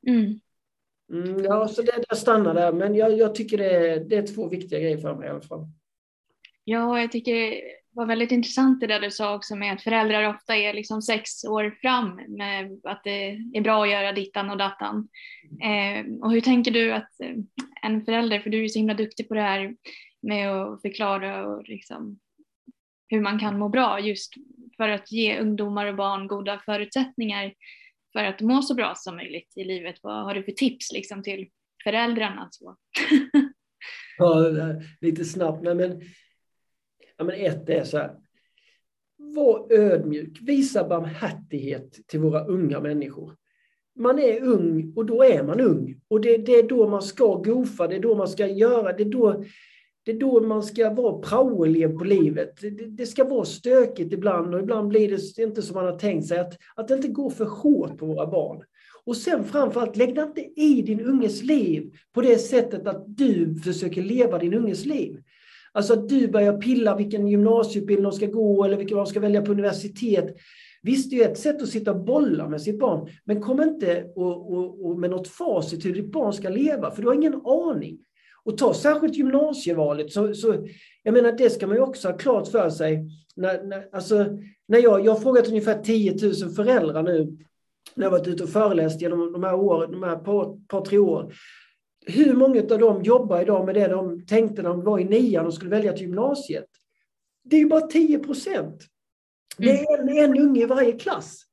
Mm. 0.07 0.39
Mm, 1.13 1.43
ja, 1.43 1.67
så 1.67 1.81
det, 1.81 2.03
det 2.09 2.15
stannar 2.15 2.53
där, 2.53 2.73
men 2.73 2.95
jag, 2.95 3.17
jag 3.17 3.35
tycker 3.35 3.57
det 3.57 3.69
är, 3.69 3.99
det 3.99 4.15
är 4.15 4.27
två 4.27 4.47
viktiga 4.47 4.79
grejer 4.79 4.97
för 4.97 5.15
mig 5.15 5.27
i 5.27 5.31
alla 5.31 5.41
fall. 5.41 5.67
Ja, 6.63 7.01
jag 7.01 7.11
tycker 7.11 7.53
var 7.95 8.05
väldigt 8.05 8.31
intressant 8.31 8.79
det 8.79 8.87
där 8.87 8.99
du 8.99 9.11
sa 9.11 9.35
också 9.35 9.55
med 9.55 9.73
att 9.73 9.81
föräldrar 9.81 10.29
ofta 10.29 10.55
är 10.55 10.73
liksom 10.73 11.01
sex 11.01 11.43
år 11.43 11.77
fram 11.81 12.21
med 12.27 12.79
att 12.83 13.03
det 13.03 13.29
är 13.53 13.61
bra 13.61 13.83
att 13.83 13.89
göra 13.89 14.11
dittan 14.11 14.49
och 14.49 14.57
dattan. 14.57 15.07
Eh, 15.63 16.05
och 16.21 16.31
hur 16.31 16.41
tänker 16.41 16.71
du 16.71 16.91
att 16.91 17.19
eh, 17.23 17.35
en 17.81 18.05
förälder, 18.05 18.39
för 18.39 18.49
du 18.49 18.63
är 18.63 18.67
så 18.67 18.79
himla 18.79 18.93
duktig 18.93 19.27
på 19.27 19.33
det 19.33 19.41
här 19.41 19.75
med 20.21 20.51
att 20.51 20.81
förklara 20.81 21.47
och 21.47 21.63
liksom 21.67 22.19
hur 23.07 23.21
man 23.21 23.39
kan 23.39 23.59
må 23.59 23.69
bra 23.69 23.99
just 23.99 24.33
för 24.77 24.89
att 24.89 25.11
ge 25.11 25.39
ungdomar 25.39 25.85
och 25.85 25.95
barn 25.95 26.27
goda 26.27 26.61
förutsättningar 26.65 27.53
för 28.13 28.23
att 28.23 28.41
må 28.41 28.61
så 28.61 28.73
bra 28.73 28.93
som 28.95 29.15
möjligt 29.15 29.53
i 29.55 29.63
livet. 29.63 29.95
Vad 30.01 30.23
har 30.23 30.33
du 30.33 30.43
för 30.43 30.51
tips 30.51 30.91
liksom 30.91 31.23
till 31.23 31.47
föräldrarna? 31.83 32.47
Så? 32.51 32.75
ja, 34.17 34.45
lite 35.01 35.25
snabbt. 35.25 35.63
Nej, 35.63 35.75
men, 35.75 36.01
ja, 37.17 37.23
men 37.23 37.35
ett 37.35 37.69
är 37.69 37.83
så 37.83 37.97
här. 37.97 38.11
Var 39.17 39.73
ödmjuk, 39.73 40.39
visa 40.41 40.87
barmhärtighet 40.87 42.07
till 42.07 42.19
våra 42.19 42.45
unga 42.45 42.79
människor. 42.79 43.35
Man 43.95 44.19
är 44.19 44.43
ung 44.43 44.93
och 44.95 45.05
då 45.05 45.23
är 45.23 45.43
man 45.43 45.61
ung. 45.61 46.01
Och 46.07 46.21
det, 46.21 46.37
det 46.37 46.51
är 46.51 46.67
då 46.67 46.89
man 46.89 47.01
ska 47.01 47.35
gofa, 47.35 47.87
det 47.87 47.95
är 47.95 47.99
då 47.99 48.15
man 48.15 48.27
ska 48.27 48.47
göra, 48.47 48.93
det 48.93 49.03
är 49.03 49.09
då 49.09 49.43
det 50.05 50.11
är 50.11 50.19
då 50.19 50.41
man 50.41 50.63
ska 50.63 50.89
vara 50.89 51.21
praoelev 51.21 51.97
på 51.97 52.03
livet. 52.03 52.61
Det, 52.61 52.69
det, 52.69 53.05
ska 53.05 53.23
vara 53.23 53.45
stökigt 53.45 54.13
ibland 54.13 54.55
och 54.55 54.59
ibland 54.59 54.87
blir 54.87 55.09
det 55.09 55.43
inte 55.43 55.61
som 55.61 55.75
man 55.75 55.85
har 55.85 55.99
tänkt 55.99 56.27
sig. 56.27 56.39
Att, 56.39 56.57
att 56.75 56.87
det 56.87 56.93
inte 56.93 57.07
går 57.07 57.29
för 57.29 57.45
hårt 57.45 57.97
på 57.97 58.05
våra 58.05 58.27
barn. 58.27 58.63
Och 59.05 59.17
sen 59.17 59.43
framförallt, 59.43 59.95
lägg 59.95 60.15
dig 60.15 60.23
inte 60.23 60.61
i 60.61 60.81
din 60.81 61.01
unges 61.01 61.43
liv 61.43 61.93
på 62.13 62.21
det 62.21 62.37
sättet 62.37 62.87
att 62.87 63.03
du 63.07 63.55
försöker 63.55 64.01
leva 64.01 64.39
din 64.39 64.53
unges 64.53 64.85
liv. 64.85 65.21
Alltså 65.75 65.93
att 65.93 66.09
du 66.09 66.27
börjar 66.27 66.57
pilla 66.57 66.95
vilken 66.95 67.27
gymnasieutbildning 67.27 68.03
de 68.03 68.11
ska 68.11 68.25
gå 68.25 68.63
eller 68.63 68.77
vilken 68.77 68.97
de 68.97 69.05
ska 69.05 69.19
välja 69.19 69.41
på 69.41 69.51
universitet. 69.51 70.35
Visst, 70.81 71.09
det 71.09 71.23
är 71.23 71.31
ett 71.31 71.37
sätt 71.37 71.61
att 71.61 71.69
sitta 71.69 71.91
och 71.91 72.03
bolla 72.03 72.49
med 72.49 72.61
sitt 72.61 72.79
barn, 72.79 73.09
men 73.23 73.41
kom 73.41 73.61
inte 73.61 74.03
och, 74.15 74.53
och, 74.53 74.85
och 74.85 74.99
med 74.99 75.09
något 75.09 75.27
facit 75.27 75.85
hur 75.85 75.93
ditt 75.93 76.11
barn 76.11 76.33
ska 76.33 76.49
leva, 76.49 76.91
för 76.91 77.01
du 77.01 77.07
har 77.07 77.15
ingen 77.15 77.41
aning. 77.45 77.97
Och 78.43 78.57
ta 78.57 78.73
särskilt 78.73 79.15
gymnasievalet, 79.15 80.11
så, 80.11 80.33
så, 80.33 80.67
jag 81.03 81.13
menar 81.13 81.31
det 81.31 81.49
ska 81.49 81.67
man 81.67 81.75
ju 81.75 81.81
också 81.81 82.07
ha 82.07 82.17
klart 82.17 82.47
för 82.47 82.69
sig. 82.69 83.09
När, 83.35 83.63
när, 83.63 83.87
alltså, 83.91 84.25
när 84.67 84.79
jag, 84.79 85.05
jag 85.05 85.11
har 85.11 85.19
frågat 85.19 85.47
ungefär 85.47 85.81
10 85.81 86.11
000 86.43 86.53
föräldrar 86.55 87.03
nu, 87.03 87.37
när 87.95 88.05
jag 88.05 88.11
varit 88.11 88.27
ute 88.27 88.43
och 88.43 88.49
föreläst 88.49 89.01
genom 89.01 89.33
de 89.33 89.43
här 89.43 89.55
åren, 89.55 89.91
de 89.91 90.03
här 90.03 90.15
par, 90.15 90.67
par 90.67 90.85
tre 90.85 90.97
år. 90.97 91.33
Hur 92.07 92.33
många 92.33 92.61
av 92.61 92.79
dem 92.79 93.03
jobbar 93.03 93.41
idag 93.41 93.65
med 93.65 93.75
det 93.75 93.87
de 93.87 94.25
tänkte 94.25 94.61
när 94.61 94.69
de 94.69 94.83
var 94.83 94.99
i 94.99 95.03
nian 95.03 95.45
och 95.45 95.53
skulle 95.53 95.69
välja 95.69 95.93
till 95.93 96.01
gymnasiet? 96.01 96.67
Det 97.43 97.55
är 97.55 97.59
ju 97.59 97.67
bara 97.67 97.87
10 97.87 98.19
procent. 98.19 98.83
Det 99.57 99.69
är 99.69 99.99
en, 99.99 100.09
en 100.09 100.37
unge 100.39 100.61
i 100.61 100.65
varje 100.65 100.91
klass. 100.91 101.45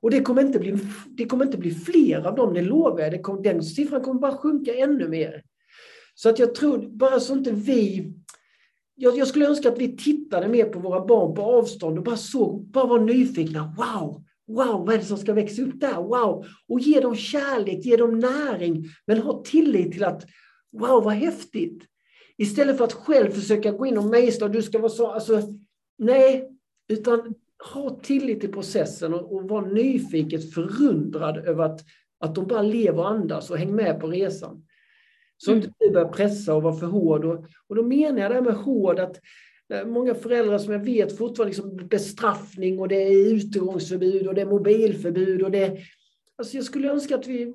Och 0.00 0.10
det 0.10 0.22
kommer 0.22 0.42
inte 0.42 0.58
bli, 0.58 0.78
det 1.06 1.26
kommer 1.26 1.44
inte 1.44 1.58
bli 1.58 1.70
fler 1.70 2.26
av 2.26 2.34
dem, 2.34 2.54
det 2.54 2.62
lovar 2.62 3.00
jag. 3.00 3.12
Det 3.12 3.18
kom, 3.18 3.42
den 3.42 3.62
siffran 3.62 4.00
kommer 4.00 4.20
bara 4.20 4.36
sjunka 4.36 4.74
ännu 4.74 5.08
mer. 5.08 5.42
Så 6.14 6.28
att 6.28 6.38
jag 6.38 6.54
tror, 6.54 6.78
bara 6.78 7.20
så 7.20 7.32
inte 7.32 7.50
vi... 7.50 8.12
Jag, 8.94 9.18
jag, 9.18 9.28
skulle 9.28 9.48
önska 9.48 9.68
att 9.68 9.78
vi 9.78 9.96
tittade 9.96 10.48
mer 10.48 10.64
på 10.64 10.78
våra 10.78 11.06
barn 11.06 11.34
på 11.34 11.42
avstånd 11.42 11.98
och 11.98 12.04
bara 12.04 12.16
såg, 12.16 12.64
bara 12.64 12.86
var 12.86 12.98
nyfikna. 12.98 13.74
Wow! 13.76 14.24
Wow, 14.50 14.86
vad 14.86 14.94
är 14.94 14.98
det 14.98 15.04
som 15.04 15.18
ska 15.18 15.32
växa 15.32 15.62
upp 15.62 15.80
där? 15.80 15.94
Wow! 15.94 16.46
Och 16.68 16.80
ge 16.80 17.00
dem 17.00 17.16
kärlek, 17.16 17.84
ge 17.84 17.96
dem 17.96 18.18
näring, 18.18 18.84
men 19.06 19.18
ha 19.18 19.42
tillit 19.42 19.92
till 19.92 20.04
att 20.04 20.26
wow, 20.72 21.04
vad 21.04 21.14
häftigt! 21.14 21.82
Istället 22.36 22.76
för 22.76 22.84
att 22.84 22.92
själv 22.92 23.30
försöka 23.30 23.70
gå 23.70 23.86
in 23.86 23.98
och 23.98 24.04
mejsla, 24.04 24.48
du 24.48 24.62
ska 24.62 24.78
vara 24.78 24.88
så, 24.88 25.10
alltså, 25.10 25.42
nej, 25.98 26.48
utan 26.88 27.34
ha 27.74 28.00
tillit 28.02 28.40
till 28.40 28.52
processen 28.52 29.14
och, 29.14 29.34
och 29.34 29.48
vara 29.48 29.66
nyfiket 29.66 30.54
förundrad 30.54 31.38
över 31.38 31.64
att, 31.64 31.80
att 32.20 32.34
de 32.34 32.46
bara 32.46 32.62
lever 32.62 32.98
och 32.98 33.10
andas 33.10 33.50
och 33.50 33.58
häng 33.58 33.74
med 33.74 34.00
på 34.00 34.06
resan. 34.06 34.66
Så 35.36 35.50
mm. 35.50 35.62
inte 35.62 35.74
du 35.78 35.90
börjar 35.90 36.08
pressa 36.08 36.54
och 36.54 36.62
vara 36.62 36.76
för 36.76 36.86
hård. 36.86 37.24
Och, 37.24 37.44
och 37.68 37.76
då 37.76 37.82
menar 37.82 38.20
jag 38.20 38.30
det 38.30 38.34
här 38.34 38.42
med 38.42 38.54
hård 38.54 38.98
att 38.98 39.20
många 39.86 40.14
föräldrar 40.14 40.58
som 40.58 40.72
jag 40.72 40.84
vet 40.84 41.18
fortfarande 41.18 41.50
liksom 41.50 41.88
bestraffning 41.88 42.78
och 42.78 42.88
det 42.88 43.02
är 43.02 43.34
utegångsförbud 43.34 44.26
och 44.26 44.34
det 44.34 44.40
är 44.40 44.46
mobilförbud. 44.46 45.42
Och 45.42 45.50
det, 45.50 45.78
alltså 46.36 46.56
jag 46.56 46.64
skulle 46.64 46.90
önska 46.90 47.14
att 47.14 47.26
vi 47.26 47.54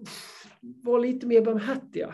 var 0.61 0.99
lite 0.99 1.27
mer 1.27 1.41
barmhärtiga. 1.41 2.13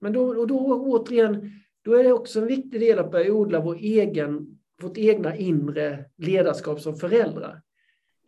Men 0.00 0.12
då, 0.12 0.38
och 0.38 0.46
då 0.46 0.58
återigen, 0.86 1.50
då 1.82 1.94
är 1.94 2.04
det 2.04 2.12
också 2.12 2.40
en 2.40 2.46
viktig 2.46 2.80
del 2.80 2.98
att 2.98 3.12
börja 3.12 3.32
odla 3.32 3.60
vår 3.60 3.76
egen, 3.76 4.58
vårt 4.82 4.98
egna 4.98 5.36
inre 5.36 6.04
ledarskap 6.16 6.80
som 6.80 6.96
föräldrar. 6.96 7.62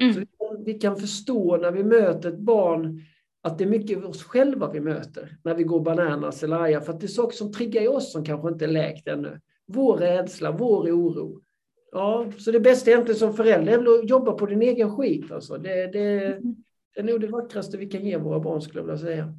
Mm. 0.01 0.15
Så 0.15 0.21
vi 0.21 0.27
kan, 0.27 0.65
vi 0.65 0.75
kan 0.75 0.97
förstå 0.97 1.57
när 1.57 1.71
vi 1.71 1.85
möter 1.85 2.29
ett 2.29 2.39
barn 2.39 3.03
att 3.43 3.59
det 3.59 3.65
är 3.65 3.69
mycket 3.69 4.05
oss 4.05 4.23
själva 4.23 4.71
vi 4.71 4.81
möter 4.81 5.37
när 5.43 5.55
vi 5.55 5.63
går 5.65 5.81
bananas 5.81 6.43
eller 6.43 6.57
arga, 6.57 6.81
för 6.81 6.93
att 6.93 7.01
det 7.01 7.07
är 7.07 7.09
saker 7.09 7.37
som 7.37 7.53
triggar 7.53 7.83
i 7.83 7.89
oss 7.89 8.13
som 8.13 8.25
kanske 8.25 8.49
inte 8.49 8.65
är 8.65 8.69
läkt 8.69 9.09
ännu. 9.09 9.41
Vår 9.67 9.97
rädsla, 9.97 10.53
vår 10.53 10.91
oro. 10.91 11.43
Ja, 11.93 12.33
så 12.39 12.51
det 12.51 12.61
bästa 12.61 12.91
egentligen 12.91 13.19
som 13.19 13.35
förälder 13.35 13.73
är 13.73 13.99
att 13.99 14.09
jobba 14.09 14.33
på 14.33 14.47
din 14.47 14.63
egen 14.63 14.97
skit. 14.97 15.31
Alltså. 15.31 15.59
Det, 15.59 15.87
det, 15.87 16.41
det 16.95 17.01
är 17.01 17.05
nog 17.05 17.21
det 17.21 17.27
vackraste 17.27 17.77
vi 17.77 17.87
kan 17.87 18.07
ge 18.07 18.17
våra 18.17 18.41
barn, 18.41 18.63
skulle 18.63 18.81
jag 18.81 18.85
vilja 18.85 18.99
säga. 18.99 19.35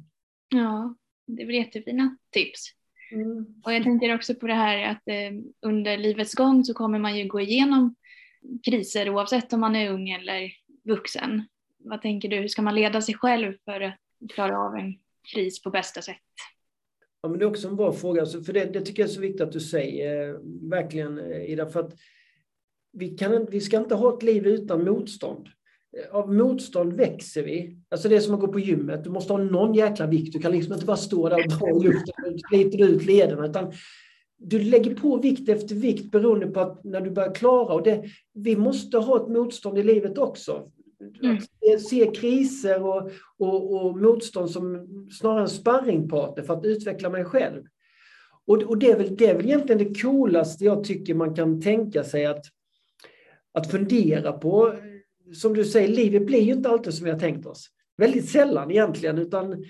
Ja, 0.48 0.94
det 1.26 1.44
väl 1.44 1.54
jättefina 1.54 2.16
tips. 2.30 2.70
Mm. 3.12 3.46
Och 3.64 3.74
jag 3.74 3.82
tänker 3.82 4.14
också 4.14 4.34
på 4.34 4.46
det 4.46 4.54
här 4.54 4.90
att 4.90 5.08
eh, 5.08 5.40
under 5.66 5.96
livets 5.96 6.34
gång 6.34 6.64
så 6.64 6.74
kommer 6.74 6.98
man 6.98 7.18
ju 7.18 7.28
gå 7.28 7.40
igenom 7.40 7.94
kriser 8.64 9.10
oavsett 9.10 9.52
om 9.52 9.60
man 9.60 9.76
är 9.76 9.90
ung 9.90 10.10
eller 10.10 10.52
vuxen. 10.84 11.42
Vad 11.78 12.02
tänker 12.02 12.28
du, 12.28 12.36
hur 12.36 12.48
ska 12.48 12.62
man 12.62 12.74
leda 12.74 13.00
sig 13.00 13.14
själv 13.14 13.54
för 13.64 13.80
att 13.80 13.94
klara 14.34 14.58
av 14.58 14.74
en 14.76 14.98
kris 15.34 15.62
på 15.62 15.70
bästa 15.70 16.02
sätt? 16.02 16.16
Ja, 17.24 17.28
men 17.28 17.38
det 17.38 17.44
är 17.44 17.48
också 17.48 17.68
en 17.68 17.76
bra 17.76 17.92
fråga, 17.92 18.20
alltså, 18.20 18.42
för 18.42 18.52
det, 18.52 18.64
det 18.64 18.80
tycker 18.80 19.02
jag 19.02 19.08
är 19.08 19.14
så 19.14 19.20
viktigt 19.20 19.40
att 19.40 19.52
du 19.52 19.60
säger, 19.60 20.28
eh, 20.28 20.36
verkligen 20.62 21.18
eh, 21.18 21.50
Ida, 21.50 21.66
för 21.66 21.80
att 21.80 21.94
vi, 22.92 23.08
kan, 23.08 23.46
vi 23.50 23.60
ska 23.60 23.78
inte 23.78 23.94
ha 23.94 24.16
ett 24.16 24.22
liv 24.22 24.46
utan 24.46 24.84
motstånd. 24.84 25.48
Eh, 25.96 26.16
av 26.16 26.34
motstånd 26.34 26.92
växer 26.92 27.42
vi. 27.42 27.78
Alltså 27.88 28.08
det 28.08 28.16
är 28.16 28.20
som 28.20 28.34
att 28.34 28.40
gå 28.40 28.48
på 28.48 28.60
gymmet, 28.60 29.04
du 29.04 29.10
måste 29.10 29.32
ha 29.32 29.38
någon 29.38 29.74
jäkla 29.74 30.06
vikt, 30.06 30.32
du 30.32 30.38
kan 30.38 30.52
liksom 30.52 30.72
inte 30.72 30.86
bara 30.86 30.96
stå 30.96 31.28
där 31.28 31.36
och 31.36 31.48
dra 31.48 31.70
i 31.70 31.88
luften 31.88 32.34
och 32.34 32.40
sliter 32.48 32.88
ut 32.88 33.06
lederna, 33.06 33.46
utan 33.46 33.72
du 34.36 34.58
lägger 34.58 34.94
på 34.94 35.16
vikt 35.16 35.48
efter 35.48 35.74
vikt 35.74 36.10
beroende 36.10 36.46
på 36.46 36.60
att 36.60 36.84
när 36.84 37.00
du 37.00 37.10
börjar 37.10 37.34
klara. 37.34 37.74
Och 37.74 37.82
det, 37.82 38.04
vi 38.32 38.56
måste 38.56 38.98
ha 38.98 39.22
ett 39.22 39.28
motstånd 39.28 39.78
i 39.78 39.82
livet 39.82 40.18
också. 40.18 40.70
Mm. 41.22 41.38
Se 41.78 42.10
kriser 42.14 42.82
och, 42.82 43.10
och, 43.38 43.74
och, 43.74 43.98
motstånd 43.98 44.50
som 44.50 44.86
snarare 45.20 45.42
en 45.42 45.48
sparringpartner 45.48 46.44
för 46.44 46.54
att 46.54 46.64
utveckla 46.64 47.10
mig 47.10 47.24
själv. 47.24 47.62
Och, 48.46 48.62
och 48.62 48.78
det, 48.78 48.90
är 48.90 48.96
väl, 48.96 49.16
det 49.16 49.26
är 49.26 49.34
väl 49.34 49.46
egentligen 49.46 49.78
det 49.84 50.00
coolaste 50.00 50.64
jag 50.64 50.84
tycker 50.84 51.14
man 51.14 51.34
kan 51.34 51.62
tänka 51.62 52.04
sig 52.04 52.26
att, 52.26 52.44
att 53.52 53.70
fundera 53.70 54.32
på. 54.32 54.74
Som 55.34 55.54
du 55.54 55.64
säger, 55.64 55.88
livet 55.88 56.26
blir 56.26 56.40
ju 56.40 56.52
inte 56.52 56.68
alltid 56.68 56.94
som 56.94 57.04
vi 57.04 57.10
har 57.10 57.18
tänkt 57.18 57.46
oss. 57.46 57.68
Väldigt 57.96 58.28
sällan 58.28 58.70
egentligen, 58.70 59.18
utan 59.18 59.64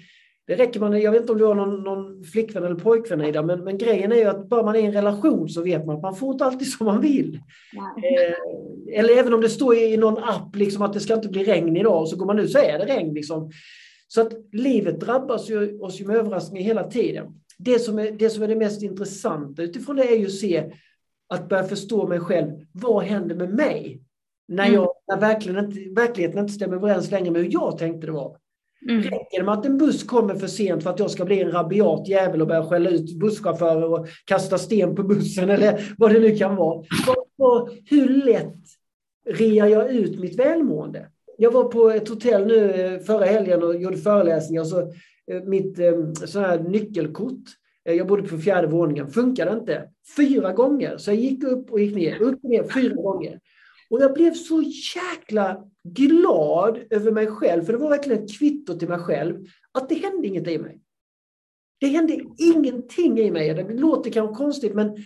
det 0.47 0.57
räcker 0.57 0.81
man, 0.81 1.01
jag 1.01 1.13
vet 1.13 1.21
inte 1.21 1.33
om 1.33 1.39
du 1.39 1.45
har 1.45 1.55
någon, 1.55 1.83
någon 1.83 2.25
flickvän 2.25 2.65
eller 2.65 2.75
pojkvän 2.75 3.25
Ida, 3.25 3.43
men, 3.43 3.65
men 3.65 3.79
grejen 3.79 4.13
är 4.13 4.17
ju 4.17 4.25
att 4.25 4.49
bara 4.49 4.63
man 4.63 4.77
är 4.77 4.81
i 4.81 4.85
en 4.85 4.93
relation 4.93 5.49
så 5.49 5.63
vet 5.63 5.87
man 5.87 5.97
att 5.97 6.03
man 6.03 6.17
får 6.17 6.33
inte 6.33 6.45
alltid 6.45 6.73
som 6.73 6.87
man 6.87 7.01
vill. 7.01 7.41
Eh, 7.97 8.99
eller 8.99 9.17
även 9.17 9.35
om 9.35 9.41
det 9.41 9.49
står 9.49 9.75
i 9.77 9.97
någon 9.97 10.25
app 10.25 10.57
liksom 10.57 10.83
att 10.83 10.93
det 10.93 11.01
ska 11.01 11.15
inte 11.15 11.29
bli 11.29 11.45
regn 11.45 11.77
idag, 11.77 12.01
och 12.01 12.09
så 12.09 12.17
går 12.17 12.27
man 12.27 12.39
ut 12.39 12.51
så 12.51 12.59
är 12.59 12.79
det 12.79 12.85
regn. 12.85 13.15
Liksom. 13.15 13.51
Så 14.09 14.21
att 14.21 14.33
livet 14.53 15.01
drabbas 15.01 15.51
ju, 15.51 15.79
oss 15.79 16.01
ju 16.01 16.07
med 16.07 16.17
överraskningar 16.17 16.65
hela 16.65 16.85
tiden. 16.91 17.27
Det 17.59 17.79
som, 17.79 17.99
är, 17.99 18.11
det 18.11 18.31
som 18.31 18.43
är 18.43 18.49
det 18.49 18.57
mest 18.57 18.83
intressanta 18.83 19.63
utifrån 19.63 19.97
det 19.97 20.13
är 20.13 20.17
ju 20.17 20.27
att 20.27 20.33
se, 20.33 20.73
att 21.29 21.49
börja 21.49 21.65
förstå 21.65 22.07
mig 22.07 22.21
själv. 22.21 22.51
Vad 22.73 23.05
händer 23.05 23.35
med 23.35 23.55
mig 23.55 24.01
När, 24.49 24.73
jag, 24.73 24.89
när 25.09 25.21
verkligen 25.21 25.65
inte, 25.65 26.01
verkligheten 26.01 26.39
inte 26.39 26.53
stämmer 26.53 26.77
överens 26.77 27.11
längre 27.11 27.31
med 27.31 27.43
hur 27.43 27.53
jag 27.53 27.79
tänkte 27.79 28.07
det 28.07 28.13
var. 28.13 28.37
Mm. 28.89 29.03
Räcker 29.03 29.39
det 29.39 29.45
med 29.45 29.55
att 29.55 29.67
en 29.67 29.79
buss 29.79 30.05
kommer 30.05 30.35
för 30.35 30.47
sent 30.47 30.83
för 30.83 30.91
att 30.91 30.99
jag 30.99 31.11
ska 31.11 31.25
bli 31.25 31.41
en 31.41 31.53
rabiat 31.53 32.09
jävel 32.09 32.41
och 32.41 32.49
börja 32.49 32.65
skälla 32.65 32.91
ut 32.91 33.19
busschaufförer 33.19 33.93
och 33.93 34.07
kasta 34.25 34.59
sten 34.59 34.95
på 34.95 35.03
bussen 35.03 35.51
eller 35.51 35.95
vad 35.99 36.13
det 36.13 36.21
nu 36.21 36.37
kan 36.37 36.57
vara. 36.57 36.85
hur 37.91 38.09
lätt 38.25 38.63
rear 39.27 39.67
jag 39.67 39.91
ut 39.91 40.21
mitt 40.21 40.39
välmående? 40.39 41.07
Jag 41.39 41.51
var 41.51 41.65
på 41.65 41.91
ett 41.91 42.09
hotell 42.09 42.47
nu 42.47 42.71
eh, 42.71 43.01
förra 43.01 43.25
helgen 43.25 43.63
och 43.63 43.77
gjorde 43.77 43.97
föreläsningar. 43.97 44.65
Så 44.65 44.81
eh, 45.31 45.43
mitt 45.45 45.79
eh, 45.79 46.13
så 46.13 46.41
här 46.41 46.59
nyckelkort, 46.59 47.43
jag 47.83 48.07
bodde 48.07 48.23
på 48.23 48.39
fjärde 48.39 48.67
våningen, 48.67 49.09
funkade 49.09 49.53
inte. 49.53 49.89
Fyra 50.17 50.53
gånger. 50.53 50.97
Så 50.97 51.11
jag 51.11 51.17
gick 51.17 51.45
upp 51.45 51.71
och 51.71 51.81
gick 51.81 51.97
ner, 51.97 52.23
upp 52.23 52.45
och 52.45 52.51
ner 52.51 52.65
fyra 52.75 52.95
gånger. 52.95 53.41
Och 53.91 54.03
jag 54.03 54.15
blev 54.15 54.35
så 54.35 54.63
jäkla 54.95 55.65
glad 55.85 56.79
över 56.91 57.13
mig 57.13 57.27
själv, 57.27 57.65
för 57.65 57.73
det 57.73 57.79
var 57.79 57.91
verkligen 57.91 58.25
ett 58.25 58.39
kvitto 58.39 58.79
till 58.79 58.89
mig 58.89 58.99
själv, 58.99 59.47
att 59.73 59.89
det 59.89 59.95
hände 59.95 60.27
inget 60.29 60.49
i 60.49 60.59
mig. 60.59 60.81
Det 61.81 61.87
hände 61.87 62.21
ingenting 62.39 63.19
i 63.19 63.31
mig. 63.31 63.55
Det 63.55 63.75
låter 63.75 64.11
kanske 64.11 64.35
konstigt, 64.35 64.75
men 64.75 64.97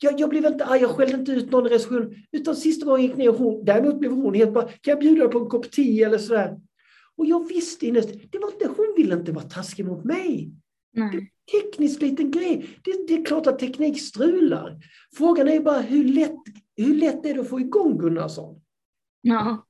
jag, 0.00 0.20
jag 0.20 0.30
blev 0.30 0.44
inte 0.44 0.64
arg, 0.64 0.80
jag 0.80 0.90
skällde 0.90 1.16
inte 1.16 1.32
ut 1.32 1.50
någon 1.50 1.66
i 1.66 1.68
receptionen. 1.68 2.14
Utan 2.32 2.56
sista 2.56 2.86
gången 2.86 3.00
jag 3.00 3.08
gick 3.08 3.16
ner, 3.16 3.30
hon, 3.30 3.64
däremot 3.64 3.98
blev 3.98 4.12
hon 4.12 4.34
helt 4.34 4.52
bara, 4.52 4.64
kan 4.64 4.92
jag 4.92 4.98
bjuda 4.98 5.22
dig 5.22 5.32
på 5.32 5.38
en 5.38 5.48
kopp 5.48 5.70
te 5.70 6.02
eller 6.02 6.18
sådär? 6.18 6.60
Och 7.16 7.26
jag 7.26 7.48
visste 7.48 7.86
innerst, 7.86 8.08
det 8.30 8.38
var 8.38 8.52
inte, 8.52 8.66
hon 8.76 8.94
ville 8.96 9.14
inte 9.14 9.32
vara 9.32 9.44
taskig 9.44 9.86
mot 9.86 10.04
mig. 10.04 10.50
Nej. 10.92 11.10
Det 11.10 11.56
är 11.56 11.62
teknisk 11.62 12.00
liten 12.02 12.30
grej. 12.30 12.66
Det, 12.82 13.08
det, 13.08 13.14
är 13.14 13.24
klart 13.24 13.46
att 13.46 13.58
teknik 13.58 14.00
strular. 14.00 14.78
Frågan 15.16 15.48
är 15.48 15.60
bara 15.60 15.80
hur 15.80 16.04
lätt, 16.04 16.36
hur 16.82 16.94
lätt 16.94 17.26
är 17.26 17.34
det 17.34 17.40
att 17.40 17.48
få 17.48 17.60
igång 17.60 17.98
Gunnarsson? 17.98 18.60
Ja. 19.20 19.66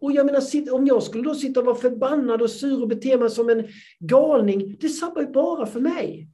Och 0.00 0.12
jag 0.12 0.26
menar, 0.26 0.72
om 0.72 0.86
jag 0.86 1.02
skulle 1.02 1.24
då 1.24 1.34
sitta 1.34 1.60
och 1.60 1.66
vara 1.66 1.76
förbannad 1.76 2.42
och 2.42 2.50
sur 2.50 2.82
och 2.82 2.88
bete 2.88 3.16
mig 3.16 3.30
som 3.30 3.48
en 3.48 3.68
galning, 3.98 4.76
det 4.80 4.88
sabbar 4.88 5.22
ju 5.22 5.28
bara 5.28 5.66
för 5.66 5.80
mig. 5.80 6.28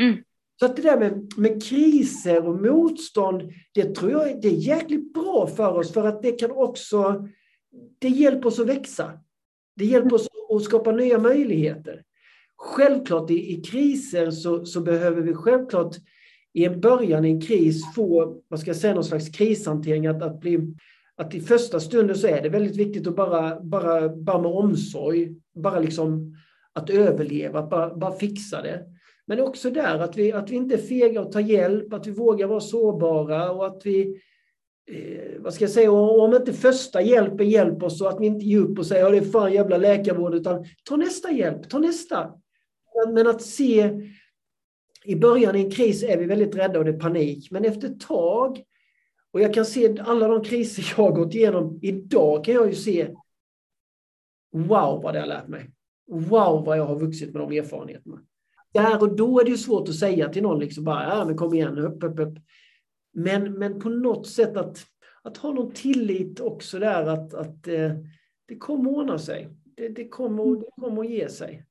Mm. 0.00 0.16
Så 0.60 0.66
att 0.66 0.76
det 0.76 0.82
där 0.82 0.98
med, 0.98 1.32
med 1.36 1.62
kriser 1.62 2.48
och 2.48 2.62
motstånd, 2.62 3.52
det 3.74 3.94
tror 3.94 4.10
jag 4.10 4.40
det 4.42 4.48
är 4.48 4.52
jäkligt 4.52 5.12
bra 5.12 5.46
för 5.46 5.78
oss 5.78 5.92
för 5.92 6.06
att 6.06 6.22
det 6.22 6.32
kan 6.32 6.50
också, 6.50 7.28
det 7.98 8.08
hjälper 8.08 8.46
oss 8.48 8.58
att 8.58 8.66
växa. 8.66 9.12
Det 9.76 9.84
hjälper 9.84 10.14
oss 10.14 10.28
att 10.56 10.62
skapa 10.62 10.92
nya 10.92 11.18
möjligheter. 11.18 12.02
Självklart 12.56 13.30
i, 13.30 13.52
i 13.52 13.60
kriser 13.62 14.30
så, 14.30 14.64
så 14.64 14.80
behöver 14.80 15.22
vi 15.22 15.34
självklart 15.34 15.96
i 16.54 16.64
en 16.64 16.80
början 16.80 17.24
i 17.24 17.30
en 17.30 17.40
kris 17.40 17.94
få, 17.94 18.36
vad 18.48 18.60
ska 18.60 18.70
jag 18.70 18.76
säga, 18.76 18.94
någon 18.94 19.04
slags 19.04 19.28
krishantering, 19.28 20.06
att, 20.06 20.22
att, 20.22 20.40
bli, 20.40 20.58
att 21.16 21.34
i 21.34 21.40
första 21.40 21.80
stunden 21.80 22.16
så 22.16 22.26
är 22.26 22.42
det 22.42 22.48
väldigt 22.48 22.76
viktigt 22.76 23.06
att 23.06 23.16
bara, 23.16 23.60
bara, 23.60 24.08
bara 24.08 24.42
med 24.42 24.50
omsorg, 24.50 25.34
bara 25.54 25.78
liksom 25.78 26.36
att 26.72 26.90
överleva, 26.90 27.66
bara, 27.66 27.94
bara 27.94 28.12
fixa 28.12 28.62
det. 28.62 28.84
Men 29.26 29.40
också 29.40 29.70
där 29.70 29.98
att 29.98 30.16
vi, 30.16 30.32
att 30.32 30.50
vi 30.50 30.56
inte 30.56 30.74
är 30.74 30.78
fega 30.78 31.20
och 31.20 31.32
tar 31.32 31.40
hjälp, 31.40 31.92
att 31.92 32.06
vi 32.06 32.10
vågar 32.10 32.46
vara 32.46 32.60
sårbara 32.60 33.50
och 33.50 33.66
att 33.66 33.82
vi, 33.84 34.20
eh, 34.90 35.40
vad 35.40 35.54
ska 35.54 35.64
jag 35.64 35.70
säga, 35.70 35.92
om 35.92 36.34
inte 36.34 36.52
första 36.52 37.02
hjälpen 37.02 37.50
hjälper 37.50 37.86
oss 37.86 37.98
så 37.98 38.08
att 38.08 38.20
vi 38.20 38.26
inte 38.26 38.44
ger 38.46 38.58
upp 38.58 38.78
och 38.78 38.86
säger 38.86 39.06
att 39.06 39.12
det 39.12 39.18
är 39.18 39.30
fan 39.30 39.52
jävla 39.52 39.76
läkarvård, 39.76 40.34
utan 40.34 40.64
ta 40.84 40.96
nästa 40.96 41.32
hjälp, 41.32 41.68
ta 41.68 41.78
nästa. 41.78 42.32
Men, 42.94 43.14
men 43.14 43.26
att 43.26 43.42
se, 43.42 43.90
i 45.04 45.16
början 45.16 45.56
i 45.56 45.64
en 45.64 45.70
kris 45.70 46.02
är 46.02 46.18
vi 46.18 46.26
väldigt 46.26 46.56
rädda 46.56 46.78
och 46.78 46.84
det 46.84 46.90
är 46.90 46.98
panik, 46.98 47.50
men 47.50 47.64
efter 47.64 47.88
ett 47.88 48.00
tag, 48.00 48.62
och 49.32 49.40
jag 49.40 49.54
kan 49.54 49.64
se 49.64 49.98
alla 50.00 50.28
de 50.28 50.44
kriser 50.44 50.94
jag 50.96 51.04
har 51.04 51.12
gått 51.12 51.34
igenom, 51.34 51.78
idag 51.82 52.44
kan 52.44 52.54
jag 52.54 52.68
ju 52.68 52.74
se, 52.74 53.08
wow 54.52 55.02
vad 55.02 55.14
det 55.14 55.20
har 55.20 55.26
lärt 55.26 55.48
mig. 55.48 55.70
Wow 56.06 56.64
vad 56.64 56.78
jag 56.78 56.86
har 56.86 56.98
vuxit 56.98 57.32
med 57.32 57.42
de 57.42 57.58
erfarenheterna 57.58 58.20
där 58.74 59.02
och 59.02 59.16
då 59.16 59.40
är 59.40 59.44
det 59.44 59.50
ju 59.50 59.56
svårt 59.56 59.88
att 59.88 59.94
säga 59.94 60.28
till 60.28 60.42
någon 60.42 60.58
liksom 60.58 60.84
bara, 60.84 61.08
ja 61.08 61.24
men 61.24 61.36
kom 61.36 61.54
igen, 61.54 61.78
upp, 61.78 62.04
upp, 62.04 62.18
upp. 62.18 62.34
Men, 63.12 63.52
men 63.52 63.80
på 63.80 63.88
något 63.88 64.26
sätt 64.26 64.56
att, 64.56 64.78
att 65.22 65.36
ha 65.36 65.52
någon 65.52 65.72
tillit 65.72 66.40
också 66.40 66.78
där 66.78 67.06
att, 67.06 67.34
att 67.34 67.68
eh, 67.68 67.92
det 68.46 68.56
kommer 68.58 68.90
att 68.90 68.96
ordna 68.96 69.18
sig. 69.18 69.48
Det, 69.76 69.88
det, 69.88 70.08
kommer, 70.08 70.56
det 70.56 70.70
kommer 70.76 71.02
att 71.02 71.10
ge 71.10 71.28
sig. 71.28 71.66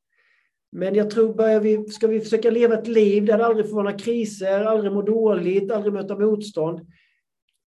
Men 0.75 0.95
jag 0.95 1.09
tror, 1.09 1.33
börjar 1.33 1.59
vi, 1.59 1.89
ska 1.89 2.07
vi 2.07 2.19
försöka 2.19 2.49
leva 2.49 2.79
ett 2.79 2.88
liv 2.88 3.25
där 3.25 3.38
det 3.38 3.45
aldrig 3.45 3.69
får 3.69 3.75
några 3.75 3.97
kriser, 3.97 4.62
aldrig 4.62 4.93
må 4.93 5.01
dåligt, 5.01 5.71
aldrig 5.71 5.93
möta 5.93 6.19
motstånd. 6.19 6.79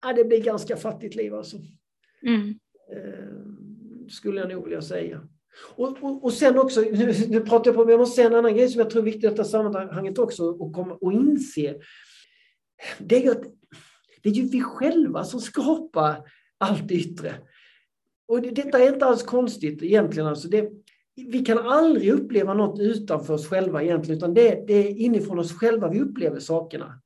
Ja, 0.02 0.12
det 0.12 0.24
blir 0.24 0.42
ganska 0.42 0.76
fattigt 0.76 1.14
liv 1.14 1.34
alltså. 1.34 1.56
Mm. 2.22 2.48
Eh, 2.92 4.08
skulle 4.08 4.40
jag 4.40 4.48
nog 4.48 4.64
vilja 4.64 4.82
säga. 4.82 5.28
Och, 5.76 6.02
och, 6.02 6.24
och 6.24 6.32
sen 6.32 6.58
också, 6.58 6.80
nu, 6.80 7.14
nu 7.28 7.40
pratar 7.40 7.70
jag 7.70 7.74
på, 7.74 7.84
men 7.84 7.90
jag 7.90 7.98
måste 7.98 8.16
säga 8.16 8.28
en 8.28 8.34
annan 8.34 8.56
grej 8.56 8.68
som 8.68 8.78
jag 8.78 8.90
tror 8.90 9.02
är 9.02 9.04
viktig 9.04 9.26
i 9.26 9.30
detta 9.30 9.44
sammanhanget 9.44 10.18
också 10.18 10.44
och, 10.44 10.72
komma, 10.72 10.94
och 10.94 11.12
inse. 11.12 11.74
Det 12.98 13.16
är 13.16 13.22
ju 13.22 13.30
att 13.30 13.44
det 14.22 14.28
är 14.28 14.34
ju 14.34 14.42
vi 14.42 14.60
själva 14.60 15.24
som 15.24 15.40
skapar 15.40 16.22
allt 16.58 16.90
yttre. 16.90 17.34
Och 18.28 18.42
det, 18.42 18.50
detta 18.50 18.78
är 18.78 18.92
inte 18.92 19.06
alls 19.06 19.22
konstigt 19.22 19.82
egentligen. 19.82 20.28
Alltså 20.28 20.48
det, 20.48 20.70
vi 21.16 21.38
kan 21.38 21.58
aldrig 21.58 22.12
uppleva 22.12 22.54
något 22.54 22.80
utanför 22.80 23.34
oss 23.34 23.48
själva 23.48 23.82
egentligen, 23.82 24.18
utan 24.18 24.34
det, 24.34 24.64
det 24.66 24.74
är 24.74 24.96
inifrån 24.96 25.38
oss 25.38 25.52
själva 25.52 25.88
vi 25.88 26.00
upplever 26.00 26.40
sakerna. 26.40 27.00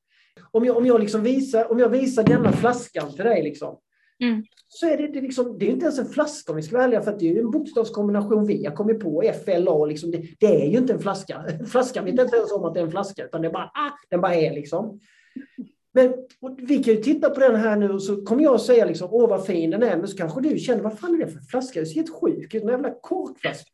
Om 0.51 0.65
jag, 0.65 0.77
om 0.77 0.87
jag, 0.87 1.01
liksom 1.01 1.23
visar, 1.23 1.73
om 1.73 1.79
jag 1.79 1.89
visar 1.89 2.23
denna 2.23 2.53
flaskan 2.53 3.13
för 3.13 3.25
dig, 3.25 3.43
liksom, 3.43 3.79
Mm. 4.23 4.45
Så 4.69 4.87
är 4.87 4.97
det, 4.97 5.09
det, 5.09 5.21
liksom, 5.21 5.59
det 5.59 5.67
är 5.67 5.71
inte 5.71 5.85
ens 5.85 5.99
en 5.99 6.09
flaska 6.09 6.53
om 6.53 6.57
vi 6.57 6.63
ska 6.63 6.77
vara 6.77 6.85
ärliga, 6.85 7.03
för 7.03 7.17
det 7.19 7.31
är 7.31 7.41
en 7.41 7.51
bokstavskombination 7.51 8.47
vi 8.47 8.65
har 8.65 8.75
kommit 8.75 9.01
på, 9.01 9.33
FLA. 9.45 9.85
Liksom, 9.85 10.11
det, 10.11 10.23
det, 10.41 10.63
är 10.65 10.67
ju 10.71 10.79
inte 10.79 10.93
en 10.93 11.01
flaska. 11.01 11.45
Flaskan 11.67 12.05
vet 12.05 12.19
inte 12.19 12.37
ens 12.37 12.53
om 12.53 12.65
att 12.65 12.75
det 12.75 12.81
är 12.81 12.85
en 12.85 12.91
flaska, 12.91 13.25
utan 13.25 13.43
det 13.43 13.51
bara, 13.51 13.65
ah, 13.75 13.91
den 14.11 14.21
bara 14.21 14.35
är 14.35 14.55
liksom. 14.55 15.01
Men 15.93 16.13
vi 16.59 16.85
kan 16.85 16.95
ju 16.95 17.03
titta 17.03 17.31
på 17.31 17.41
den 17.41 17.57
här 17.57 17.77
nu 17.77 17.91
och 17.91 18.03
så 18.03 18.25
kommer 18.25 18.43
jag 18.43 18.61
säga 18.61 18.85
liksom, 18.85 19.09
åh 19.13 19.29
vad 19.29 19.47
fin 19.47 19.71
den 19.71 19.83
är, 19.83 19.97
men 19.97 20.09
så 20.09 20.17
kanske 20.17 20.41
du 20.41 20.59
känner, 20.59 20.83
vad 20.83 20.99
fan 20.99 21.15
är 21.15 21.19
det 21.19 21.33
för 21.33 21.41
flaska? 21.41 21.81
Det 21.81 21.87
ser 21.87 21.95
helt 21.95 22.11
sjuk 22.11 22.55
ut, 22.55 22.63
en 22.63 22.69
jävla 22.69 22.95
korkflaska. 23.01 23.71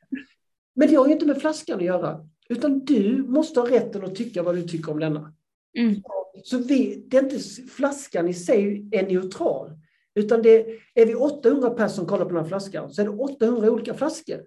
Men 0.74 0.88
det 0.88 0.94
har 0.94 1.06
ju 1.06 1.12
inte 1.12 1.26
med 1.26 1.40
flaskan 1.40 1.78
att 1.78 1.84
göra, 1.84 2.28
utan 2.48 2.84
du 2.84 3.24
måste 3.28 3.60
ha 3.60 3.70
rätten 3.70 4.04
att 4.04 4.14
tycka 4.14 4.42
vad 4.42 4.54
du 4.54 4.62
tycker 4.62 4.92
om 4.92 5.00
denna. 5.00 5.32
Mm. 5.78 6.02
Så 6.44 6.58
vi, 6.58 7.04
det 7.08 7.16
är 7.16 7.22
inte, 7.22 7.38
flaskan 7.68 8.28
i 8.28 8.34
sig 8.34 8.88
är 8.92 9.06
neutral. 9.06 9.70
Utan 10.14 10.42
det, 10.42 10.66
är 10.94 11.06
vi 11.06 11.14
800 11.14 11.70
personer 11.70 11.88
som 11.88 12.06
kollar 12.06 12.24
på 12.24 12.30
den 12.30 12.42
här 12.42 12.48
flaskan 12.48 12.90
så 12.90 13.02
är 13.02 13.06
det 13.06 13.10
800 13.10 13.70
olika 13.70 13.94
flaskor. 13.94 14.40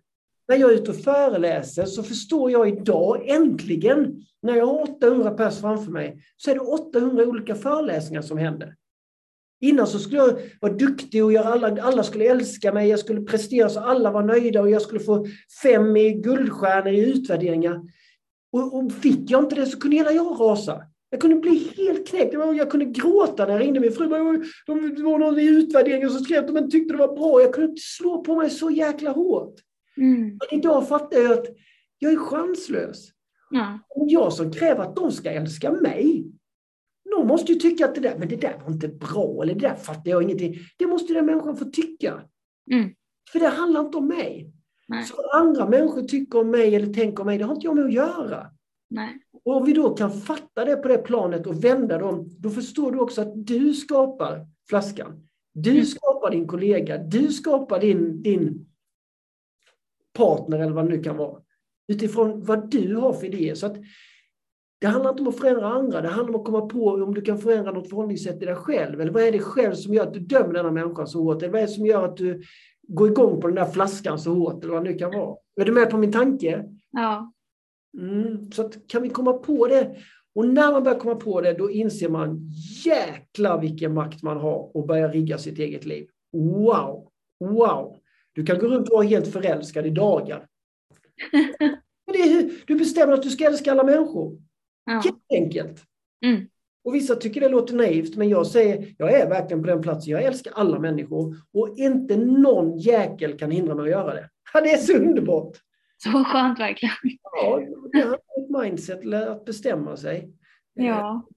När 0.47 0.55
jag 0.55 0.71
är 0.71 0.75
ute 0.75 0.91
och 0.91 0.97
föreläser 0.97 1.86
så 1.86 2.03
förstår 2.03 2.51
jag 2.51 2.67
idag 2.67 3.29
äntligen, 3.29 4.25
när 4.41 4.56
jag 4.56 4.65
har 4.65 4.82
800 4.82 5.32
personer 5.32 5.62
framför 5.62 5.91
mig, 5.91 6.23
så 6.38 6.52
är 6.52 6.56
det 6.56 6.62
800 6.62 7.23
olika 7.23 7.56
föreläsningar 7.56 8.21
som 8.21 8.38
händer. 8.38 8.75
Innan 9.62 9.88
så 9.88 9.99
skulle 9.99 10.17
jag 10.17 10.39
vara 10.62 10.73
duktig 10.73 11.25
och 11.25 11.34
göra 11.34 11.45
alla, 11.45 11.82
alla 11.82 12.04
skulle 12.04 12.25
älska 12.25 12.73
mig, 12.73 12.89
jag 12.89 12.99
skulle 12.99 13.21
prestera 13.21 13.69
så 13.69 13.80
alla 13.80 14.12
var 14.12 14.23
nöjda 14.23 14.62
och 14.62 14.69
jag 14.69 14.82
skulle 14.82 14.99
få 14.99 15.25
fem 15.63 15.97
i 15.97 16.13
guldstjärnor 16.13 16.93
i 16.93 17.10
utvärderingar. 17.10 17.82
Och, 18.52 18.75
och 18.75 18.91
fick 18.91 19.32
jag 19.32 19.43
inte 19.43 19.56
det 19.56 19.65
så 19.65 19.80
kunde 19.80 19.97
hela 19.97 20.12
jag 20.12 20.39
rasa. 20.39 20.84
Jag 21.10 21.21
kunde 21.21 21.36
bli 21.36 21.71
helt 21.78 22.08
knäckt. 22.08 22.33
Jag 22.33 22.71
kunde 22.71 22.85
gråta 22.85 23.46
när 23.46 23.54
jag 23.54 23.62
ringde 23.62 23.79
min 23.79 23.92
fru. 23.92 24.08
Det 24.08 25.04
var 25.04 25.19
någon 25.19 25.40
i 25.40 25.46
utvärderingen 25.48 26.10
som 26.10 26.19
skrev 26.19 26.46
att 26.46 26.56
de 26.56 26.69
tyckte 26.69 26.94
det 26.94 26.98
var 26.98 27.15
bra. 27.15 27.42
Jag 27.42 27.54
kunde 27.54 27.69
inte 27.69 27.81
slå 27.81 28.23
på 28.23 28.35
mig 28.35 28.50
så 28.50 28.69
jäkla 28.69 29.12
hårt. 29.12 29.54
Mm. 29.98 30.21
Men 30.21 30.60
idag 30.60 30.87
fattar 30.87 31.19
jag 31.19 31.31
att 31.31 31.46
jag 32.00 32.12
är 32.12 32.17
chanslös. 32.17 33.10
Ja. 33.50 33.79
Jag 33.95 34.33
som 34.33 34.52
kräver 34.52 34.83
att 34.83 34.95
de 34.95 35.12
ska 35.12 35.31
älska 35.31 35.71
mig. 35.71 36.31
De 37.12 37.27
måste 37.27 37.52
ju 37.52 37.60
tycka 37.60 37.85
att 37.85 37.95
det 37.95 38.02
där, 38.02 38.17
men 38.17 38.27
det 38.27 38.35
där 38.35 38.58
var 38.65 38.71
inte 38.71 38.87
bra, 38.87 39.43
eller 39.43 39.54
det 39.54 39.67
där 39.67 39.75
fattar 39.75 40.12
jag 40.12 40.23
ingenting. 40.23 40.56
Det 40.77 40.87
måste 40.87 41.13
den 41.13 41.25
människan 41.25 41.58
få 41.58 41.65
tycka. 41.65 42.21
Mm. 42.71 42.89
För 43.31 43.39
det 43.39 43.47
handlar 43.47 43.81
inte 43.81 43.97
om 43.97 44.08
mig. 44.08 44.54
Nej. 44.87 45.04
Så 45.04 45.15
vad 45.15 45.41
andra 45.41 45.69
människor 45.69 46.02
tycker 46.02 46.39
om 46.39 46.52
mig 46.52 46.75
eller 46.75 46.93
tänker 46.93 47.21
om 47.21 47.25
mig, 47.25 47.37
det 47.37 47.43
har 47.43 47.56
inte 47.56 47.67
jag 47.67 47.75
med 47.75 47.85
att 47.85 47.93
göra. 47.93 48.47
Nej. 48.89 49.19
Och 49.45 49.56
om 49.56 49.65
vi 49.65 49.73
då 49.73 49.95
kan 49.95 50.12
fatta 50.12 50.65
det 50.65 50.75
på 50.75 50.87
det 50.87 50.97
planet 50.97 51.47
och 51.47 51.63
vända 51.63 51.97
dem, 51.97 52.29
då 52.39 52.50
förstår 52.50 52.91
du 52.91 53.00
också 53.00 53.21
att 53.21 53.47
du 53.47 53.73
skapar 53.73 54.47
flaskan. 54.69 55.27
Du 55.54 55.71
mm. 55.71 55.85
skapar 55.85 56.31
din 56.31 56.47
kollega, 56.47 56.97
du 56.97 57.27
skapar 57.27 57.79
din, 57.79 58.21
din 58.23 58.65
partner 60.13 60.60
eller 60.60 60.73
vad 60.73 60.85
det 60.85 60.97
nu 60.97 61.04
kan 61.04 61.17
vara. 61.17 61.41
Utifrån 61.90 62.44
vad 62.44 62.71
du 62.71 62.96
har 62.96 63.13
för 63.13 63.25
idéer. 63.25 63.56
Så 63.56 63.65
att 63.65 63.77
det 64.81 64.87
handlar 64.87 65.10
inte 65.10 65.21
om 65.21 65.27
att 65.27 65.40
förändra 65.40 65.67
andra, 65.67 66.02
det 66.02 66.08
handlar 66.08 66.33
om 66.33 66.40
att 66.40 66.46
komma 66.46 66.62
på 66.62 66.90
om 66.90 67.13
du 67.13 67.21
kan 67.21 67.37
förändra 67.37 67.71
något 67.71 67.90
förhållningssätt 67.90 68.42
i 68.42 68.46
dig 68.46 68.56
själv. 68.56 69.02
Eller 69.02 69.12
vad 69.12 69.23
är 69.23 69.31
det 69.31 69.40
själv 69.40 69.73
som 69.73 69.94
gör 69.94 70.08
att 70.08 70.13
du 70.13 70.19
dömer 70.19 70.54
denna 70.54 70.71
människa 70.71 71.06
så 71.06 71.23
hårt? 71.23 71.42
Eller 71.42 71.52
vad 71.52 71.62
är 71.62 71.65
det 71.67 71.73
som 71.73 71.85
gör 71.85 72.06
att 72.06 72.17
du 72.17 72.42
går 72.87 73.08
igång 73.08 73.42
på 73.42 73.48
den 73.48 73.56
där 73.56 73.65
flaskan 73.65 74.19
så 74.19 74.33
hårt? 74.33 74.63
Eller 74.63 74.73
vad 74.73 74.85
det 74.85 74.92
nu 74.92 74.98
kan 74.98 75.12
vara. 75.12 75.35
Är 75.62 75.65
du 75.65 75.71
med 75.71 75.90
på 75.90 75.98
min 75.98 76.12
tanke? 76.12 76.65
Ja. 76.92 77.33
Mm, 77.98 78.52
så 78.52 78.65
att, 78.65 78.87
kan 78.87 79.02
vi 79.02 79.10
komma 79.10 79.33
på 79.33 79.67
det? 79.67 79.96
Och 80.35 80.48
när 80.48 80.71
man 80.71 80.83
börjar 80.83 81.00
komma 81.00 81.15
på 81.15 81.42
det, 81.42 81.54
då 81.54 81.71
inser 81.71 82.10
man 82.10 82.50
jäkla 82.85 83.58
vilken 83.58 83.94
makt 83.94 84.23
man 84.23 84.37
har 84.37 84.77
och 84.77 84.87
börjar 84.87 85.10
rigga 85.10 85.37
sitt 85.37 85.60
eget 85.60 85.85
liv. 85.85 86.08
wow, 86.33 87.08
wow. 87.40 87.98
Du 88.33 88.46
kan 88.46 88.60
gå 88.60 88.67
runt 88.67 88.90
och 88.90 88.94
vara 88.94 89.08
helt 89.08 89.27
förälskad 89.27 89.85
i 89.85 89.90
dagar. 89.90 90.48
Är, 92.13 92.67
du 92.67 92.75
bestämmer 92.75 93.13
att 93.13 93.23
du 93.23 93.29
ska 93.29 93.45
älska 93.45 93.71
alla 93.71 93.83
människor. 93.83 94.41
Ja. 94.85 95.01
Jätteenkelt. 95.05 95.83
Mm. 96.25 96.47
Och 96.83 96.95
vissa 96.95 97.15
tycker 97.15 97.41
det 97.41 97.49
låter 97.49 97.75
naivt, 97.75 98.15
men 98.15 98.29
jag 98.29 98.47
säger, 98.47 98.95
jag 98.97 99.13
är 99.13 99.29
verkligen 99.29 99.61
på 99.61 99.67
den 99.67 99.81
platsen. 99.81 100.11
Jag 100.11 100.23
älskar 100.23 100.51
alla 100.55 100.79
människor 100.79 101.35
och 101.53 101.77
inte 101.77 102.17
någon 102.17 102.77
jäkel 102.77 103.37
kan 103.37 103.51
hindra 103.51 103.75
mig 103.75 103.83
att 103.83 103.89
göra 103.89 104.13
det. 104.13 104.29
Ja, 104.53 104.61
det 104.61 104.71
är 104.71 104.77
så 104.77 104.93
underbart. 104.93 105.57
Så 105.97 106.23
skönt 106.23 106.59
verkligen. 106.59 106.93
Ja, 107.21 107.61
det 107.91 107.99
är 107.99 108.13
ett 108.13 108.63
mindset, 108.63 109.13
att 109.13 109.45
bestämma 109.45 109.97
sig. 109.97 110.33
Ja. 110.73 111.27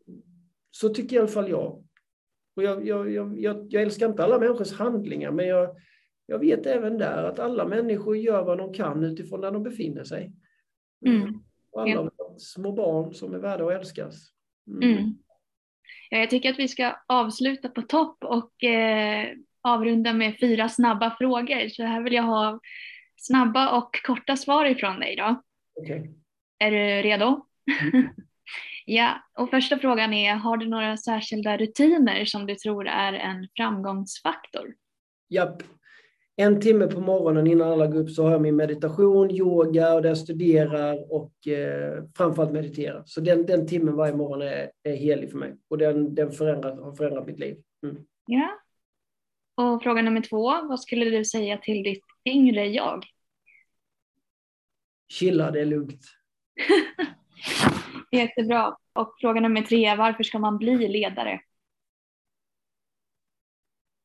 Så 0.71 0.89
tycker 0.89 1.17
i 1.17 1.19
alla 1.19 1.29
fall 1.29 1.51
jag. 1.51 1.85
Och 2.57 2.63
jag, 2.63 2.87
jag, 2.87 3.11
jag, 3.11 3.37
jag, 3.39 3.83
älskar 3.83 4.09
inte 4.09 4.25
alla 4.25 4.39
människors 4.39 4.73
handlingar, 4.73 5.31
men 5.31 5.49
jag, 5.49 5.77
jag 6.33 6.39
vet 6.39 6.67
även 6.67 6.99
där 6.99 7.25
att 7.25 7.39
alla 7.39 7.65
människor 7.65 8.17
gör 8.17 8.45
vad 8.45 8.59
de 8.59 8.75
kan 8.75 9.05
utifrån 9.05 9.41
där 9.41 9.51
de 9.51 9.63
befinner 9.63 10.05
sig. 10.05 10.33
Mm. 11.07 11.43
Och 11.73 11.83
alla 11.83 12.11
ja. 12.19 12.35
små 12.39 12.73
barn 12.73 13.15
som 13.15 13.35
är 13.35 13.39
värda 13.39 13.65
att 13.67 13.73
älskas. 13.73 14.33
Mm. 14.67 14.93
Mm. 14.93 15.15
Ja, 16.11 16.19
jag 16.19 16.31
tycker 16.31 16.51
att 16.51 16.59
vi 16.59 16.69
ska 16.69 16.97
avsluta 17.07 17.69
på 17.69 17.83
topp 17.83 18.25
och 18.25 18.65
eh, 18.65 19.29
avrunda 19.61 20.13
med 20.13 20.41
fyra 20.41 20.69
snabba 20.69 21.17
frågor. 21.19 21.69
Så 21.69 21.83
här 21.83 22.03
vill 22.03 22.13
jag 22.13 22.23
ha 22.23 22.61
snabba 23.17 23.79
och 23.79 24.03
korta 24.05 24.37
svar 24.37 24.65
ifrån 24.65 25.01
dig 25.01 25.17
då. 25.17 25.43
Okay. 25.83 26.01
Är 26.59 26.71
du 26.71 27.09
redo? 27.09 27.47
Mm. 27.83 28.09
ja, 28.87 29.23
och 29.39 29.51
första 29.51 29.79
frågan 29.79 30.13
är, 30.13 30.35
har 30.35 30.57
du 30.57 30.69
några 30.69 30.97
särskilda 30.97 31.57
rutiner 31.57 32.25
som 32.25 32.47
du 32.47 32.55
tror 32.55 32.89
är 32.89 33.13
en 33.13 33.49
framgångsfaktor? 33.57 34.75
Japp. 35.29 35.63
En 36.37 36.61
timme 36.61 36.87
på 36.87 37.01
morgonen 37.01 37.47
innan 37.47 37.73
alla 37.73 37.87
går 37.87 38.01
upp 38.01 38.11
så 38.11 38.25
har 38.25 38.31
jag 38.31 38.43
min 38.43 38.57
meditation, 38.57 39.31
yoga 39.31 39.95
och 39.95 40.03
där 40.03 40.09
jag 40.09 40.19
studerar 40.19 41.13
och 41.13 41.49
eh, 41.49 42.05
framförallt 42.17 42.53
mediterar. 42.53 43.03
Så 43.07 43.21
den, 43.21 43.47
den 43.47 43.67
timmen 43.67 43.97
varje 43.97 44.15
morgon 44.15 44.43
är, 44.43 44.71
är 44.83 44.97
helig 44.97 45.31
för 45.31 45.39
mig 45.39 45.57
och 45.69 45.79
den, 45.79 46.15
den 46.15 46.33
förändrat, 46.33 46.81
har 46.81 46.95
förändrat 46.95 47.27
mitt 47.27 47.39
liv. 47.39 47.63
Mm. 47.83 48.05
Ja. 48.27 48.59
Och 49.55 49.83
fråga 49.83 50.03
nummer 50.03 50.21
två, 50.21 50.43
vad 50.43 50.81
skulle 50.81 51.05
du 51.05 51.25
säga 51.25 51.59
till 51.59 51.83
ditt 51.83 52.05
yngre 52.25 52.67
jag? 52.67 53.05
Chilla, 55.09 55.51
det 55.51 55.61
är 55.61 55.65
lugnt. 55.65 56.05
Jättebra. 58.13 58.77
Och 58.93 59.15
fråga 59.21 59.41
nummer 59.41 59.63
tre, 59.63 59.97
varför 59.97 60.23
ska 60.23 60.39
man 60.39 60.59
bli 60.59 60.89
ledare? 60.89 61.41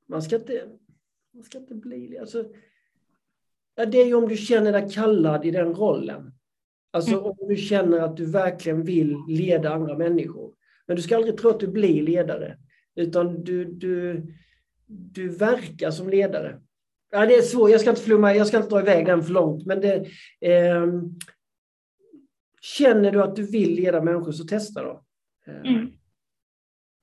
Man 0.06 0.22
ska 0.22 0.36
inte, 0.36 0.70
man 1.38 1.44
ska 1.44 1.58
inte 1.58 1.76
bli 1.76 2.18
alltså, 2.18 2.46
ja, 3.76 3.86
Det 3.86 3.98
är 3.98 4.06
ju 4.06 4.14
om 4.14 4.28
du 4.28 4.38
känner 4.38 4.72
dig 4.72 4.90
kallad 4.92 5.46
i 5.46 5.52
den 5.52 5.74
rollen. 5.74 6.32
Alltså 6.92 7.12
mm. 7.12 7.24
om 7.24 7.36
du 7.48 7.56
känner 7.56 8.00
att 8.00 8.18
du 8.18 8.26
verkligen 8.26 8.84
vill 8.84 9.18
leda 9.28 9.74
andra 9.74 9.98
människor. 9.98 10.54
Men 10.88 10.96
du 10.96 11.02
ska 11.02 11.16
aldrig 11.16 11.38
tro 11.38 11.50
att 11.50 11.60
du 11.60 11.68
blir 11.68 12.04
ledare, 12.04 12.58
utan 12.96 13.44
du, 13.44 13.66
du, 13.66 14.24
du 14.86 15.30
verkar 15.30 15.92
som 15.92 16.10
ledare. 16.10 16.62
Ja, 17.12 17.26
det 17.26 17.36
är 17.36 17.42
svårt, 17.42 17.70
jag 17.70 17.82
ska 17.82 17.90
inte 17.90 18.02
flumma, 18.02 18.36
jag 18.36 18.48
ska 18.48 18.58
inte 18.58 18.70
dra 18.70 18.82
iväg 18.82 19.06
den 19.06 19.24
för 19.24 19.34
långt. 19.34 19.66
Men 19.66 19.82
det, 19.82 20.08
eh, 20.42 20.88
känner 22.62 23.12
du 23.12 23.24
att 23.24 23.36
du 23.36 23.44
vill 23.44 23.76
leda 23.76 24.04
människor 24.04 24.32
så 24.32 24.44
testa 24.44 24.84
då. 24.84 25.04
Eh, 25.48 25.72
mm. 25.74 25.92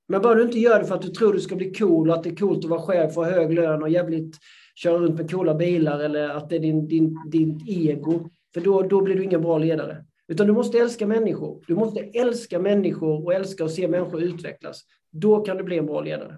Men 0.08 0.22
bara 0.22 0.34
du 0.34 0.42
inte 0.42 0.58
gör 0.58 0.78
det 0.78 0.84
för 0.84 0.94
att 0.94 1.02
du 1.02 1.08
tror 1.08 1.32
du 1.32 1.40
ska 1.40 1.56
bli 1.56 1.72
cool 1.74 2.10
och 2.10 2.16
att 2.16 2.22
det 2.22 2.30
är 2.30 2.36
coolt 2.36 2.64
att 2.64 2.70
vara 2.70 2.82
chef 2.82 3.18
och 3.18 3.24
hög 3.26 3.52
lön 3.52 3.82
och 3.82 3.88
jävligt 3.88 4.38
köra 4.74 4.98
runt 4.98 5.18
med 5.18 5.30
coola 5.30 5.54
bilar 5.54 6.00
eller 6.00 6.28
att 6.28 6.48
det 6.48 6.56
är 6.56 6.60
din, 6.60 6.88
din, 6.88 7.30
din 7.30 7.60
ego. 7.68 8.30
För 8.54 8.60
då, 8.60 8.82
då 8.82 9.02
blir 9.02 9.14
du 9.14 9.24
ingen 9.24 9.42
bra 9.42 9.58
ledare. 9.58 10.04
Utan 10.28 10.46
du 10.46 10.52
måste 10.52 10.78
älska 10.78 11.06
människor. 11.06 11.64
Du 11.66 11.74
måste 11.74 12.00
älska 12.00 12.58
människor 12.58 13.24
och 13.24 13.34
älska 13.34 13.64
att 13.64 13.72
se 13.72 13.88
människor 13.88 14.22
utvecklas. 14.22 14.82
Då 15.10 15.40
kan 15.40 15.56
du 15.56 15.62
bli 15.62 15.78
en 15.78 15.86
bra 15.86 16.00
ledare. 16.00 16.36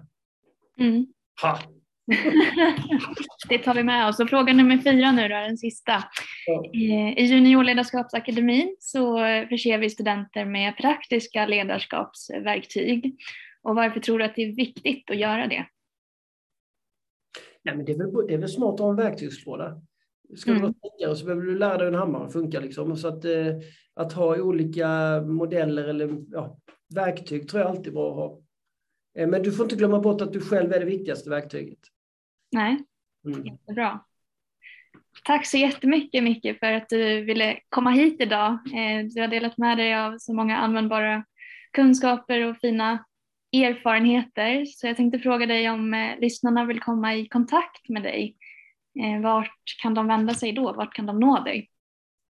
Mm. 0.79 1.05
Ha! 1.41 1.59
det 3.49 3.57
tar 3.57 3.73
vi 3.73 3.83
med 3.83 4.09
oss. 4.09 4.19
Och 4.19 4.29
fråga 4.29 4.53
nummer 4.53 4.77
fyra 4.77 5.11
nu 5.11 5.21
då, 5.21 5.35
den 5.35 5.57
sista. 5.57 6.03
Ja. 6.45 6.65
I 6.73 7.25
Juniorledarskapsakademin 7.25 8.75
så 8.79 9.17
förser 9.49 9.77
vi 9.77 9.89
studenter 9.89 10.45
med 10.45 10.77
praktiska 10.77 11.45
ledarskapsverktyg. 11.45 13.15
Och 13.67 13.75
varför 13.75 13.99
tror 13.99 14.19
du 14.19 14.25
att 14.25 14.35
det 14.35 14.43
är 14.43 14.55
viktigt 14.55 15.09
att 15.09 15.17
göra 15.17 15.47
det? 15.47 15.67
Nej, 17.63 17.75
men 17.75 17.85
det, 17.85 17.91
är 17.91 17.97
väl, 17.97 18.27
det 18.27 18.33
är 18.33 18.37
väl 18.37 18.49
smart 18.49 18.73
att 18.73 18.79
ha 18.79 18.89
en 18.89 18.95
verktygslåda. 18.95 19.81
Ska 20.35 20.51
du 20.51 20.57
mm. 20.57 20.61
vara 20.61 20.73
snickare 20.73 21.15
så 21.15 21.25
behöver 21.25 21.45
du 21.45 21.57
lära 21.57 21.77
dig 21.77 21.87
hur 21.87 21.93
en 21.93 21.99
hammare 21.99 22.29
funkar. 22.29 22.61
Liksom. 22.61 22.97
Så 22.97 23.07
att, 23.07 23.25
eh, 23.25 23.55
att 23.93 24.13
ha 24.13 24.41
olika 24.41 25.21
modeller 25.21 25.87
eller 25.87 26.25
ja, 26.31 26.59
verktyg 26.95 27.49
tror 27.49 27.61
jag 27.61 27.69
alltid 27.69 27.87
är 27.87 27.91
bra 27.91 28.09
att 28.09 28.15
ha. 28.15 28.41
Eh, 29.17 29.27
men 29.27 29.43
du 29.43 29.51
får 29.51 29.65
inte 29.65 29.75
glömma 29.75 29.99
bort 29.99 30.21
att 30.21 30.33
du 30.33 30.41
själv 30.41 30.73
är 30.73 30.79
det 30.79 30.85
viktigaste 30.85 31.29
verktyget. 31.29 31.79
Nej, 32.51 32.77
mm. 33.25 33.45
jättebra. 33.45 33.99
Tack 35.23 35.45
så 35.45 35.57
jättemycket 35.57 36.23
Micke 36.23 36.59
för 36.59 36.73
att 36.73 36.89
du 36.89 37.21
ville 37.21 37.59
komma 37.69 37.89
hit 37.89 38.21
idag. 38.21 38.51
Eh, 38.51 39.05
du 39.13 39.21
har 39.21 39.27
delat 39.27 39.57
med 39.57 39.77
dig 39.77 39.95
av 39.95 40.17
så 40.17 40.33
många 40.33 40.57
användbara 40.57 41.25
kunskaper 41.71 42.49
och 42.49 42.57
fina 42.57 43.03
erfarenheter. 43.63 44.65
Så 44.65 44.87
jag 44.87 44.97
tänkte 44.97 45.19
fråga 45.19 45.45
dig 45.45 45.69
om 45.69 45.93
eh, 45.93 46.19
lyssnarna 46.19 46.65
vill 46.65 46.79
komma 46.79 47.15
i 47.15 47.27
kontakt 47.27 47.89
med 47.89 48.03
dig. 48.03 48.35
Eh, 48.99 49.21
vart 49.21 49.51
kan 49.81 49.93
de 49.93 50.07
vända 50.07 50.33
sig 50.33 50.51
då? 50.51 50.73
Vart 50.73 50.93
kan 50.93 51.05
de 51.05 51.19
nå 51.19 51.43
dig? 51.43 51.69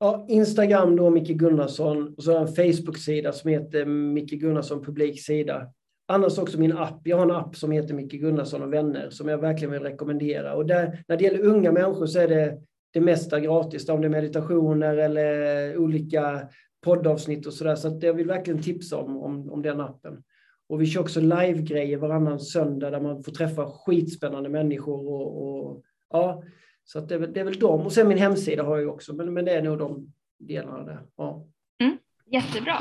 Ja, 0.01 0.27
Instagram 0.29 0.97
då 0.97 1.11
Micke 1.11 1.29
Gunnarsson 1.29 2.14
och 2.16 2.25
så 2.25 2.33
har 2.33 2.39
jag 2.39 2.49
en 2.49 2.55
Facebook-sida 2.55 3.33
som 3.33 3.51
heter 3.51 3.85
Micke 3.85 4.41
Gunnarsson 4.41 4.85
publiksida. 4.85 5.66
Annars 6.09 6.39
också 6.39 6.61
min 6.61 6.72
app. 6.72 7.01
Jag 7.05 7.16
har 7.16 7.25
en 7.25 7.31
app 7.31 7.57
som 7.57 7.70
heter 7.70 7.95
Micke 7.95 8.12
Gunnarsson 8.12 8.62
och 8.62 8.72
vänner 8.72 9.11
som 9.11 9.29
jag 9.29 9.39
verkligen 9.39 9.72
vill 9.72 9.83
rekommendera. 9.83 10.55
Och 10.55 10.66
där, 10.66 11.05
när 11.09 11.16
det 11.16 11.25
gäller 11.25 11.45
unga 11.45 11.72
människor 11.72 12.07
så 12.07 12.18
är 12.18 12.29
det 12.29 12.59
det 12.93 13.01
mesta 13.01 13.41
gratis. 13.41 13.89
Om 13.89 14.01
det 14.01 14.07
är 14.07 14.11
meditationer 14.11 14.97
eller 14.97 15.77
olika 15.77 16.49
poddavsnitt 16.85 17.47
och 17.47 17.53
sådär. 17.53 17.77
Så, 17.77 18.01
så 18.01 18.07
jag 18.07 18.14
vill 18.14 18.27
verkligen 18.27 18.62
tipsa 18.62 18.97
om, 18.97 19.16
om, 19.16 19.53
om 19.53 19.62
den 19.62 19.81
appen. 19.81 20.22
Och 20.69 20.83
vi 20.83 20.87
kör 20.87 21.01
också 21.01 21.21
live-grejer 21.21 21.97
varannan 21.97 22.41
söndag 22.41 22.91
där 22.91 23.01
man 23.01 23.23
får 23.23 23.33
träffa 23.33 23.67
skitspännande 23.67 24.49
människor. 24.49 25.09
Och, 25.09 25.49
och 25.49 25.83
ja, 26.11 26.43
så 26.85 27.01
det 27.01 27.15
är, 27.15 27.19
väl, 27.19 27.33
det, 27.33 27.41
är 27.41 27.45
väl 27.45 27.59
dem. 27.59 27.81
Och 27.81 27.93
sen 27.93 28.09
min 28.09 28.19
hemsida 28.19 28.62
har 28.62 28.79
jag 28.79 28.95
också, 28.95 29.15
men, 29.15 29.35
men 29.35 29.45
det 29.45 29.53
är 29.53 29.62
nog 29.62 29.79
de 29.79 30.12
delarna 30.39 30.85
där. 30.85 31.01
Ja. 31.17 31.47
Mm, 31.83 31.99
jättebra. 32.27 32.79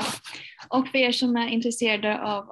Och 0.69 0.87
för 0.87 0.97
er 0.97 1.11
som 1.11 1.35
är 1.35 1.47
intresserade 1.47 2.21
av 2.21 2.49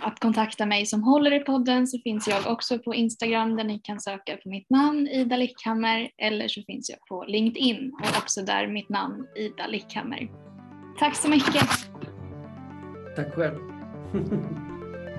att 0.00 0.20
kontakta 0.20 0.66
mig 0.66 0.86
som 0.86 1.02
håller 1.02 1.32
i 1.32 1.40
podden 1.40 1.86
så 1.86 1.98
finns 1.98 2.28
jag 2.28 2.52
också 2.52 2.78
på 2.78 2.94
Instagram 2.94 3.56
där 3.56 3.64
ni 3.64 3.78
kan 3.78 4.00
söka 4.00 4.36
på 4.36 4.48
mitt 4.48 4.70
namn 4.70 5.08
Ida 5.08 5.36
Lickhammer 5.36 6.10
eller 6.18 6.48
så 6.48 6.62
finns 6.62 6.90
jag 6.90 6.98
på 7.08 7.24
LinkedIn 7.24 7.92
och 7.92 8.22
också 8.22 8.42
där 8.42 8.66
mitt 8.66 8.88
namn 8.88 9.26
Ida 9.36 9.66
Lickhammer. 9.66 10.30
Tack 10.98 11.16
så 11.16 11.30
mycket! 11.30 11.68
Tack 13.16 13.34
själv! 13.34 13.58